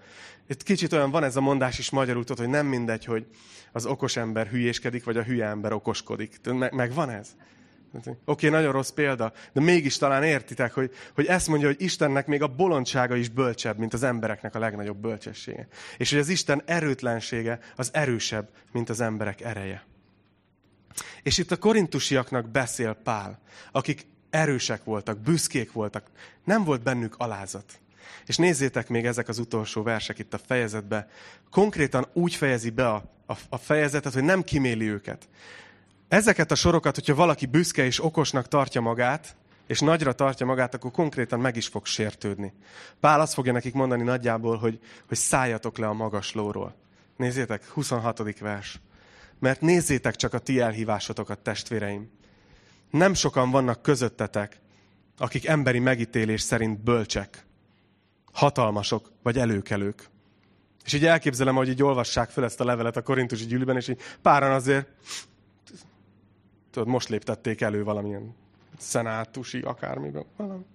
Itt 0.47 0.63
kicsit 0.63 0.93
olyan 0.93 1.11
van 1.11 1.23
ez 1.23 1.35
a 1.35 1.41
mondás 1.41 1.79
is 1.79 1.89
magyarul, 1.89 2.23
hogy 2.35 2.49
nem 2.49 2.65
mindegy, 2.65 3.05
hogy 3.05 3.25
az 3.71 3.85
okos 3.85 4.15
ember 4.15 4.47
hülyéskedik, 4.47 5.03
vagy 5.03 5.17
a 5.17 5.23
hülye 5.23 5.45
ember 5.45 5.71
okoskodik. 5.71 6.39
Meg, 6.43 6.73
meg 6.73 6.93
van 6.93 7.09
ez? 7.09 7.35
Oké, 7.95 8.17
okay, 8.25 8.49
nagyon 8.49 8.71
rossz 8.71 8.89
példa, 8.89 9.33
de 9.53 9.61
mégis 9.61 9.97
talán 9.97 10.23
értitek, 10.23 10.73
hogy, 10.73 10.91
hogy 11.13 11.25
ezt 11.25 11.47
mondja, 11.47 11.67
hogy 11.67 11.81
Istennek 11.81 12.27
még 12.27 12.41
a 12.41 12.47
bolondsága 12.47 13.15
is 13.15 13.29
bölcsebb, 13.29 13.77
mint 13.77 13.93
az 13.93 14.03
embereknek 14.03 14.55
a 14.55 14.59
legnagyobb 14.59 14.97
bölcsessége. 14.97 15.67
És 15.97 16.09
hogy 16.09 16.19
az 16.19 16.29
Isten 16.29 16.61
erőtlensége 16.65 17.59
az 17.75 17.89
erősebb, 17.93 18.49
mint 18.71 18.89
az 18.89 19.01
emberek 19.01 19.41
ereje. 19.41 19.85
És 21.23 21.37
itt 21.37 21.51
a 21.51 21.57
korintusiaknak 21.57 22.49
beszél 22.49 22.93
Pál, 22.93 23.41
akik 23.71 24.05
erősek 24.33 24.83
voltak, 24.83 25.17
büszkék 25.17 25.71
voltak, 25.71 26.07
nem 26.43 26.63
volt 26.63 26.83
bennük 26.83 27.15
alázat. 27.17 27.79
És 28.25 28.37
nézzétek 28.37 28.89
még 28.89 29.05
ezek 29.05 29.27
az 29.27 29.39
utolsó 29.39 29.83
versek 29.83 30.19
itt 30.19 30.33
a 30.33 30.37
fejezetbe. 30.37 31.07
Konkrétan 31.51 32.07
úgy 32.13 32.35
fejezi 32.35 32.69
be 32.69 32.89
a, 32.89 33.03
a, 33.25 33.33
a 33.49 33.57
fejezetet, 33.57 34.13
hogy 34.13 34.23
nem 34.23 34.43
kiméli 34.43 34.89
őket. 34.89 35.27
Ezeket 36.07 36.51
a 36.51 36.55
sorokat, 36.55 36.95
hogyha 36.95 37.15
valaki 37.15 37.45
büszke 37.45 37.85
és 37.85 38.03
okosnak 38.03 38.47
tartja 38.47 38.81
magát, 38.81 39.35
és 39.67 39.79
nagyra 39.79 40.13
tartja 40.13 40.45
magát, 40.45 40.73
akkor 40.73 40.91
konkrétan 40.91 41.39
meg 41.39 41.55
is 41.55 41.67
fog 41.67 41.85
sértődni. 41.85 42.53
Pál 42.99 43.21
azt 43.21 43.33
fogja 43.33 43.51
nekik 43.51 43.73
mondani 43.73 44.03
nagyjából, 44.03 44.57
hogy, 44.57 44.79
hogy 45.07 45.17
szálljatok 45.17 45.77
le 45.77 45.87
a 45.87 45.93
magas 45.93 46.33
lóról. 46.33 46.75
Nézzétek, 47.17 47.69
26. 47.69 48.39
vers. 48.39 48.79
Mert 49.39 49.61
nézzétek 49.61 50.15
csak 50.15 50.33
a 50.33 50.39
ti 50.39 50.59
elhívásotokat, 50.59 51.39
testvéreim. 51.39 52.09
Nem 52.93 53.13
sokan 53.13 53.51
vannak 53.51 53.81
közöttetek, 53.81 54.59
akik 55.17 55.45
emberi 55.45 55.79
megítélés 55.79 56.41
szerint 56.41 56.79
bölcsek, 56.79 57.45
hatalmasok 58.31 59.11
vagy 59.23 59.37
előkelők. 59.37 60.09
És 60.85 60.93
így 60.93 61.05
elképzelem, 61.05 61.55
hogy 61.55 61.69
így 61.69 61.83
olvassák 61.83 62.29
fel 62.29 62.43
ezt 62.43 62.59
a 62.59 62.65
levelet 62.65 62.97
a 62.97 63.01
korintusi 63.01 63.45
gyűlben, 63.45 63.75
és 63.75 63.87
így 63.87 64.01
páran 64.21 64.51
azért, 64.51 64.87
tudod, 66.71 66.87
most 66.87 67.09
léptették 67.09 67.61
elő 67.61 67.83
valamilyen 67.83 68.35
szenátusi 68.77 69.61
akármiben. 69.61 70.25
Valami. 70.37 70.65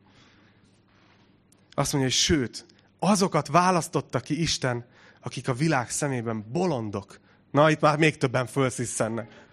Azt 1.70 1.92
mondja, 1.92 2.10
hogy 2.10 2.20
sőt, 2.20 2.66
azokat 2.98 3.48
választotta 3.48 4.20
ki 4.20 4.40
Isten, 4.40 4.86
akik 5.20 5.48
a 5.48 5.54
világ 5.54 5.90
szemében 5.90 6.44
bolondok. 6.52 7.20
Na, 7.50 7.70
itt 7.70 7.80
már 7.80 7.98
még 7.98 8.16
többen 8.16 8.46
fölsziszennek. 8.46 9.46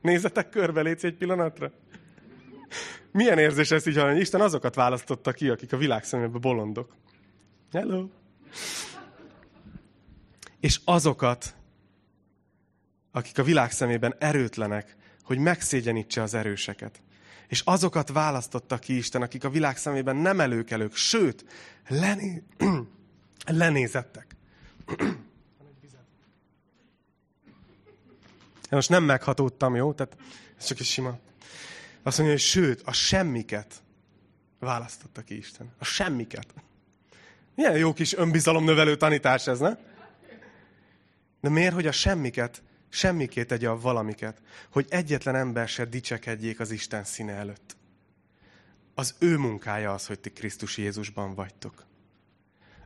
Nézzetek 0.00 0.48
körbe, 0.48 0.80
légy 0.80 1.04
egy 1.04 1.16
pillanatra. 1.16 1.72
Milyen 3.12 3.38
érzés 3.38 3.70
ez 3.70 3.86
így, 3.86 3.98
hogy 3.98 4.18
Isten 4.18 4.40
azokat 4.40 4.74
választotta 4.74 5.32
ki, 5.32 5.48
akik 5.48 5.72
a 5.72 5.76
világ 5.76 6.04
szemében 6.04 6.40
bolondok. 6.40 6.96
Hello! 7.72 8.08
És 10.60 10.80
azokat, 10.84 11.54
akik 13.10 13.38
a 13.38 13.42
világ 13.42 13.70
szemében 13.70 14.14
erőtlenek, 14.18 14.96
hogy 15.22 15.38
megszégyenítse 15.38 16.22
az 16.22 16.34
erőseket. 16.34 17.02
És 17.48 17.62
azokat 17.64 18.08
választotta 18.08 18.78
ki 18.78 18.96
Isten, 18.96 19.22
akik 19.22 19.44
a 19.44 19.50
világ 19.50 19.76
szemében 19.76 20.16
nem 20.16 20.40
előkelők, 20.40 20.94
sőt, 20.94 21.44
lené... 21.88 22.42
lenézettek. 23.46 24.26
Én 28.72 28.78
most 28.78 28.90
nem 28.90 29.04
meghatódtam, 29.04 29.74
jó? 29.74 29.92
Tehát 29.92 30.16
ez 30.58 30.64
csak 30.64 30.78
egy 30.78 30.86
sima. 30.86 31.18
Azt 32.02 32.18
mondja, 32.18 32.36
hogy 32.36 32.44
sőt, 32.44 32.82
a 32.84 32.92
semmiket 32.92 33.82
választotta 34.58 35.22
ki 35.22 35.36
Isten. 35.36 35.74
A 35.78 35.84
semmiket. 35.84 36.46
Milyen 37.54 37.76
jó 37.76 37.92
kis 37.92 38.14
önbizalomnövelő 38.14 38.96
tanítás 38.96 39.46
ez, 39.46 39.58
ne? 39.58 39.76
De 41.40 41.48
miért, 41.48 41.74
hogy 41.74 41.86
a 41.86 41.92
semmiket, 41.92 42.62
semmikét 42.88 43.46
tegye 43.46 43.68
a 43.68 43.80
valamiket, 43.80 44.42
hogy 44.70 44.86
egyetlen 44.88 45.34
ember 45.34 45.68
se 45.68 45.84
dicsekedjék 45.84 46.60
az 46.60 46.70
Isten 46.70 47.04
színe 47.04 47.32
előtt. 47.32 47.76
Az 48.94 49.14
ő 49.18 49.36
munkája 49.36 49.92
az, 49.92 50.06
hogy 50.06 50.20
ti 50.20 50.30
Krisztus 50.30 50.76
Jézusban 50.76 51.34
vagytok. 51.34 51.86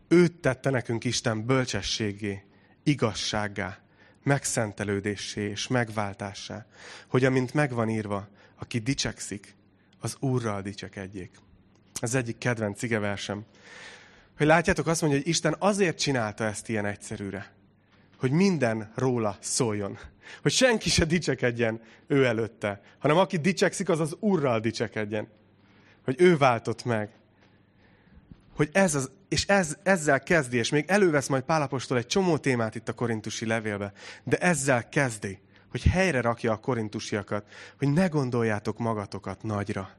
Őt 0.09 0.41
tette 0.41 0.71
nekünk 0.71 1.05
Isten 1.05 1.47
bölcsességé, 1.47 2.45
igazsággá, 2.83 3.85
megszentelődésé 4.27 5.49
és 5.49 5.67
megváltássá, 5.67 6.67
hogy 7.09 7.25
amint 7.25 7.55
megvan 7.55 7.89
írva, 7.89 8.29
aki 8.59 8.79
dicsekszik, 8.79 9.55
az 10.01 10.17
Úrral 10.21 10.63
dicsekedjék. 10.63 11.31
Ez 12.01 12.15
egyik 12.15 12.39
kedvenc 12.39 12.79
cigeversem. 12.79 13.45
Hogy 14.37 14.47
látjátok, 14.47 14.87
azt 14.87 15.01
mondja, 15.01 15.19
hogy 15.19 15.29
Isten 15.29 15.57
azért 15.59 15.99
csinálta 15.99 16.45
ezt 16.45 16.69
ilyen 16.69 16.85
egyszerűre, 16.85 17.53
hogy 18.17 18.31
minden 18.31 18.93
róla 18.95 19.37
szóljon. 19.41 19.99
Hogy 20.43 20.53
senki 20.53 20.89
se 20.91 21.05
dicsekedjen 21.05 21.81
ő 22.07 22.25
előtte, 22.25 22.81
hanem 22.99 23.17
aki 23.17 23.37
dicsekszik, 23.37 23.89
az 23.89 24.01
az 24.01 24.17
Úrral 24.21 24.61
dicsekedjen. 24.61 25.29
Hogy 26.05 26.21
ő 26.21 26.37
váltott 26.37 26.85
meg. 26.85 27.11
Hogy 28.55 28.69
ez 28.73 28.95
az, 28.95 29.11
és 29.29 29.47
ez, 29.47 29.77
ezzel 29.83 30.23
kezdi, 30.23 30.57
és 30.57 30.71
még 30.71 30.85
elővesz 30.89 31.29
majd 31.29 31.43
Pálapostól 31.43 31.99
egy 31.99 32.07
csomó 32.07 32.37
témát 32.39 32.75
itt 32.75 32.89
a 32.89 32.93
korintusi 32.93 33.47
levélbe, 33.47 33.93
de 34.25 34.37
ezzel 34.37 34.89
kezdi, 34.89 35.39
hogy 35.71 35.83
helyre 35.83 36.21
rakja 36.21 36.53
a 36.53 36.57
korintusiakat, 36.57 37.47
hogy 37.79 37.93
ne 37.93 38.07
gondoljátok 38.07 38.79
magatokat 38.79 39.43
nagyra, 39.43 39.91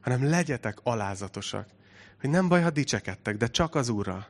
hanem 0.00 0.28
legyetek 0.28 0.78
alázatosak. 0.82 1.68
Hogy 2.20 2.30
nem 2.30 2.48
baj, 2.48 2.62
ha 2.62 2.70
dicsekedtek, 2.70 3.36
de 3.36 3.46
csak 3.46 3.74
az 3.74 3.88
Úrral. 3.88 4.26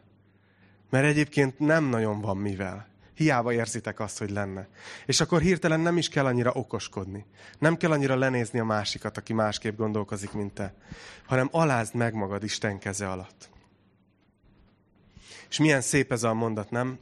Mert 0.90 1.04
egyébként 1.04 1.58
nem 1.58 1.84
nagyon 1.84 2.20
van 2.20 2.36
mivel. 2.36 2.88
Hiába 3.14 3.52
érzitek 3.52 4.00
azt, 4.00 4.18
hogy 4.18 4.30
lenne. 4.30 4.68
És 5.06 5.20
akkor 5.20 5.40
hirtelen 5.40 5.80
nem 5.80 5.96
is 5.96 6.08
kell 6.08 6.26
annyira 6.26 6.50
okoskodni. 6.52 7.26
Nem 7.58 7.76
kell 7.76 7.90
annyira 7.90 8.16
lenézni 8.16 8.58
a 8.58 8.64
másikat, 8.64 9.16
aki 9.16 9.32
másképp 9.32 9.76
gondolkozik, 9.76 10.32
mint 10.32 10.52
te. 10.52 10.74
Hanem 11.26 11.48
alázd 11.50 11.94
meg 11.94 12.14
magad 12.14 12.44
Isten 12.44 12.78
keze 12.78 13.10
alatt. 13.10 13.51
És 15.48 15.58
milyen 15.58 15.80
szép 15.80 16.12
ez 16.12 16.22
a 16.22 16.34
mondat, 16.34 16.70
nem? 16.70 16.98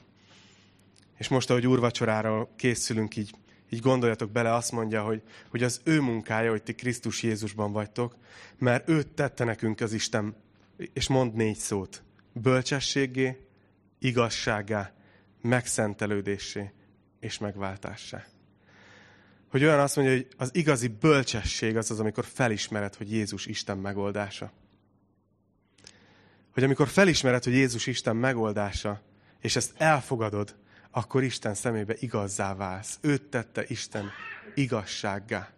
És 1.18 1.28
most, 1.28 1.50
ahogy 1.50 1.66
úrvacsorára 1.66 2.48
készülünk, 2.56 3.16
így, 3.16 3.34
így 3.70 3.80
gondoljatok 3.80 4.30
bele, 4.30 4.54
azt 4.54 4.72
mondja, 4.72 5.02
hogy, 5.02 5.22
hogy 5.48 5.62
az 5.62 5.80
ő 5.84 6.00
munkája, 6.00 6.50
hogy 6.50 6.62
ti 6.62 6.74
Krisztus 6.74 7.22
Jézusban 7.22 7.72
vagytok, 7.72 8.16
mert 8.58 8.88
őt 8.88 9.08
tette 9.08 9.44
nekünk 9.44 9.80
az 9.80 9.92
Isten, 9.92 10.36
és 10.92 11.08
mond 11.08 11.34
négy 11.34 11.56
szót. 11.56 12.02
Bölcsességé, 12.32 13.46
igazságá, 13.98 14.92
megszentelődésé 15.42 16.70
és 17.20 17.38
megváltássá. 17.38 18.24
Hogy 19.50 19.64
olyan 19.64 19.80
azt 19.80 19.96
mondja, 19.96 20.14
hogy 20.14 20.26
az 20.36 20.50
igazi 20.52 20.88
bölcsesség 20.88 21.76
az 21.76 21.90
az, 21.90 22.00
amikor 22.00 22.24
felismered, 22.24 22.94
hogy 22.94 23.12
Jézus 23.12 23.46
Isten 23.46 23.78
megoldása. 23.78 24.52
Hogy 26.52 26.64
amikor 26.64 26.88
felismered, 26.88 27.44
hogy 27.44 27.52
Jézus 27.52 27.86
Isten 27.86 28.16
megoldása, 28.16 29.00
és 29.40 29.56
ezt 29.56 29.72
elfogadod, 29.76 30.54
akkor 30.90 31.22
Isten 31.22 31.54
szemébe 31.54 31.94
igazzá 31.98 32.54
válsz. 32.54 32.98
Őt 33.00 33.22
tette 33.22 33.64
Isten 33.66 34.10
igazsággá. 34.54 35.50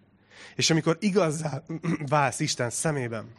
És 0.55 0.71
amikor 0.71 0.97
igazzá 1.01 1.63
válsz 2.09 2.41
Isten 2.41 2.71
szemében, 2.71 3.33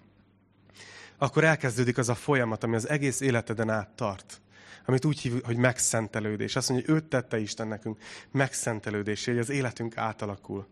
akkor 1.17 1.43
elkezdődik 1.43 1.97
az 1.97 2.09
a 2.09 2.15
folyamat, 2.15 2.63
ami 2.63 2.75
az 2.75 2.89
egész 2.89 3.19
életeden 3.19 3.69
át 3.69 3.89
tart 3.89 4.41
amit 4.85 5.05
úgy 5.05 5.19
hív, 5.19 5.43
hogy 5.43 5.57
megszentelődés. 5.57 6.55
Azt 6.55 6.69
mondja, 6.69 6.87
hogy 6.87 6.95
őt 6.95 7.09
tette 7.09 7.39
Isten 7.39 7.67
nekünk 7.67 7.97
megszentelődésé, 8.31 9.31
hogy 9.31 9.39
az 9.39 9.49
életünk 9.49 9.97
átalakul, 9.97 10.67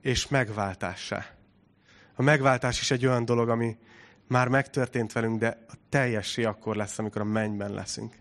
és 0.00 0.28
megváltássá. 0.28 1.26
A 2.14 2.22
megváltás 2.22 2.80
is 2.80 2.90
egy 2.90 3.06
olyan 3.06 3.24
dolog, 3.24 3.48
ami 3.48 3.76
már 4.28 4.48
megtörtént 4.48 5.12
velünk, 5.12 5.38
de 5.38 5.64
a 5.68 5.74
teljessé 5.88 6.44
akkor 6.44 6.76
lesz, 6.76 6.98
amikor 6.98 7.20
a 7.20 7.24
mennyben 7.24 7.72
leszünk. 7.72 8.14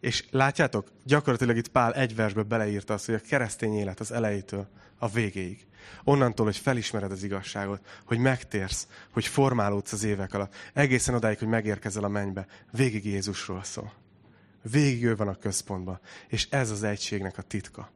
És 0.00 0.24
látjátok, 0.30 0.92
gyakorlatilag 1.04 1.56
itt 1.56 1.68
Pál 1.68 1.94
egy 1.94 2.14
versbe 2.14 2.42
beleírta 2.42 2.94
azt, 2.94 3.06
hogy 3.06 3.14
a 3.14 3.28
keresztény 3.28 3.74
élet 3.74 4.00
az 4.00 4.12
elejétől 4.12 4.68
a 4.98 5.08
végéig. 5.08 5.66
Onnantól, 6.04 6.46
hogy 6.46 6.56
felismered 6.56 7.10
az 7.10 7.22
igazságot, 7.22 7.86
hogy 8.04 8.18
megtérsz, 8.18 8.88
hogy 9.12 9.26
formálódsz 9.26 9.92
az 9.92 10.04
évek 10.04 10.34
alatt, 10.34 10.54
egészen 10.72 11.14
odáig, 11.14 11.38
hogy 11.38 11.48
megérkezel 11.48 12.04
a 12.04 12.08
mennybe, 12.08 12.46
végig 12.70 13.04
Jézusról 13.04 13.62
szól. 13.62 13.92
Végig 14.62 15.04
ő 15.04 15.16
van 15.16 15.28
a 15.28 15.34
központban. 15.34 16.00
És 16.28 16.48
ez 16.50 16.70
az 16.70 16.82
egységnek 16.82 17.38
a 17.38 17.42
titka. 17.42 17.90